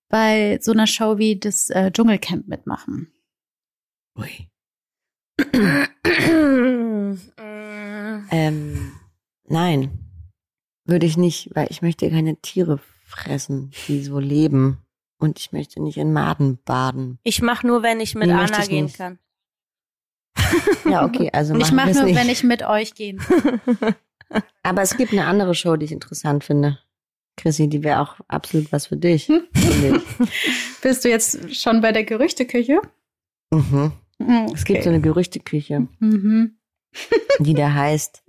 bei 0.08 0.58
so 0.60 0.72
einer 0.72 0.86
Show 0.86 1.18
wie 1.18 1.38
das 1.38 1.70
äh, 1.70 1.90
Dschungelcamp 1.90 2.48
mitmachen? 2.48 3.12
Ui. 4.18 4.48
Ähm, 8.30 8.92
nein, 9.44 9.98
würde 10.84 11.06
ich 11.06 11.16
nicht, 11.16 11.50
weil 11.54 11.68
ich 11.70 11.80
möchte 11.82 12.10
keine 12.10 12.36
Tiere 12.40 12.78
fressen, 13.04 13.70
die 13.86 14.02
so 14.02 14.18
leben. 14.18 14.78
Und 15.20 15.38
ich 15.40 15.52
möchte 15.52 15.82
nicht 15.82 15.96
in 15.96 16.12
Maden 16.12 16.58
baden. 16.64 17.18
Ich 17.24 17.42
mache 17.42 17.66
nur, 17.66 17.82
wenn 17.82 18.00
ich 18.00 18.14
mit 18.14 18.28
Nee, 18.28 18.34
Anna 18.34 18.62
ich 18.62 18.68
gehen 18.68 18.84
nicht. 18.84 18.98
kann. 18.98 19.18
Ja, 20.88 21.04
okay, 21.04 21.30
also 21.32 21.54
Und 21.54 21.60
ich 21.60 21.72
mache 21.72 21.92
nur, 21.92 22.04
nicht. 22.04 22.16
wenn 22.16 22.28
ich 22.28 22.44
mit 22.44 22.62
euch 22.62 22.94
gehen. 22.94 23.20
Aber 24.62 24.82
es 24.82 24.96
gibt 24.96 25.12
eine 25.12 25.26
andere 25.26 25.54
Show, 25.54 25.76
die 25.76 25.86
ich 25.86 25.92
interessant 25.92 26.44
finde. 26.44 26.78
Chrissy, 27.38 27.68
die 27.68 27.82
wäre 27.82 28.00
auch 28.00 28.16
absolut 28.28 28.70
was 28.72 28.86
für 28.88 28.96
dich. 28.96 29.26
finde 29.26 30.02
ich. 30.20 30.28
Bist 30.82 31.04
du 31.04 31.08
jetzt 31.08 31.54
schon 31.56 31.80
bei 31.80 31.92
der 31.92 32.04
Gerüchteküche? 32.04 32.80
mhm. 33.50 33.92
Mhm. 34.18 34.50
Es 34.52 34.64
gibt 34.64 34.82
so 34.82 34.90
eine 34.90 35.00
Gerüchteküche, 35.00 35.86
Mhm. 36.00 36.58
die 37.38 37.54
da 37.54 37.72
heißt 37.72 38.22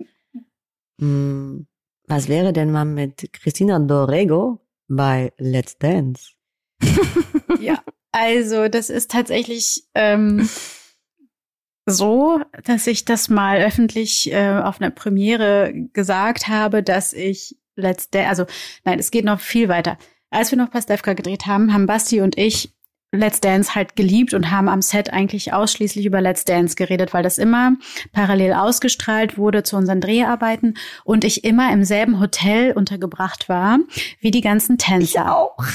mh, 0.98 1.64
Was 2.06 2.28
wäre 2.28 2.52
denn 2.52 2.70
mal 2.70 2.84
mit 2.84 3.32
Christina 3.32 3.78
Dorego 3.80 4.60
bei 4.88 5.32
Let's 5.38 5.76
Dance? 5.78 6.32
Ja, 7.60 7.82
also 8.12 8.68
das 8.68 8.88
ist 8.88 9.10
tatsächlich 9.10 9.82
ähm, 9.94 10.48
so, 11.86 12.40
dass 12.64 12.86
ich 12.86 13.04
das 13.04 13.28
mal 13.28 13.60
öffentlich 13.60 14.32
äh, 14.32 14.60
auf 14.62 14.80
einer 14.80 14.90
Premiere 14.90 15.72
gesagt 15.92 16.46
habe, 16.48 16.82
dass 16.82 17.12
ich 17.12 17.58
Let's 17.80 18.10
Dance, 18.10 18.28
also 18.28 18.46
nein, 18.84 18.98
es 18.98 19.10
geht 19.10 19.24
noch 19.24 19.40
viel 19.40 19.68
weiter. 19.68 19.98
Als 20.30 20.50
wir 20.50 20.58
noch 20.58 20.70
Pastewka 20.70 21.14
gedreht 21.14 21.46
haben, 21.46 21.72
haben 21.72 21.86
Basti 21.86 22.20
und 22.20 22.38
ich 22.38 22.72
Let's 23.12 23.40
Dance 23.40 23.74
halt 23.74 23.96
geliebt 23.96 24.34
und 24.34 24.52
haben 24.52 24.68
am 24.68 24.82
Set 24.82 25.12
eigentlich 25.12 25.52
ausschließlich 25.52 26.06
über 26.06 26.20
Let's 26.20 26.44
Dance 26.44 26.76
geredet, 26.76 27.12
weil 27.12 27.24
das 27.24 27.38
immer 27.38 27.72
parallel 28.12 28.52
ausgestrahlt 28.52 29.36
wurde 29.36 29.64
zu 29.64 29.76
unseren 29.76 30.00
Dreharbeiten 30.00 30.76
und 31.02 31.24
ich 31.24 31.42
immer 31.42 31.72
im 31.72 31.82
selben 31.82 32.20
Hotel 32.20 32.72
untergebracht 32.72 33.48
war 33.48 33.78
wie 34.20 34.30
die 34.30 34.42
ganzen 34.42 34.78
Tänzer. 34.78 35.36
auch. 35.36 35.56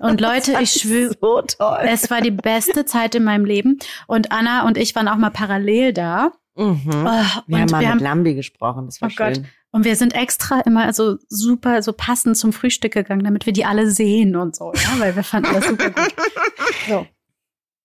Und 0.00 0.20
Leute, 0.20 0.56
ich 0.60 0.72
schwöre, 0.72 1.16
So 1.56 1.76
es 1.84 2.10
war 2.10 2.20
die 2.20 2.32
beste 2.32 2.84
Zeit 2.84 3.14
in 3.14 3.22
meinem 3.22 3.44
Leben 3.44 3.78
und 4.08 4.32
Anna 4.32 4.66
und 4.66 4.76
ich 4.76 4.96
waren 4.96 5.06
auch 5.06 5.16
mal 5.16 5.30
parallel 5.30 5.92
da. 5.92 6.32
Mhm. 6.56 6.82
Oh, 6.86 6.90
Wir 6.90 7.04
haben 7.04 7.46
mal 7.46 7.56
wir 7.56 7.78
mit 7.78 7.86
haben 7.86 7.98
Lambi 8.00 8.34
gesprochen, 8.34 8.86
das 8.86 9.00
war 9.00 9.10
Oh 9.10 9.14
Gott. 9.14 9.42
Und 9.72 9.84
wir 9.84 9.96
sind 9.96 10.14
extra 10.14 10.60
immer 10.60 10.92
so 10.92 11.16
super, 11.28 11.82
so 11.82 11.92
passend 11.92 12.36
zum 12.36 12.52
Frühstück 12.52 12.92
gegangen, 12.92 13.24
damit 13.24 13.46
wir 13.46 13.52
die 13.52 13.64
alle 13.64 13.90
sehen 13.90 14.36
und 14.36 14.54
so, 14.54 14.72
ja, 14.74 14.98
weil 14.98 15.16
wir 15.16 15.24
fanden 15.24 15.52
das 15.52 15.66
super 15.66 15.90
gut. 15.90 16.14
So. 16.88 17.06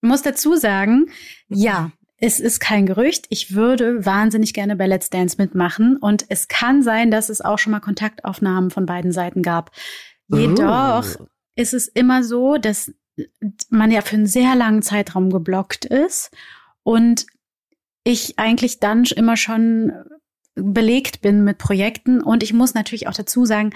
Ich 0.01 0.09
muss 0.09 0.21
dazu 0.21 0.55
sagen, 0.55 1.07
ja, 1.49 1.91
es 2.17 2.39
ist 2.39 2.59
kein 2.59 2.85
Gerücht. 2.85 3.25
Ich 3.29 3.53
würde 3.53 4.05
wahnsinnig 4.05 4.53
gerne 4.53 4.75
bei 4.75 4.87
Let's 4.87 5.09
Dance 5.09 5.35
mitmachen 5.39 5.97
und 5.97 6.25
es 6.29 6.47
kann 6.47 6.81
sein, 6.83 7.09
dass 7.11 7.29
es 7.29 7.41
auch 7.41 7.57
schon 7.59 7.71
mal 7.71 7.79
Kontaktaufnahmen 7.79 8.69
von 8.69 8.85
beiden 8.85 9.11
Seiten 9.11 9.41
gab. 9.41 9.71
Jedoch 10.27 11.05
Oh. 11.19 11.25
ist 11.55 11.73
es 11.73 11.87
immer 11.87 12.23
so, 12.23 12.57
dass 12.57 12.91
man 13.69 13.91
ja 13.91 14.01
für 14.01 14.15
einen 14.15 14.27
sehr 14.27 14.55
langen 14.55 14.81
Zeitraum 14.81 15.31
geblockt 15.31 15.85
ist 15.85 16.31
und 16.83 17.25
ich 18.03 18.37
eigentlich 18.39 18.79
dann 18.79 19.03
immer 19.03 19.37
schon 19.37 19.91
belegt 20.77 21.21
bin 21.21 21.43
mit 21.43 21.57
Projekten 21.57 22.21
und 22.21 22.43
ich 22.43 22.53
muss 22.53 22.75
natürlich 22.75 23.07
auch 23.07 23.13
dazu 23.13 23.45
sagen, 23.45 23.71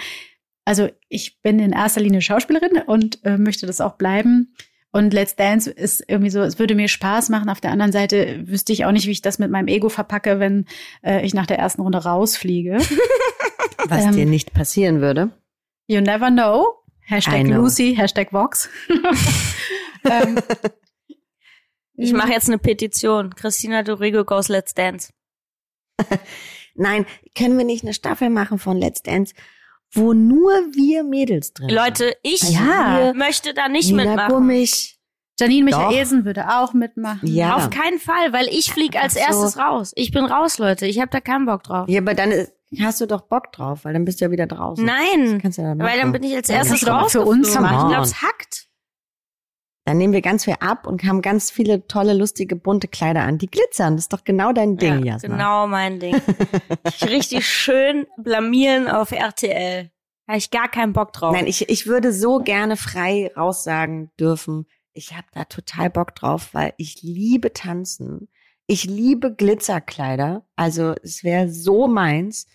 also 0.66 0.88
ich 1.10 1.42
bin 1.42 1.58
in 1.58 1.72
erster 1.72 2.00
Linie 2.00 2.22
Schauspielerin 2.22 2.84
und 2.86 3.26
äh, 3.26 3.40
möchte 3.40 3.66
das 3.66 3.82
auch 3.82 3.96
bleiben. 3.96 4.54
Und 4.92 5.12
Let's 5.12 5.36
Dance 5.36 5.68
ist 5.68 6.04
irgendwie 6.08 6.30
so, 6.30 6.42
es 6.42 6.60
würde 6.60 6.76
mir 6.76 6.88
Spaß 6.88 7.30
machen. 7.30 7.50
Auf 7.50 7.60
der 7.60 7.72
anderen 7.72 7.92
Seite 7.92 8.44
wüsste 8.46 8.72
ich 8.72 8.86
auch 8.86 8.92
nicht, 8.92 9.08
wie 9.08 9.12
ich 9.12 9.24
das 9.24 9.40
mit 9.40 9.50
meinem 9.50 9.68
Ego 9.68 9.90
verpacke, 9.90 10.40
wenn 10.40 10.66
äh, 11.04 11.26
ich 11.26 11.34
nach 11.34 11.48
der 11.48 11.58
ersten 11.58 11.82
Runde 11.82 12.04
rausfliege. 12.04 12.78
Was 13.88 14.06
Ähm, 14.06 14.12
dir 14.12 14.26
nicht 14.28 14.54
passieren 14.54 15.02
würde. 15.02 15.32
You 15.88 16.02
never 16.02 16.30
know. 16.30 16.68
Hashtag 17.08 17.46
know. 17.46 17.62
Lucy, 17.64 17.96
Hashtag 17.96 18.32
Vox. 18.32 18.70
ähm, 20.04 20.38
Ich 21.96 22.14
mache 22.14 22.32
jetzt 22.32 22.48
eine 22.48 22.60
Petition. 22.60 23.34
Christina 23.34 23.82
Dorigo 23.82 24.24
goes 24.24 24.50
Let's 24.50 24.76
Dance. 24.76 25.12
Nein, 26.76 27.06
können 27.38 27.58
wir 27.58 27.66
nicht 27.66 27.84
eine 27.84 27.94
Staffel 27.94 28.30
machen 28.30 28.60
von 28.60 28.78
Let's 28.78 29.02
Dance, 29.04 29.34
wo 29.94 30.14
nur 30.14 30.52
wir 30.74 31.04
Mädels 31.04 31.54
drin 31.54 31.70
sind? 31.70 31.78
Leute, 31.78 32.16
ich 32.24 32.42
Ja. 32.52 33.12
möchte 33.16 33.54
da 33.54 33.68
nicht 33.68 33.90
Nina 33.92 34.06
mitmachen. 34.06 34.34
Gummich. 34.34 34.98
Janine 35.40 35.72
Doch. 35.72 35.90
Michaelsen 35.90 36.24
würde 36.26 36.48
auch 36.60 36.74
mitmachen. 36.74 37.28
Ja. 37.28 37.56
Auf 37.56 37.70
keinen 37.72 37.98
Fall, 38.00 38.32
weil 38.32 38.48
ich 38.48 38.72
flieg 38.72 38.96
als 38.96 39.16
so. 39.16 39.20
erstes 39.22 39.58
raus. 39.58 39.92
Ich 39.96 40.12
bin 40.12 40.24
raus, 40.26 40.60
Leute. 40.60 40.86
Ich 40.86 41.00
habe 41.00 41.10
da 41.10 41.20
keinen 41.20 41.46
Bock 41.48 41.64
drauf. 41.64 41.90
Ja, 41.90 42.00
aber 42.00 42.14
dann 42.14 42.32
hast 42.80 43.02
du 43.02 43.08
doch 43.08 43.22
Bock 43.22 43.52
drauf, 43.52 43.84
weil 43.84 43.94
dann 43.94 44.06
bist 44.06 44.22
du 44.22 44.26
ja 44.26 44.32
wieder 44.32 44.46
draußen. 44.46 44.86
Nein, 44.86 45.40
Kannst 45.42 45.58
du 45.58 45.64
ja 45.64 45.70
dann 45.70 45.80
weil 45.80 46.00
dann 46.00 46.12
bin 46.12 46.22
ich 46.24 46.36
als 46.36 46.48
Ja, 46.48 46.58
erstes 46.58 46.82
doch 46.82 46.88
mal 46.90 47.00
raus. 47.02 47.12
für 47.14 47.22
uns. 47.26 47.48
Ich 47.50 47.54
glaube, 47.58 48.02
es 48.04 48.22
hackt. 48.22 48.68
Dann 49.92 49.98
nehmen 49.98 50.14
wir 50.14 50.22
ganz 50.22 50.46
viel 50.46 50.56
ab 50.62 50.88
und 50.88 51.04
haben 51.04 51.22
ganz 51.22 51.52
viele 51.52 51.86
tolle, 51.86 52.14
lustige, 52.14 52.56
bunte 52.56 52.88
Kleider 52.88 53.24
an. 53.24 53.38
Die 53.38 53.48
glitzern. 53.48 53.98
Das 53.98 54.06
ist 54.06 54.14
doch 54.14 54.24
genau 54.24 54.54
dein 54.54 54.78
Ding, 54.78 55.04
ja, 55.04 55.16
Jasna. 55.16 55.36
genau 55.36 55.68
mein 55.68 56.00
Ding. 56.00 56.16
ich 56.88 57.10
richtig 57.10 57.46
schön 57.46 58.08
blamieren 58.16 58.88
auf 58.88 59.12
RTL. 59.12 59.92
Habe 60.30 60.38
ich 60.38 60.50
gar 60.50 60.70
keinen 60.70 60.94
Bock 60.94 61.12
drauf. 61.12 61.34
Nein, 61.34 61.46
ich, 61.46 61.68
ich 61.68 61.88
würde 61.88 62.14
so 62.14 62.38
gerne 62.38 62.78
frei 62.78 63.34
raussagen 63.36 64.12
dürfen. 64.18 64.66
Ich 64.94 65.12
habe 65.12 65.28
da 65.34 65.44
total 65.44 65.90
Bock 65.90 66.16
drauf, 66.16 66.54
weil 66.54 66.74
ich 66.78 67.02
liebe 67.02 67.52
tanzen. 67.52 68.30
Ich 68.68 68.86
liebe 68.86 69.36
Glitzerkleider. 69.36 70.46
Also 70.56 70.96
es 71.04 71.26
wäre 71.26 71.50
so 71.50 71.90
meins. 71.90 72.48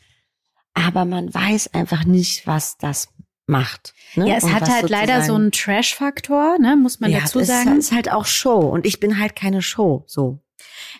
Aber 0.73 1.05
man 1.05 1.35
weiß 1.35 1.75
einfach 1.75 2.07
nicht, 2.07 2.47
was 2.47 2.79
das 2.79 3.09
macht. 3.47 3.95
Ne? 4.15 4.29
Ja, 4.29 4.37
es 4.37 4.45
Und 4.45 4.55
hat 4.55 4.69
halt 4.69 4.91
leider 4.91 5.23
so 5.23 5.35
einen 5.35 5.53
Trash-Faktor, 5.53 6.59
ne, 6.59 6.77
muss 6.77 7.01
man 7.01 7.11
ja, 7.11 7.21
dazu 7.21 7.41
es 7.41 7.49
sagen. 7.49 7.79
ist 7.79 7.93
halt 7.93 8.11
auch 8.11 8.27
Show. 8.27 8.59
Und 8.59 8.87
ich 8.87 9.01
bin 9.01 9.19
halt 9.19 9.37
keine 9.37 9.63
Show. 9.63 10.05
So. 10.07 10.41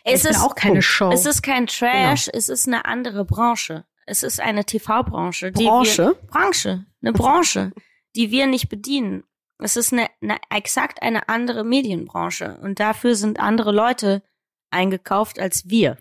es 0.05 0.21
ich 0.21 0.23
bin 0.23 0.31
ist 0.33 0.43
auch 0.43 0.55
keine. 0.55 0.83
Show. 0.83 1.11
Es 1.11 1.27
ist 1.27 1.43
kein 1.43 1.67
Trash, 1.67 2.29
es 2.33 2.49
ist 2.49 2.67
eine 2.67 2.85
andere 2.85 3.25
Branche. 3.25 3.85
Es 4.07 4.23
ist 4.23 4.41
eine 4.41 4.65
TV-Branche. 4.65 5.51
die 5.51 5.65
Branche? 5.65 6.17
Wir, 6.21 6.29
Branche. 6.29 6.87
Eine 7.03 7.13
Branche, 7.13 7.73
die 8.15 8.31
wir 8.31 8.47
nicht 8.47 8.69
bedienen. 8.69 9.25
Es 9.59 9.77
ist 9.77 9.93
eine, 9.93 10.09
eine 10.21 10.39
exakt 10.51 11.03
eine 11.03 11.29
andere 11.29 11.65
Medienbranche. 11.65 12.59
Und 12.63 12.79
dafür 12.79 13.17
sind 13.17 13.41
andere 13.41 13.73
Leute 13.73 14.23
eingekauft 14.71 15.41
als 15.41 15.69
wir. 15.69 15.97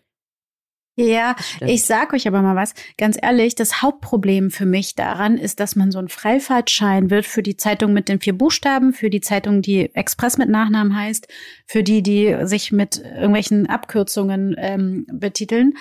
Ja, 0.97 1.35
ich 1.59 1.83
sag 1.83 2.13
euch 2.13 2.25
aber 2.25 2.41
mal 2.41 2.55
was. 2.55 2.73
Ganz 2.97 3.17
ehrlich, 3.21 3.55
das 3.55 3.81
Hauptproblem 3.81 4.49
für 4.49 4.65
mich 4.65 4.95
daran 4.95 5.37
ist, 5.37 5.59
dass 5.59 5.75
man 5.75 5.91
so 5.91 5.99
ein 5.99 6.07
Freifahrtschein 6.07 7.09
wird 7.09 7.25
für 7.25 7.43
die 7.43 7.57
Zeitung 7.57 7.91
mit 7.91 8.07
den 8.07 8.21
vier 8.21 8.37
Buchstaben, 8.37 8.93
für 8.93 9.09
die 9.09 9.19
Zeitung, 9.19 9.61
die 9.61 9.93
Express 9.93 10.37
mit 10.37 10.47
Nachnamen 10.47 10.95
heißt, 10.95 11.27
für 11.67 11.83
die, 11.83 12.01
die 12.01 12.37
sich 12.43 12.71
mit 12.71 12.99
irgendwelchen 12.99 13.67
Abkürzungen 13.67 14.55
ähm, 14.57 15.05
betiteln. 15.11 15.73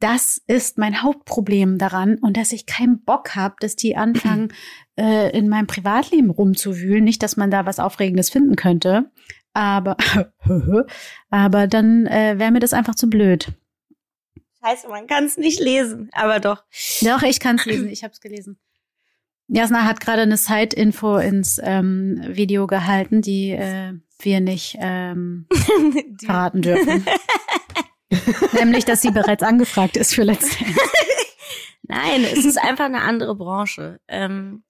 Das 0.00 0.40
ist 0.46 0.78
mein 0.78 1.02
Hauptproblem 1.02 1.76
daran 1.76 2.16
und 2.16 2.38
dass 2.38 2.52
ich 2.52 2.64
keinen 2.64 3.02
Bock 3.04 3.34
habe, 3.34 3.56
dass 3.60 3.76
die 3.76 3.96
anfangen, 3.96 4.54
äh, 4.98 5.36
in 5.36 5.50
meinem 5.50 5.66
Privatleben 5.66 6.30
rumzuwühlen. 6.30 7.04
Nicht, 7.04 7.22
dass 7.22 7.36
man 7.36 7.50
da 7.50 7.66
was 7.66 7.78
Aufregendes 7.78 8.30
finden 8.30 8.56
könnte, 8.56 9.10
aber, 9.52 9.98
aber 11.30 11.66
dann 11.66 12.06
äh, 12.06 12.38
wäre 12.38 12.52
mir 12.52 12.60
das 12.60 12.72
einfach 12.72 12.94
zu 12.94 13.10
blöd. 13.10 13.52
Scheiße, 14.66 14.88
man 14.88 15.06
kann 15.06 15.24
es 15.24 15.36
nicht 15.36 15.60
lesen, 15.60 16.10
aber 16.12 16.40
doch. 16.40 16.64
Doch, 17.02 17.22
ich 17.22 17.40
kann 17.40 17.56
es 17.56 17.64
lesen. 17.66 17.88
Ich 17.88 18.02
habe 18.02 18.12
es 18.12 18.20
gelesen. 18.20 18.58
Jasna 19.48 19.84
hat 19.84 20.00
gerade 20.00 20.22
eine 20.22 20.36
Side-Info 20.36 21.18
ins 21.18 21.60
ähm, 21.62 22.20
Video 22.26 22.66
gehalten, 22.66 23.22
die 23.22 23.50
äh, 23.50 23.92
wir 24.18 24.40
nicht 24.40 24.76
ähm, 24.80 25.46
Die- 26.20 26.26
verraten 26.26 26.62
dürfen. 26.62 27.06
Nämlich, 28.52 28.84
dass 28.84 29.02
sie 29.02 29.10
bereits 29.10 29.42
angefragt 29.42 29.96
ist 29.96 30.14
für 30.14 30.24
letzte. 30.24 30.64
Nein, 31.82 32.24
es 32.24 32.44
ist 32.44 32.58
einfach 32.58 32.86
eine 32.86 33.02
andere 33.02 33.36
Branche. 33.36 34.00
Ähm, 34.08 34.64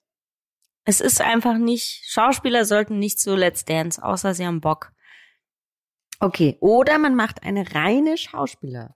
es 0.83 1.01
ist 1.01 1.21
einfach 1.21 1.57
nicht, 1.57 2.03
Schauspieler 2.07 2.65
sollten 2.65 2.99
nicht 2.99 3.19
zu 3.19 3.35
Let's 3.35 3.65
Dance, 3.65 4.03
außer 4.03 4.33
sie 4.35 4.45
haben 4.45 4.61
Bock. 4.61 4.91
Okay. 6.19 6.57
Oder 6.59 6.99
man 6.99 7.15
macht 7.15 7.43
eine 7.43 7.73
reine 7.73 8.17
Schauspieler. 8.17 8.95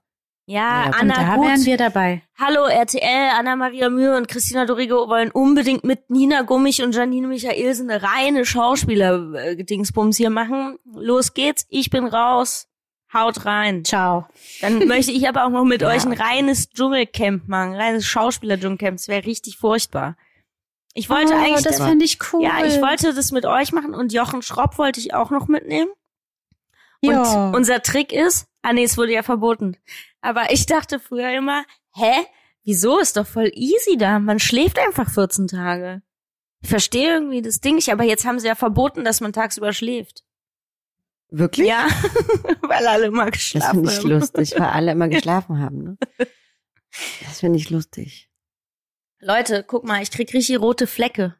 Ja, 0.52 0.84
Ja, 0.84 0.90
Anna, 0.98 1.14
da 1.14 1.36
gut. 1.36 1.46
wären 1.46 1.64
wir 1.64 1.76
dabei. 1.78 2.22
Hallo 2.38 2.66
RTL, 2.66 3.30
Anna-Maria 3.38 3.88
Mühe 3.88 4.14
und 4.14 4.28
Christina 4.28 4.66
Dorigo 4.66 5.08
wollen 5.08 5.30
unbedingt 5.30 5.82
mit 5.82 6.10
Nina 6.10 6.42
Gummich 6.42 6.82
und 6.82 6.94
Janine 6.94 7.26
Michaelsen 7.26 7.88
eine 7.90 8.02
reine 8.02 8.44
Schauspieler-Dingsbums 8.44 10.18
hier 10.18 10.28
machen. 10.28 10.78
Los 10.94 11.32
geht's, 11.32 11.64
ich 11.70 11.88
bin 11.88 12.04
raus. 12.04 12.68
Haut 13.14 13.46
rein. 13.46 13.82
Ciao. 13.86 14.26
Dann 14.60 14.78
möchte 14.88 15.12
ich 15.12 15.26
aber 15.26 15.46
auch 15.46 15.50
noch 15.50 15.64
mit 15.64 15.80
Ja, 15.80 15.88
euch 15.88 16.04
ein 16.04 16.12
reines 16.12 16.68
Dschungelcamp 16.68 17.48
machen, 17.48 17.72
ein 17.72 17.80
reines 17.80 18.04
Schauspieler-Dschungelcamp. 18.04 18.98
Das 18.98 19.08
wäre 19.08 19.24
richtig 19.24 19.56
furchtbar. 19.56 20.16
Ich 20.92 21.08
wollte 21.08 21.32
oh, 21.32 21.36
eigentlich, 21.36 21.64
das 21.64 21.82
finde 21.82 22.04
ich 22.04 22.18
cool. 22.32 22.42
ja, 22.42 22.62
ich 22.66 22.78
wollte 22.82 23.14
das 23.14 23.32
mit 23.32 23.46
euch 23.46 23.72
machen 23.72 23.94
und 23.94 24.12
Jochen 24.12 24.42
Schropp 24.42 24.76
wollte 24.76 25.00
ich 25.00 25.14
auch 25.14 25.30
noch 25.30 25.48
mitnehmen. 25.48 25.90
Ja. 27.04 27.48
Und 27.48 27.54
unser 27.56 27.82
Trick 27.82 28.12
ist, 28.12 28.46
ah 28.62 28.72
nee, 28.72 28.84
es 28.84 28.96
wurde 28.96 29.12
ja 29.12 29.22
verboten. 29.22 29.76
Aber 30.20 30.52
ich 30.52 30.66
dachte 30.66 31.00
früher 31.00 31.32
immer, 31.36 31.64
hä? 31.94 32.12
Wieso? 32.64 32.98
Ist 33.00 33.16
doch 33.16 33.26
voll 33.26 33.50
easy 33.54 33.96
da. 33.98 34.18
Man 34.20 34.38
schläft 34.38 34.78
einfach 34.78 35.10
14 35.10 35.48
Tage. 35.48 36.02
Ich 36.62 36.68
verstehe 36.68 37.14
irgendwie 37.14 37.42
das 37.42 37.58
Ding 37.60 37.74
nicht, 37.74 37.90
aber 37.90 38.04
jetzt 38.04 38.24
haben 38.24 38.38
sie 38.38 38.46
ja 38.46 38.54
verboten, 38.54 39.04
dass 39.04 39.20
man 39.20 39.32
tagsüber 39.32 39.72
schläft. 39.72 40.22
Wirklich? 41.28 41.66
Ja, 41.66 41.88
weil 42.62 42.86
alle 42.86 43.06
immer 43.06 43.24
Das 43.24 43.32
geschlafen 43.32 43.70
finde 43.84 43.90
ich 43.90 43.98
haben. 43.98 44.08
lustig, 44.10 44.52
weil 44.52 44.68
alle 44.68 44.92
immer 44.92 45.08
geschlafen 45.08 45.58
haben. 45.58 45.82
Ne? 45.82 45.98
Das 47.26 47.40
finde 47.40 47.58
ich 47.58 47.70
lustig. 47.70 48.28
Leute, 49.18 49.64
guck 49.66 49.82
mal, 49.84 50.02
ich 50.02 50.10
krieg 50.12 50.32
richtig 50.32 50.60
rote 50.60 50.86
Flecke. 50.86 51.34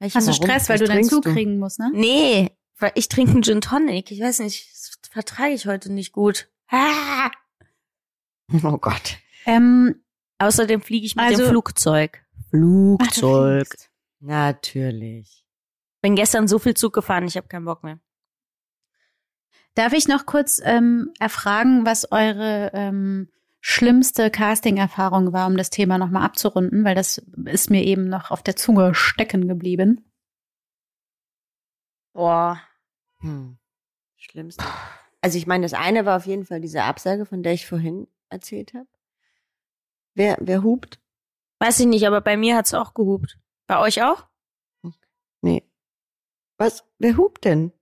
Ich 0.00 0.14
Hast 0.14 0.28
du? 0.28 0.32
Stress, 0.32 0.68
weil 0.68 0.78
du 0.78 0.84
deinen 0.84 0.96
trinkst 0.96 1.10
Zug 1.10 1.22
du? 1.22 1.32
kriegen 1.32 1.58
musst, 1.58 1.78
ne? 1.78 1.90
Nee, 1.94 2.50
weil 2.78 2.92
ich 2.94 3.08
trinke 3.08 3.32
einen 3.32 3.42
Gin 3.42 3.60
Tonic. 3.60 4.10
Ich 4.10 4.20
weiß 4.20 4.40
nicht, 4.40 4.70
das 4.72 4.98
vertrage 5.10 5.52
ich 5.54 5.66
heute 5.66 5.92
nicht 5.92 6.12
gut. 6.12 6.48
Ah, 6.68 7.30
Oh 8.64 8.76
Gott. 8.78 9.16
Ähm, 9.46 9.96
Außerdem 10.38 10.80
fliege 10.82 11.06
ich 11.06 11.14
mit 11.16 11.24
Also- 11.24 11.44
dem 11.44 11.50
Flugzeug. 11.50 12.24
Ach, 12.38 12.48
Flugzeug. 12.50 13.66
fliegst. 13.68 13.90
Natürlich. 14.20 15.44
Bin 16.00 16.16
gestern 16.16 16.48
so 16.48 16.58
viel 16.58 16.74
Zug 16.74 16.92
gefahren, 16.92 17.26
ich 17.26 17.36
habe 17.36 17.46
keinen 17.48 17.64
Bock 17.64 17.84
mehr. 17.84 17.98
Darf 19.74 19.92
ich 19.94 20.06
noch 20.08 20.26
kurz 20.26 20.60
ähm, 20.64 21.12
erfragen, 21.18 21.86
was 21.86 22.10
eure 22.12 22.72
ähm, 22.74 23.28
schlimmste 23.60 24.30
Casting-Erfahrung 24.30 25.32
war, 25.32 25.46
um 25.46 25.56
das 25.56 25.70
Thema 25.70 25.96
nochmal 25.96 26.24
abzurunden, 26.24 26.84
weil 26.84 26.94
das 26.94 27.18
ist 27.46 27.70
mir 27.70 27.82
eben 27.84 28.08
noch 28.08 28.30
auf 28.30 28.42
der 28.42 28.56
Zunge 28.56 28.94
stecken 28.94 29.48
geblieben. 29.48 30.04
Boah. 32.12 32.60
Hm. 33.20 33.58
Schlimmste. 34.16 34.64
Also 35.20 35.38
ich 35.38 35.46
meine, 35.46 35.64
das 35.64 35.74
eine 35.74 36.04
war 36.04 36.16
auf 36.16 36.26
jeden 36.26 36.44
Fall 36.44 36.60
diese 36.60 36.82
Absage, 36.82 37.26
von 37.26 37.42
der 37.42 37.52
ich 37.52 37.66
vorhin 37.66 38.08
erzählt 38.28 38.74
habe. 38.74 38.88
Wer, 40.14 40.36
wer 40.40 40.62
hupt? 40.62 41.00
Weiß 41.58 41.78
ich 41.80 41.86
nicht, 41.86 42.06
aber 42.06 42.20
bei 42.20 42.36
mir 42.36 42.56
hat's 42.56 42.74
auch 42.74 42.92
gehupt. 42.94 43.38
Bei 43.66 43.78
euch 43.78 44.02
auch? 44.02 44.26
Nee. 45.40 45.64
Was? 46.58 46.84
Wer 46.98 47.16
hupt 47.16 47.44
denn? 47.44 47.72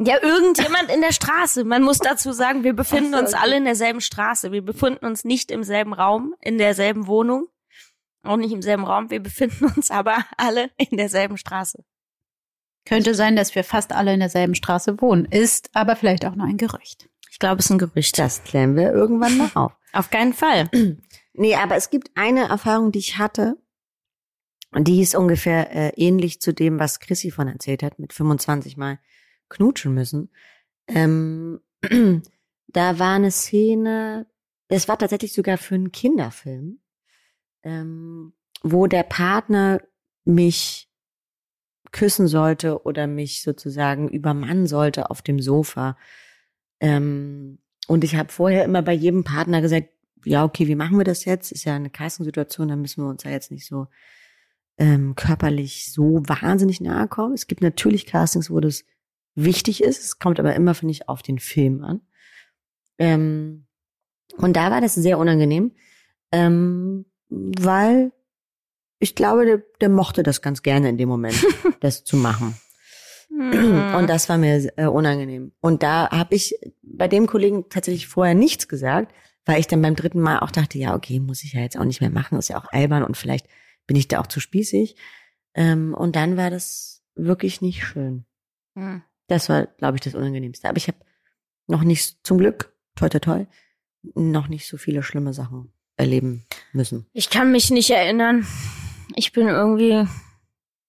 Ja, 0.00 0.22
irgendjemand 0.22 0.90
in 0.90 1.00
der 1.00 1.12
Straße. 1.12 1.64
Man 1.64 1.82
muss 1.82 1.98
dazu 1.98 2.32
sagen, 2.32 2.62
wir 2.62 2.72
befinden 2.72 3.12
so, 3.12 3.18
uns 3.18 3.34
okay. 3.34 3.42
alle 3.42 3.56
in 3.56 3.64
derselben 3.64 4.00
Straße. 4.00 4.52
Wir 4.52 4.62
befinden 4.62 5.04
uns 5.04 5.24
nicht 5.24 5.50
im 5.50 5.64
selben 5.64 5.92
Raum, 5.92 6.34
in 6.40 6.56
derselben 6.56 7.06
Wohnung. 7.06 7.48
Auch 8.22 8.36
nicht 8.36 8.52
im 8.52 8.62
selben 8.62 8.84
Raum. 8.84 9.10
Wir 9.10 9.20
befinden 9.20 9.64
uns 9.76 9.90
aber 9.90 10.24
alle 10.36 10.70
in 10.76 10.96
derselben 10.96 11.36
Straße. 11.36 11.84
Könnte 12.88 13.14
sein, 13.14 13.36
dass 13.36 13.54
wir 13.54 13.64
fast 13.64 13.92
alle 13.92 14.14
in 14.14 14.20
derselben 14.20 14.54
Straße 14.54 15.00
wohnen. 15.02 15.26
Ist 15.26 15.68
aber 15.74 15.94
vielleicht 15.94 16.24
auch 16.24 16.34
nur 16.34 16.46
ein 16.46 16.56
Gerücht. 16.56 17.10
Ich 17.30 17.38
glaube, 17.38 17.58
es 17.58 17.66
ist 17.66 17.70
ein 17.70 17.78
Gerücht. 17.78 18.18
Das 18.18 18.42
klären 18.44 18.76
wir 18.76 18.92
irgendwann 18.92 19.36
mal 19.36 19.50
auf. 19.54 19.72
Auf 19.92 20.10
keinen 20.10 20.32
Fall. 20.32 20.70
Nee, 21.40 21.54
aber 21.54 21.76
es 21.76 21.90
gibt 21.90 22.10
eine 22.16 22.48
Erfahrung, 22.48 22.90
die 22.90 22.98
ich 22.98 23.16
hatte. 23.16 23.56
Und 24.72 24.88
die 24.88 25.00
ist 25.00 25.14
ungefähr 25.14 25.70
äh, 25.70 25.92
ähnlich 25.94 26.40
zu 26.40 26.52
dem, 26.52 26.80
was 26.80 26.98
Chrissy 26.98 27.30
von 27.30 27.46
erzählt 27.46 27.84
hat, 27.84 28.00
mit 28.00 28.12
25 28.12 28.76
Mal 28.76 28.98
knutschen 29.48 29.94
müssen. 29.94 30.30
Ähm, 30.88 31.60
da 32.66 32.98
war 32.98 33.14
eine 33.14 33.30
Szene, 33.30 34.26
es 34.66 34.88
war 34.88 34.98
tatsächlich 34.98 35.32
sogar 35.32 35.58
für 35.58 35.76
einen 35.76 35.92
Kinderfilm, 35.92 36.80
ähm, 37.62 38.32
wo 38.62 38.88
der 38.88 39.04
Partner 39.04 39.80
mich 40.24 40.87
küssen 41.92 42.28
sollte 42.28 42.82
oder 42.84 43.06
mich 43.06 43.42
sozusagen 43.42 44.08
übermannen 44.08 44.66
sollte 44.66 45.10
auf 45.10 45.22
dem 45.22 45.40
Sofa. 45.40 45.96
Ähm, 46.80 47.58
und 47.86 48.04
ich 48.04 48.16
habe 48.16 48.32
vorher 48.32 48.64
immer 48.64 48.82
bei 48.82 48.92
jedem 48.92 49.24
Partner 49.24 49.60
gesagt, 49.60 49.88
ja, 50.24 50.44
okay, 50.44 50.66
wie 50.66 50.74
machen 50.74 50.98
wir 50.98 51.04
das 51.04 51.24
jetzt? 51.24 51.52
Ist 51.52 51.64
ja 51.64 51.74
eine 51.74 51.90
Castingsituation, 51.90 52.68
da 52.68 52.76
müssen 52.76 53.02
wir 53.02 53.08
uns 53.08 53.24
ja 53.24 53.30
jetzt 53.30 53.50
nicht 53.50 53.66
so 53.66 53.86
ähm, 54.78 55.14
körperlich 55.14 55.92
so 55.92 56.22
wahnsinnig 56.26 56.80
nahe 56.80 57.08
kommen. 57.08 57.34
Es 57.34 57.46
gibt 57.46 57.62
natürlich 57.62 58.06
Castings, 58.06 58.50
wo 58.50 58.60
das 58.60 58.84
wichtig 59.34 59.82
ist. 59.82 60.02
Es 60.02 60.18
kommt 60.18 60.38
aber 60.38 60.54
immer, 60.54 60.74
finde 60.74 60.92
ich, 60.92 61.08
auf 61.08 61.22
den 61.22 61.38
Film 61.38 61.82
an. 61.82 62.00
Ähm, 62.98 63.66
und 64.36 64.56
da 64.56 64.70
war 64.70 64.80
das 64.80 64.94
sehr 64.94 65.18
unangenehm, 65.18 65.72
ähm, 66.32 67.06
weil 67.28 68.12
ich 68.98 69.14
glaube, 69.14 69.46
der, 69.46 69.62
der 69.80 69.88
mochte 69.88 70.22
das 70.22 70.42
ganz 70.42 70.62
gerne 70.62 70.88
in 70.88 70.98
dem 70.98 71.08
Moment, 71.08 71.44
das 71.80 72.04
zu 72.04 72.16
machen. 72.16 72.56
Hm. 73.30 73.94
Und 73.94 74.08
das 74.08 74.28
war 74.28 74.38
mir 74.38 74.72
äh, 74.76 74.86
unangenehm. 74.86 75.52
Und 75.60 75.82
da 75.82 76.10
habe 76.10 76.34
ich 76.34 76.54
bei 76.82 77.08
dem 77.08 77.26
Kollegen 77.26 77.68
tatsächlich 77.68 78.08
vorher 78.08 78.34
nichts 78.34 78.68
gesagt, 78.68 79.14
weil 79.44 79.60
ich 79.60 79.66
dann 79.66 79.82
beim 79.82 79.94
dritten 79.94 80.20
Mal 80.20 80.40
auch 80.40 80.50
dachte, 80.50 80.78
ja, 80.78 80.94
okay, 80.94 81.20
muss 81.20 81.44
ich 81.44 81.52
ja 81.52 81.60
jetzt 81.60 81.78
auch 81.78 81.84
nicht 81.84 82.00
mehr 82.00 82.10
machen, 82.10 82.38
ist 82.38 82.48
ja 82.48 82.58
auch 82.58 82.66
albern 82.70 83.04
und 83.04 83.16
vielleicht 83.16 83.46
bin 83.86 83.96
ich 83.96 84.08
da 84.08 84.20
auch 84.20 84.26
zu 84.26 84.40
spießig. 84.40 84.96
Ähm, 85.54 85.94
und 85.94 86.16
dann 86.16 86.36
war 86.36 86.50
das 86.50 87.02
wirklich 87.14 87.60
nicht 87.60 87.84
schön. 87.84 88.24
Hm. 88.74 89.02
Das 89.26 89.48
war, 89.48 89.66
glaube 89.66 89.96
ich, 89.96 90.00
das 90.00 90.14
Unangenehmste. 90.14 90.68
Aber 90.68 90.78
ich 90.78 90.88
habe 90.88 90.98
noch 91.66 91.82
nicht, 91.82 92.26
zum 92.26 92.38
Glück, 92.38 92.74
toi 92.96 93.08
toi 93.08 93.18
toi, 93.18 93.46
noch 94.14 94.48
nicht 94.48 94.66
so 94.66 94.76
viele 94.76 95.02
schlimme 95.02 95.32
Sachen 95.32 95.72
erleben 95.96 96.44
müssen. 96.72 97.06
Ich 97.12 97.30
kann 97.30 97.52
mich 97.52 97.70
nicht 97.70 97.90
erinnern. 97.90 98.46
Ich 99.14 99.32
bin 99.32 99.48
irgendwie, 99.48 100.06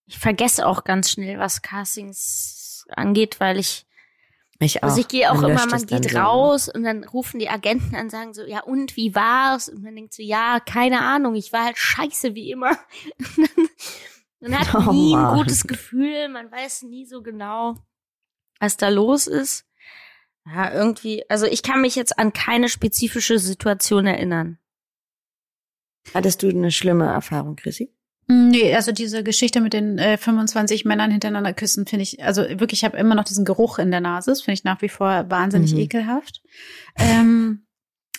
ich 0.06 0.18
vergesse 0.20 0.68
auch 0.68 0.84
ganz 0.84 1.12
schnell, 1.12 1.40
was 1.40 1.62
Castings 1.62 2.86
angeht, 2.90 3.40
weil 3.40 3.60
ich, 3.60 3.86
Ich 4.60 4.80
auch. 4.84 4.90
also 4.90 5.02
ich 5.02 5.08
gehe 5.08 5.32
auch 5.32 5.36
Man 5.42 5.52
immer, 5.52 5.66
man 5.68 5.86
geht 5.86 6.12
so, 6.12 6.18
raus 6.18 6.70
und 6.70 6.84
dann 6.84 7.04
rufen 7.04 7.40
die 7.40 7.50
Agenten 7.50 7.96
an, 7.96 8.10
sagen 8.10 8.34
so, 8.34 8.44
ja 8.46 8.62
und, 8.62 8.96
wie 8.98 9.16
war's? 9.16 9.70
Und 9.70 9.84
man 9.84 9.96
denkt 9.96 10.14
so, 10.14 10.22
ja, 10.24 10.60
keine 10.60 11.02
Ahnung, 11.02 11.36
ich 11.36 11.54
war 11.54 11.66
halt 11.66 11.78
scheiße 11.78 12.36
wie 12.36 12.52
immer. 12.52 12.78
man 14.40 14.60
hat 14.60 14.74
Oh 14.76 14.92
nie 14.92 15.14
ein 15.16 15.22
Mann. 15.22 15.38
gutes 15.38 15.64
Gefühl, 15.64 16.30
man 16.30 16.52
weiß 16.52 16.84
nie 16.84 17.06
so 17.06 17.22
genau, 17.22 17.76
was 18.60 18.76
da 18.78 18.90
los 18.90 19.28
ist. 19.28 19.66
Ja, 20.46 20.74
irgendwie, 20.74 21.30
also 21.30 21.46
ich 21.46 21.62
kann 21.64 21.82
mich 21.82 21.96
jetzt 21.96 22.18
an 22.18 22.34
keine 22.34 22.70
spezifische 22.70 23.38
Situation 23.40 24.08
erinnern. 24.08 24.58
Hattest 26.14 26.42
du 26.42 26.50
eine 26.50 26.72
schlimme 26.72 27.06
Erfahrung, 27.06 27.56
Chrissy? 27.56 27.94
Nee, 28.32 28.76
also 28.76 28.92
diese 28.92 29.24
Geschichte 29.24 29.60
mit 29.60 29.74
den 29.74 29.98
äh, 29.98 30.16
25 30.18 30.86
Männern 30.86 31.10
hintereinander 31.10 31.52
küssen, 31.54 31.88
finde 31.88 32.04
ich, 32.04 32.24
also 32.24 32.44
wirklich, 32.44 32.82
ich 32.82 32.86
habe 32.86 32.96
immer 32.96 33.16
noch 33.16 33.24
diesen 33.24 33.44
Geruch 33.44 33.80
in 33.80 33.90
der 33.90 34.02
Nase. 34.02 34.30
Das 34.30 34.42
finde 34.44 34.54
ich 34.54 34.64
nach 34.64 34.84
wie 34.84 34.90
vor 34.90 35.26
wahnsinnig 35.32 35.74
Mhm. 35.74 35.80
ekelhaft. 35.80 36.42
Ähm, 36.98 37.66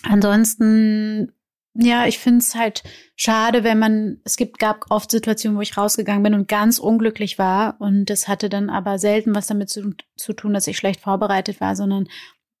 ansonsten, 0.03 1.31
ja, 1.73 2.05
ich 2.07 2.19
finde 2.19 2.39
es 2.39 2.55
halt 2.55 2.83
schade, 3.15 3.63
wenn 3.63 3.79
man, 3.79 4.19
es 4.25 4.35
gibt, 4.35 4.59
gab 4.59 4.85
oft 4.89 5.09
Situationen, 5.11 5.57
wo 5.57 5.61
ich 5.61 5.77
rausgegangen 5.77 6.23
bin 6.23 6.33
und 6.33 6.47
ganz 6.49 6.77
unglücklich 6.79 7.39
war. 7.39 7.79
Und 7.79 8.05
das 8.09 8.27
hatte 8.27 8.49
dann 8.49 8.69
aber 8.69 8.99
selten 8.99 9.33
was 9.33 9.47
damit 9.47 9.69
zu, 9.69 9.93
zu 10.17 10.33
tun, 10.33 10.53
dass 10.53 10.67
ich 10.67 10.77
schlecht 10.77 10.99
vorbereitet 10.99 11.61
war, 11.61 11.75
sondern 11.77 12.07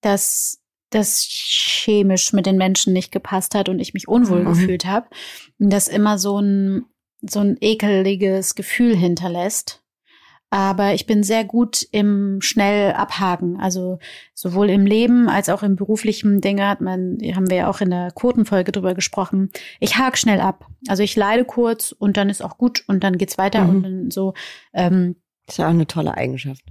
dass 0.01 0.59
das 0.89 1.25
chemisch 1.29 2.33
mit 2.33 2.45
den 2.45 2.57
Menschen 2.57 2.91
nicht 2.93 3.11
gepasst 3.11 3.55
hat 3.55 3.69
und 3.69 3.79
ich 3.79 3.93
mich 3.93 4.07
unwohl 4.07 4.41
Mhm. 4.43 4.47
gefühlt 4.49 4.85
habe. 4.85 5.07
Und 5.59 5.69
das 5.71 5.87
immer 5.87 6.17
so 6.17 6.39
ein 6.39 6.85
so 7.21 7.39
ein 7.39 7.57
ekeliges 7.61 8.55
Gefühl 8.55 8.95
hinterlässt. 8.95 9.79
Aber 10.53 10.93
ich 10.93 11.05
bin 11.05 11.23
sehr 11.23 11.45
gut 11.45 11.87
im 11.93 12.39
schnell 12.41 12.91
abhaken. 12.91 13.57
Also 13.57 13.99
sowohl 14.33 14.69
im 14.69 14.85
Leben 14.85 15.29
als 15.29 15.47
auch 15.47 15.63
im 15.63 15.77
beruflichen 15.77 16.41
Dinge 16.41 16.67
hat 16.67 16.81
man, 16.81 17.17
haben 17.33 17.49
wir 17.49 17.55
ja 17.57 17.69
auch 17.69 17.79
in 17.79 17.89
der 17.89 18.11
Quotenfolge 18.11 18.73
drüber 18.73 18.93
gesprochen. 18.93 19.49
Ich 19.79 19.97
hake 19.97 20.17
schnell 20.17 20.41
ab. 20.41 20.67
Also 20.89 21.03
ich 21.03 21.15
leide 21.15 21.45
kurz 21.45 21.93
und 21.93 22.17
dann 22.17 22.29
ist 22.29 22.43
auch 22.43 22.57
gut 22.57 22.83
und 22.87 23.01
dann 23.05 23.17
geht's 23.17 23.37
weiter 23.37 23.63
Mhm. 23.63 23.69
und 23.69 23.83
dann 23.83 24.11
so. 24.11 24.33
Ähm, 24.73 25.15
Das 25.45 25.55
ist 25.55 25.59
ja 25.59 25.67
auch 25.67 25.69
eine 25.69 25.87
tolle 25.87 26.15
Eigenschaft. 26.17 26.63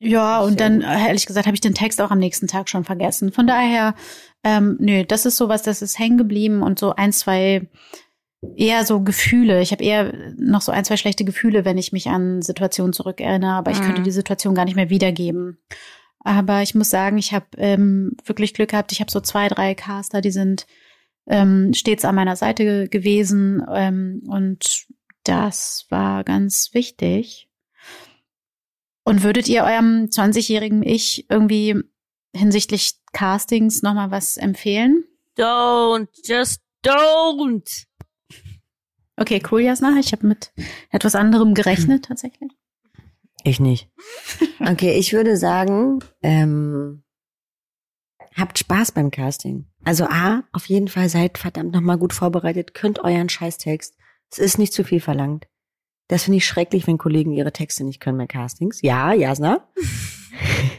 ja, 0.00 0.40
und 0.40 0.58
dann, 0.60 0.80
äh, 0.80 1.06
ehrlich 1.06 1.26
gesagt, 1.26 1.46
habe 1.46 1.54
ich 1.54 1.60
den 1.60 1.74
Text 1.74 2.00
auch 2.00 2.10
am 2.10 2.18
nächsten 2.18 2.48
Tag 2.48 2.68
schon 2.68 2.82
vergessen. 2.82 3.30
Von 3.30 3.46
daher, 3.46 3.94
ähm, 4.42 4.76
nö, 4.80 5.04
das 5.04 5.24
ist 5.24 5.36
sowas, 5.36 5.62
das 5.62 5.82
ist 5.82 6.00
hängen 6.00 6.18
geblieben 6.18 6.62
und 6.62 6.80
so 6.80 6.96
ein, 6.96 7.12
zwei 7.12 7.68
eher 8.56 8.84
so 8.84 9.00
Gefühle. 9.00 9.60
Ich 9.60 9.70
habe 9.72 9.84
eher 9.84 10.12
noch 10.36 10.60
so 10.62 10.72
ein, 10.72 10.84
zwei 10.84 10.96
schlechte 10.96 11.24
Gefühle, 11.24 11.64
wenn 11.64 11.78
ich 11.78 11.92
mich 11.92 12.08
an 12.08 12.42
Situationen 12.42 12.92
zurückerinnere, 12.92 13.52
aber 13.52 13.70
ich 13.70 13.80
Mhm. 13.80 13.84
könnte 13.84 14.02
die 14.02 14.10
Situation 14.10 14.54
gar 14.54 14.64
nicht 14.64 14.76
mehr 14.76 14.90
wiedergeben. 14.90 15.58
Aber 16.20 16.62
ich 16.62 16.74
muss 16.74 16.90
sagen, 16.90 17.16
ich 17.18 17.32
habe 17.32 17.46
ähm, 17.56 18.12
wirklich 18.24 18.52
Glück 18.54 18.70
gehabt. 18.70 18.92
Ich 18.92 19.00
habe 19.00 19.10
so 19.10 19.20
zwei, 19.20 19.48
drei 19.48 19.74
Caster, 19.74 20.20
die 20.20 20.30
sind 20.30 20.66
ähm, 21.26 21.72
stets 21.74 22.04
an 22.04 22.14
meiner 22.14 22.36
Seite 22.36 22.64
ge- 22.64 22.88
gewesen 22.88 23.62
ähm, 23.72 24.22
und 24.26 24.86
das 25.24 25.86
war 25.90 26.24
ganz 26.24 26.70
wichtig. 26.72 27.48
Und 29.04 29.22
würdet 29.22 29.48
ihr 29.48 29.64
eurem 29.64 30.06
20-jährigen 30.10 30.82
Ich 30.82 31.26
irgendwie 31.30 31.76
hinsichtlich 32.34 32.92
Castings 33.12 33.82
nochmal 33.82 34.10
was 34.10 34.36
empfehlen? 34.36 35.04
Don't, 35.38 36.08
just 36.24 36.60
don't. 36.84 37.84
Okay, 39.20 39.42
cool, 39.50 39.60
Jasna. 39.60 39.98
Ich 40.00 40.12
habe 40.12 40.26
mit 40.26 40.50
etwas 40.90 41.14
anderem 41.14 41.52
gerechnet 41.52 42.06
tatsächlich. 42.06 42.52
Ich 43.44 43.60
nicht. 43.60 43.90
Okay, 44.60 44.94
ich 44.98 45.12
würde 45.12 45.36
sagen, 45.36 45.98
ähm, 46.22 47.02
habt 48.34 48.58
Spaß 48.58 48.92
beim 48.92 49.10
Casting. 49.10 49.66
Also 49.84 50.04
A, 50.04 50.44
auf 50.52 50.66
jeden 50.66 50.88
Fall 50.88 51.10
seid 51.10 51.36
verdammt 51.36 51.72
nochmal 51.72 51.98
gut 51.98 52.14
vorbereitet, 52.14 52.72
könnt 52.72 53.00
euren 53.00 53.28
Scheißtext. 53.28 53.94
Es 54.30 54.38
ist 54.38 54.58
nicht 54.58 54.72
zu 54.72 54.84
viel 54.84 55.00
verlangt. 55.00 55.48
Das 56.08 56.24
finde 56.24 56.38
ich 56.38 56.46
schrecklich, 56.46 56.86
wenn 56.86 56.96
Kollegen 56.96 57.32
ihre 57.32 57.52
Texte 57.52 57.84
nicht 57.84 58.00
können 58.00 58.16
bei 58.16 58.26
Castings. 58.26 58.80
Ja, 58.80 59.12
Jasna. 59.12 59.68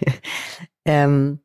ähm, 0.86 1.42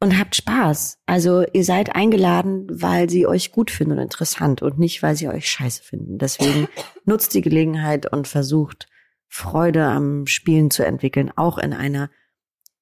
und 0.00 0.18
habt 0.18 0.34
Spaß. 0.34 0.98
Also 1.06 1.44
ihr 1.52 1.64
seid 1.64 1.94
eingeladen, 1.94 2.66
weil 2.70 3.08
sie 3.10 3.26
euch 3.26 3.52
gut 3.52 3.70
finden 3.70 3.92
und 3.92 3.98
interessant 3.98 4.62
und 4.62 4.78
nicht, 4.78 5.02
weil 5.02 5.14
sie 5.14 5.28
euch 5.28 5.48
scheiße 5.48 5.82
finden. 5.82 6.18
Deswegen 6.18 6.68
nutzt 7.04 7.34
die 7.34 7.42
Gelegenheit 7.42 8.10
und 8.10 8.26
versucht, 8.26 8.88
Freude 9.28 9.84
am 9.84 10.26
Spielen 10.26 10.70
zu 10.70 10.84
entwickeln, 10.84 11.30
auch 11.36 11.58
in 11.58 11.72
einer 11.72 12.10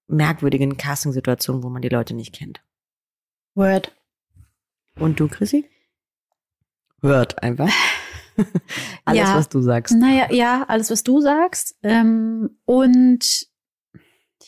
merkwürdigen 0.07 0.77
Casting-Situation, 0.79 1.63
wo 1.63 1.69
man 1.69 1.83
die 1.83 1.91
Leute 1.91 2.15
nicht 2.15 2.35
kennt. 2.35 2.63
Word. 3.55 3.95
Und 4.99 5.21
du, 5.21 5.29
Chrissy? 5.29 5.69
hört 7.01 7.43
einfach. 7.43 7.69
alles, 9.05 9.21
Ja. 9.21 9.37
was 9.37 9.49
du 9.49 9.61
sagst. 9.61 9.95
Naja, 9.95 10.33
ja, 10.33 10.65
alles, 10.69 10.91
was 10.91 11.03
du 11.03 11.21
sagst. 11.21 11.77
Ähm, 11.83 12.59
und 12.65 13.48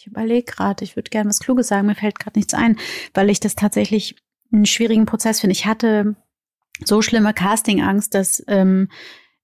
ich 0.01 0.07
überlege 0.07 0.51
gerade, 0.51 0.83
ich 0.83 0.97
würde 0.97 1.11
gerne 1.11 1.29
was 1.29 1.41
Kluges 1.41 1.69
sagen, 1.69 1.87
mir 1.87 1.95
fällt 1.95 2.19
gerade 2.19 2.39
nichts 2.39 2.55
ein, 2.55 2.79
weil 3.13 3.29
ich 3.29 3.39
das 3.39 3.55
tatsächlich 3.55 4.17
einen 4.51 4.65
schwierigen 4.65 5.05
Prozess 5.05 5.41
finde. 5.41 5.53
Ich 5.53 5.67
hatte 5.67 6.17
so 6.83 7.03
schlimme 7.03 7.35
Castingangst, 7.35 8.15
dass 8.15 8.43
ähm, 8.49 8.89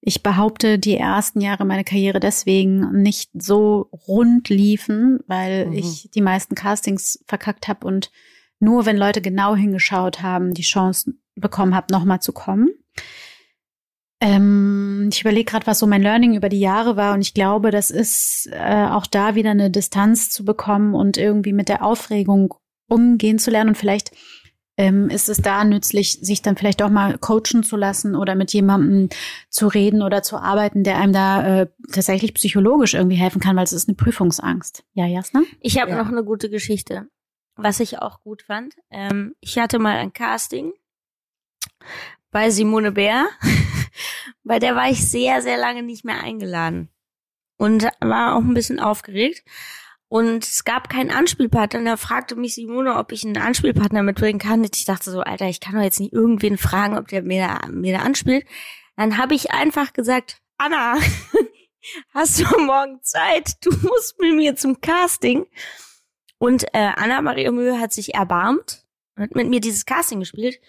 ich 0.00 0.22
behaupte, 0.22 0.78
die 0.78 0.96
ersten 0.96 1.42
Jahre 1.42 1.66
meiner 1.66 1.84
Karriere 1.84 2.20
deswegen 2.20 3.02
nicht 3.02 3.30
so 3.34 3.90
rund 4.08 4.48
liefen, 4.48 5.20
weil 5.26 5.66
Mhm. 5.66 5.72
ich 5.74 6.10
die 6.14 6.22
meisten 6.22 6.54
Castings 6.54 7.22
verkackt 7.26 7.68
habe 7.68 7.86
und 7.86 8.10
nur 8.58 8.86
wenn 8.86 8.96
Leute 8.96 9.20
genau 9.20 9.54
hingeschaut 9.56 10.22
haben, 10.22 10.54
die 10.54 10.62
Chance 10.62 11.12
bekommen 11.34 11.74
habe, 11.74 11.92
nochmal 11.92 12.20
zu 12.20 12.32
kommen. 12.32 12.70
Ähm, 14.20 15.10
ich 15.12 15.20
überlege 15.20 15.50
gerade, 15.50 15.66
was 15.66 15.78
so 15.78 15.86
mein 15.86 16.02
Learning 16.02 16.34
über 16.34 16.48
die 16.48 16.60
Jahre 16.60 16.96
war 16.96 17.12
und 17.14 17.20
ich 17.20 17.34
glaube, 17.34 17.70
das 17.70 17.90
ist 17.90 18.48
äh, 18.50 18.86
auch 18.90 19.06
da 19.06 19.34
wieder 19.34 19.50
eine 19.50 19.70
Distanz 19.70 20.30
zu 20.30 20.44
bekommen 20.44 20.94
und 20.94 21.18
irgendwie 21.18 21.52
mit 21.52 21.68
der 21.68 21.84
Aufregung 21.84 22.54
umgehen 22.88 23.38
zu 23.38 23.50
lernen 23.50 23.70
und 23.70 23.74
vielleicht 23.76 24.12
ähm, 24.78 25.08
ist 25.08 25.28
es 25.28 25.38
da 25.38 25.64
nützlich, 25.64 26.18
sich 26.20 26.42
dann 26.42 26.56
vielleicht 26.56 26.82
auch 26.82 26.90
mal 26.90 27.16
coachen 27.18 27.62
zu 27.62 27.76
lassen 27.76 28.14
oder 28.14 28.34
mit 28.34 28.52
jemandem 28.52 29.08
zu 29.48 29.68
reden 29.68 30.02
oder 30.02 30.22
zu 30.22 30.36
arbeiten, 30.38 30.82
der 30.84 30.98
einem 30.98 31.12
da 31.12 31.60
äh, 31.62 31.66
tatsächlich 31.92 32.34
psychologisch 32.34 32.94
irgendwie 32.94 33.16
helfen 33.16 33.40
kann, 33.40 33.56
weil 33.56 33.64
es 33.64 33.72
ist 33.72 33.88
eine 33.88 33.96
Prüfungsangst. 33.96 34.84
Ja, 34.92 35.06
Jasna? 35.06 35.42
Ich 35.60 35.80
habe 35.80 35.92
Ja. 35.92 35.96
noch 36.02 36.08
eine 36.08 36.24
gute 36.24 36.50
Geschichte, 36.50 37.06
was 37.56 37.80
ich 37.80 38.00
auch 38.00 38.20
gut 38.20 38.42
fand. 38.42 38.74
Ähm, 38.90 39.34
ich 39.40 39.58
hatte 39.58 39.78
mal 39.78 39.96
ein 39.96 40.12
Casting 40.12 40.72
bei 42.30 42.50
Simone 42.50 42.92
Bär. 42.92 43.26
bei 44.44 44.58
der 44.58 44.74
war 44.74 44.90
ich 44.90 45.08
sehr, 45.08 45.42
sehr 45.42 45.56
lange 45.56 45.82
nicht 45.82 46.04
mehr 46.04 46.22
eingeladen. 46.22 46.90
Und 47.58 47.88
war 48.00 48.34
auch 48.34 48.42
ein 48.42 48.54
bisschen 48.54 48.80
aufgeregt. 48.80 49.42
Und 50.08 50.44
es 50.44 50.64
gab 50.64 50.88
keinen 50.88 51.10
Anspielpartner. 51.10 51.80
Und 51.80 51.86
da 51.86 51.96
fragte 51.96 52.36
mich 52.36 52.54
Simone, 52.54 52.96
ob 52.96 53.12
ich 53.12 53.24
einen 53.24 53.38
Anspielpartner 53.38 54.02
mitbringen 54.02 54.38
kann. 54.38 54.60
Und 54.60 54.76
ich 54.76 54.84
dachte 54.84 55.10
so, 55.10 55.20
Alter, 55.20 55.48
ich 55.48 55.60
kann 55.60 55.74
doch 55.74 55.82
jetzt 55.82 56.00
nicht 56.00 56.12
irgendwen 56.12 56.58
fragen, 56.58 56.96
ob 56.96 57.08
der 57.08 57.22
mir 57.22 57.46
da, 57.46 57.68
mir 57.68 57.96
da 57.96 58.04
anspielt. 58.04 58.46
Dann 58.96 59.18
habe 59.18 59.34
ich 59.34 59.50
einfach 59.50 59.92
gesagt, 59.92 60.40
Anna, 60.58 60.96
hast 62.14 62.40
du 62.40 62.44
morgen 62.62 63.02
Zeit? 63.02 63.54
Du 63.62 63.70
musst 63.70 64.18
mit 64.20 64.34
mir 64.34 64.56
zum 64.56 64.80
Casting. 64.80 65.46
Und 66.38 66.64
äh, 66.72 66.92
Anna-Maria 66.96 67.50
Mühe 67.50 67.80
hat 67.80 67.92
sich 67.92 68.14
erbarmt 68.14 68.86
und 69.16 69.24
hat 69.24 69.34
mit 69.34 69.48
mir 69.48 69.60
dieses 69.60 69.86
Casting 69.86 70.20
gespielt. 70.20 70.60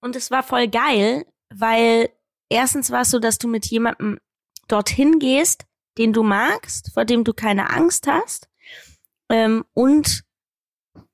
Und 0.00 0.14
es 0.14 0.30
war 0.30 0.42
voll 0.42 0.68
geil, 0.68 1.24
weil 1.50 2.10
erstens 2.48 2.90
war 2.90 3.02
es 3.02 3.10
so, 3.10 3.18
dass 3.18 3.38
du 3.38 3.48
mit 3.48 3.66
jemandem 3.66 4.18
dorthin 4.68 5.18
gehst, 5.18 5.66
den 5.96 6.12
du 6.12 6.22
magst, 6.22 6.92
vor 6.92 7.04
dem 7.04 7.24
du 7.24 7.32
keine 7.32 7.70
Angst 7.70 8.06
hast. 8.06 8.48
Ähm, 9.28 9.64
und 9.74 10.24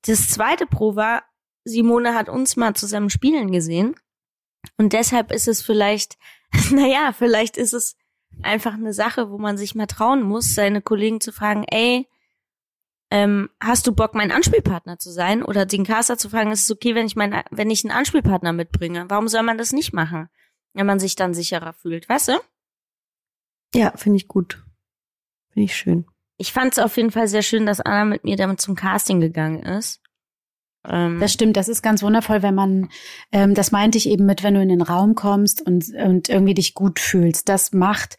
das 0.03 0.29
zweite 0.29 0.67
Pro 0.67 0.97
war, 0.97 1.25
Simone 1.65 2.15
hat 2.15 2.29
uns 2.29 2.57
mal 2.57 2.75
zusammen 2.75 3.11
spielen 3.11 3.51
gesehen. 3.51 3.95
Und 4.77 4.93
deshalb 4.93 5.33
ist 5.33 5.49
es 5.49 5.63
vielleicht, 5.63 6.19
naja, 6.71 7.13
vielleicht 7.13 7.57
ist 7.57 7.73
es 7.73 7.97
einfach 8.43 8.75
eine 8.75 8.93
Sache, 8.93 9.31
wo 9.31 9.39
man 9.39 9.57
sich 9.57 9.75
mal 9.75 9.87
trauen 9.87 10.23
muss, 10.23 10.55
seine 10.55 10.83
Kollegen 10.83 11.21
zu 11.21 11.33
fragen, 11.33 11.65
ey, 11.65 12.09
ähm, 13.11 13.49
hast 13.61 13.87
du 13.87 13.95
Bock, 13.95 14.15
mein 14.15 14.33
Anspielpartner 14.33 14.99
zu 14.99 15.11
sein? 15.13 15.43
Oder 15.43 15.67
den 15.67 15.85
Caster 15.85 16.19
zu 16.19 16.31
fragen, 16.31 16.51
ist 16.51 16.65
es 16.65 16.71
okay, 16.71 16.95
wenn 16.95 17.07
ich 17.07 17.17
mein, 17.17 17.43
wenn 17.51 17.71
ich 17.71 17.85
einen 17.85 17.97
Anspielpartner 17.97 18.53
mitbringe? 18.53 19.05
Warum 19.09 19.29
soll 19.29 19.43
man 19.43 19.59
das 19.59 19.73
nicht 19.73 19.93
machen? 19.93 20.29
Wenn 20.75 20.87
man 20.87 20.99
sich 21.01 21.17
dann 21.17 21.35
sicherer 21.35 21.73
fühlt, 21.73 22.09
weißt 22.09 22.29
du? 22.29 22.33
Ja, 23.75 23.93
finde 23.97 24.17
ich 24.17 24.29
gut. 24.29 24.63
Finde 25.53 25.65
ich 25.65 25.77
schön. 25.77 26.05
Ich 26.37 26.53
fand 26.53 26.73
es 26.73 26.79
auf 26.79 26.97
jeden 26.97 27.11
Fall 27.13 27.29
sehr 27.29 27.43
schön, 27.43 27.65
dass 27.67 27.81
Anna 27.81 28.05
mit 28.05 28.25
mir 28.25 28.37
damit 28.37 28.61
zum 28.61 28.75
Casting 28.75 29.21
gegangen 29.21 29.63
ist. 29.63 30.01
Ähm, 30.87 31.21
Das 31.21 31.33
stimmt, 31.33 31.57
das 31.57 31.69
ist 31.69 31.83
ganz 31.83 32.03
wundervoll, 32.03 32.43
wenn 32.43 32.55
man, 32.55 32.91
ähm, 33.33 33.55
das 33.55 33.71
meinte 33.71 33.99
ich 33.99 34.09
eben 34.09 34.27
mit, 34.27 34.43
wenn 34.43 34.55
du 34.55 34.63
in 34.63 34.69
den 34.69 34.83
Raum 34.83 35.15
kommst 35.15 35.63
und, 35.63 35.89
und 35.95 36.29
irgendwie 36.29 36.55
dich 36.55 36.75
gut 36.75 36.99
fühlst. 36.99 37.49
Das 37.49 37.73
macht 37.73 38.19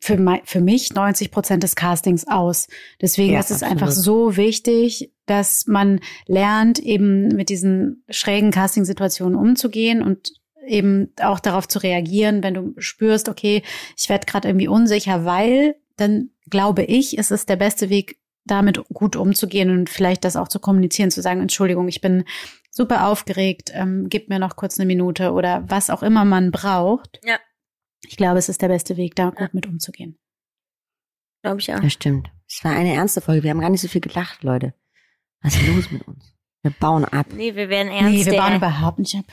für, 0.00 0.16
mei- 0.16 0.42
für 0.44 0.60
mich 0.60 0.92
90 0.94 1.30
Prozent 1.30 1.62
des 1.62 1.76
Castings 1.76 2.26
aus. 2.26 2.68
Deswegen 3.00 3.34
Ja, 3.34 3.40
ist 3.40 3.50
es 3.50 3.62
absolut. 3.62 3.82
einfach 3.82 3.92
so 3.94 4.36
wichtig, 4.36 5.12
dass 5.26 5.66
man 5.66 6.00
lernt, 6.26 6.78
eben 6.80 7.28
mit 7.28 7.50
diesen 7.50 8.02
schrägen 8.08 8.50
Casting-Situationen 8.50 9.36
umzugehen 9.38 10.02
und 10.02 10.32
eben 10.66 11.12
auch 11.20 11.40
darauf 11.40 11.68
zu 11.68 11.78
reagieren, 11.78 12.42
wenn 12.42 12.54
du 12.54 12.74
spürst, 12.78 13.28
okay, 13.28 13.62
ich 13.96 14.08
werde 14.08 14.26
gerade 14.26 14.48
irgendwie 14.48 14.68
unsicher, 14.68 15.24
weil 15.24 15.76
dann 15.96 16.30
glaube 16.50 16.84
ich, 16.84 17.16
ist 17.18 17.30
es 17.30 17.46
der 17.46 17.56
beste 17.56 17.88
Weg, 17.90 18.18
damit 18.44 18.82
gut 18.92 19.14
umzugehen 19.16 19.70
und 19.70 19.88
vielleicht 19.88 20.24
das 20.24 20.34
auch 20.36 20.48
zu 20.48 20.58
kommunizieren, 20.58 21.10
zu 21.12 21.22
sagen, 21.22 21.40
Entschuldigung, 21.40 21.86
ich 21.88 22.00
bin 22.00 22.24
super 22.70 23.06
aufgeregt, 23.06 23.70
ähm, 23.74 24.08
gib 24.08 24.28
mir 24.28 24.38
noch 24.40 24.56
kurz 24.56 24.78
eine 24.80 24.86
Minute 24.86 25.32
oder 25.32 25.64
was 25.68 25.90
auch 25.90 26.02
immer 26.02 26.24
man 26.24 26.50
braucht. 26.50 27.20
Ja. 27.24 27.38
Ich 28.08 28.16
glaube, 28.16 28.38
es 28.38 28.48
ist 28.48 28.60
der 28.60 28.68
beste 28.68 28.96
Weg, 28.96 29.14
da 29.14 29.24
Ja. 29.24 29.30
gut 29.30 29.54
mit 29.54 29.66
umzugehen. 29.66 30.18
glaube 31.42 31.60
ich 31.60 31.72
auch. 31.72 31.80
Das 31.80 31.92
stimmt. 31.92 32.30
Es 32.48 32.64
war 32.64 32.72
eine 32.72 32.92
ernste 32.94 33.20
Folge. 33.20 33.42
Wir 33.44 33.50
haben 33.50 33.60
gar 33.60 33.70
nicht 33.70 33.80
so 33.80 33.88
viel 33.88 34.00
gelacht, 34.00 34.42
Leute. 34.42 34.74
Was 35.42 35.54
ist 35.56 35.66
los 35.68 35.90
mit 35.90 36.06
uns? 36.08 36.34
Wir 36.62 36.70
bauen 36.72 37.04
ab. 37.04 37.26
Nee, 37.32 37.54
wir 37.54 37.68
werden 37.68 37.92
ernst. 37.92 38.10
nee, 38.12 38.26
wir 38.26 38.38
bauen 38.38 38.56
überhaupt 38.56 38.98
nicht 38.98 39.16
ab. 39.16 39.24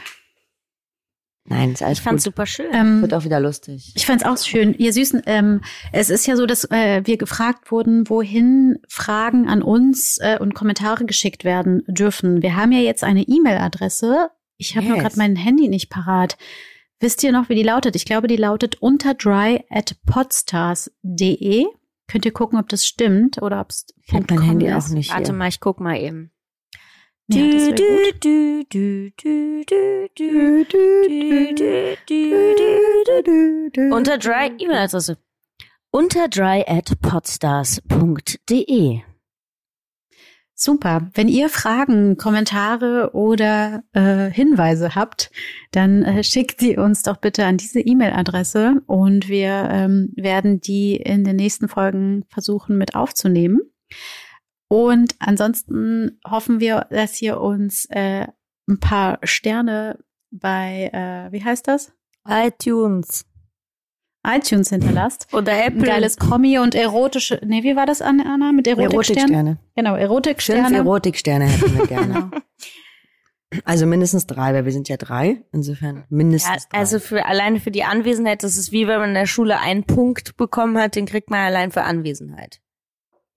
Nein, 1.50 1.72
ist 1.74 1.82
alles 1.84 1.98
Ich 1.98 2.04
fand's 2.04 2.24
gut. 2.24 2.34
super 2.34 2.46
schön. 2.46 2.68
Ähm, 2.72 3.02
Wird 3.02 3.14
auch 3.14 3.24
wieder 3.26 3.40
lustig. 3.40 3.92
Ich 3.96 4.06
fand's 4.06 4.24
auch 4.24 4.38
schön. 4.38 4.74
Ihr 4.76 4.94
Süßen, 4.94 5.24
ähm, 5.26 5.62
es 5.92 6.10
ist 6.10 6.26
ja 6.28 6.36
so, 6.36 6.46
dass 6.46 6.64
äh, 6.72 7.02
wir 7.06 7.18
gefragt 7.18 7.72
wurden, 7.72 8.08
wohin 8.10 8.78
Fragen 8.88 9.48
an 9.50 9.62
uns 9.62 10.18
äh, 10.22 10.38
und 10.40 10.54
Kommentare 10.54 11.06
geschickt 11.06 11.44
werden 11.44 11.84
dürfen. 11.88 12.42
Wir 12.42 12.56
haben 12.56 12.72
ja 12.72 12.80
jetzt 12.80 13.04
eine 13.04 13.24
E-Mail-Adresse. 13.24 14.30
Ich 14.58 14.76
habe 14.78 14.86
nur 14.88 14.96
Yes. 14.98 15.04
gerade 15.04 15.18
mein 15.18 15.36
Handy 15.36 15.68
nicht 15.70 15.90
parat. 15.90 16.38
Wisst 17.00 17.24
ihr 17.24 17.32
noch, 17.32 17.50
wie 17.50 17.56
die 17.56 17.64
lautet? 17.64 17.96
Ich 17.96 18.06
glaube, 18.06 18.28
die 18.28 18.36
lautet 18.36 18.82
unterdry 18.82 19.64
at 19.70 19.96
podstars.de. 20.06 21.66
Könnt 22.08 22.26
ihr 22.26 22.32
gucken, 22.32 22.60
ob 22.60 22.68
das 22.70 22.86
stimmt 22.88 23.42
oder 23.42 23.62
ob 23.62 23.70
es 23.70 23.86
Ich 24.06 24.14
habe 24.14 24.26
mein 24.30 24.42
Handy 24.42 24.72
auch 24.74 24.88
nicht 24.90 25.12
Warte 25.12 25.26
hier. 25.32 25.34
mal, 25.34 25.48
ich 25.48 25.60
guck 25.60 25.80
mal 25.80 25.98
eben. 25.98 26.32
Ja, 27.32 27.44
unter 33.92 34.18
dry 34.18 34.52
E-Mail-Adresse 34.58 35.18
unter 35.92 36.28
dry 36.28 36.64
at 36.68 37.00
podstars.de 37.02 39.02
Super. 40.56 41.12
Wenn 41.14 41.28
ihr 41.28 41.50
Fragen, 41.50 42.18
Kommentare 42.18 43.12
oder 43.14 43.84
äh, 43.94 44.32
Hinweise 44.32 44.96
habt, 44.96 45.30
dann 45.72 46.04
äh, 46.04 46.24
schickt 46.24 46.60
sie 46.60 46.78
uns 46.78 47.04
doch 47.04 47.18
bitte 47.18 47.46
an 47.46 47.58
diese 47.58 47.80
E-Mail-Adresse 47.80 48.82
und 48.88 49.30
wir 49.30 49.70
ähm, 49.72 50.12
werden 50.16 50.62
die 50.62 50.96
in 50.96 51.24
den 51.24 51.36
nächsten 51.36 51.68
Folgen 51.68 52.26
versuchen 52.28 52.76
mit 52.78 52.96
aufzunehmen. 52.96 53.60
Und 54.70 55.16
ansonsten 55.20 56.20
hoffen 56.26 56.60
wir, 56.60 56.86
dass 56.92 57.22
ihr 57.22 57.42
uns 57.42 57.86
äh, 57.90 58.28
ein 58.70 58.80
paar 58.80 59.20
Sterne 59.24 59.98
bei, 60.32 60.90
äh, 60.94 61.32
wie 61.34 61.44
heißt 61.44 61.68
das? 61.68 61.92
iTunes. 62.28 63.26
iTunes 64.26 64.70
hinterlasst. 64.70 65.28
Oder 65.34 65.54
Ein 65.54 65.74
Apple. 65.74 65.88
geiles 65.88 66.18
Kommi 66.18 66.60
und 66.60 66.76
erotische, 66.76 67.42
nee, 67.44 67.64
wie 67.64 67.76
war 67.76 67.88
das, 67.88 68.02
Anna, 68.04 68.52
mit 68.52 68.68
Erotiksternen? 68.68 68.94
Erotiksterne. 68.94 69.58
Genau, 69.76 69.92
Fünf 69.94 70.02
Erotiksterne. 70.04 70.78
Erotiksterne 70.78 71.46
hätten 71.46 71.78
wir 71.78 71.88
gerne. 71.88 72.32
Genau. 73.52 73.62
Also 73.66 73.88
mindestens 73.88 74.28
drei, 74.28 74.54
weil 74.54 74.66
wir 74.66 74.72
sind 74.72 74.90
ja 74.90 74.98
drei. 74.98 75.44
Insofern 75.52 76.04
mindestens 76.10 76.52
Ja, 76.66 76.70
drei. 76.70 76.78
also 76.78 77.00
für 77.00 77.26
alleine 77.26 77.60
für 77.60 77.72
die 77.72 77.84
Anwesenheit, 77.84 78.44
das 78.44 78.58
ist 78.58 78.72
wie 78.72 78.88
wenn 78.88 79.00
man 79.00 79.10
in 79.10 79.16
der 79.16 79.26
Schule 79.26 79.60
einen 79.60 79.86
Punkt 79.86 80.38
bekommen 80.38 80.78
hat, 80.78 80.96
den 80.96 81.08
kriegt 81.08 81.32
man 81.32 81.40
allein 81.40 81.72
für 81.72 81.82
Anwesenheit. 81.82 82.62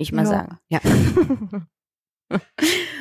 Ich 0.02 0.12
mal 0.12 0.24
Ja. 0.24 0.28
sagen. 0.28 0.58
ja. 0.68 0.80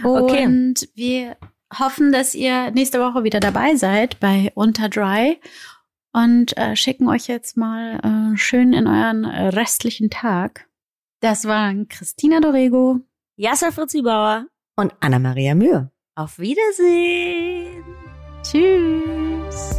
Okay. 0.03 0.45
Und 0.45 0.89
wir 0.95 1.37
hoffen, 1.79 2.11
dass 2.11 2.35
ihr 2.35 2.71
nächste 2.71 2.99
Woche 2.99 3.23
wieder 3.23 3.39
dabei 3.39 3.75
seid 3.75 4.19
bei 4.19 4.51
Unter 4.55 4.89
Dry 4.89 5.39
und 6.11 6.57
äh, 6.57 6.75
schicken 6.75 7.07
euch 7.07 7.27
jetzt 7.27 7.55
mal 7.55 7.99
äh, 8.33 8.37
schön 8.37 8.73
in 8.73 8.87
euren 8.87 9.23
äh, 9.23 9.47
restlichen 9.47 10.09
Tag. 10.09 10.67
Das 11.21 11.45
waren 11.45 11.87
Christina 11.87 12.41
Dorego. 12.41 12.99
Jasser 13.37 13.71
Fritzi 13.71 14.01
Bauer. 14.01 14.47
Und 14.75 14.93
Anna-Maria 14.99 15.55
Mühe. 15.55 15.89
Auf 16.15 16.37
Wiedersehen. 16.39 17.83
Tschüss. 18.43 19.77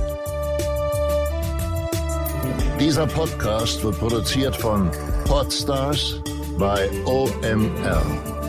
Dieser 2.81 3.07
Podcast 3.07 3.85
wird 3.85 3.99
produziert 3.99 4.57
von 4.57 4.91
Podstars 5.27 6.23
by 6.63 6.87
OML. 7.07 8.42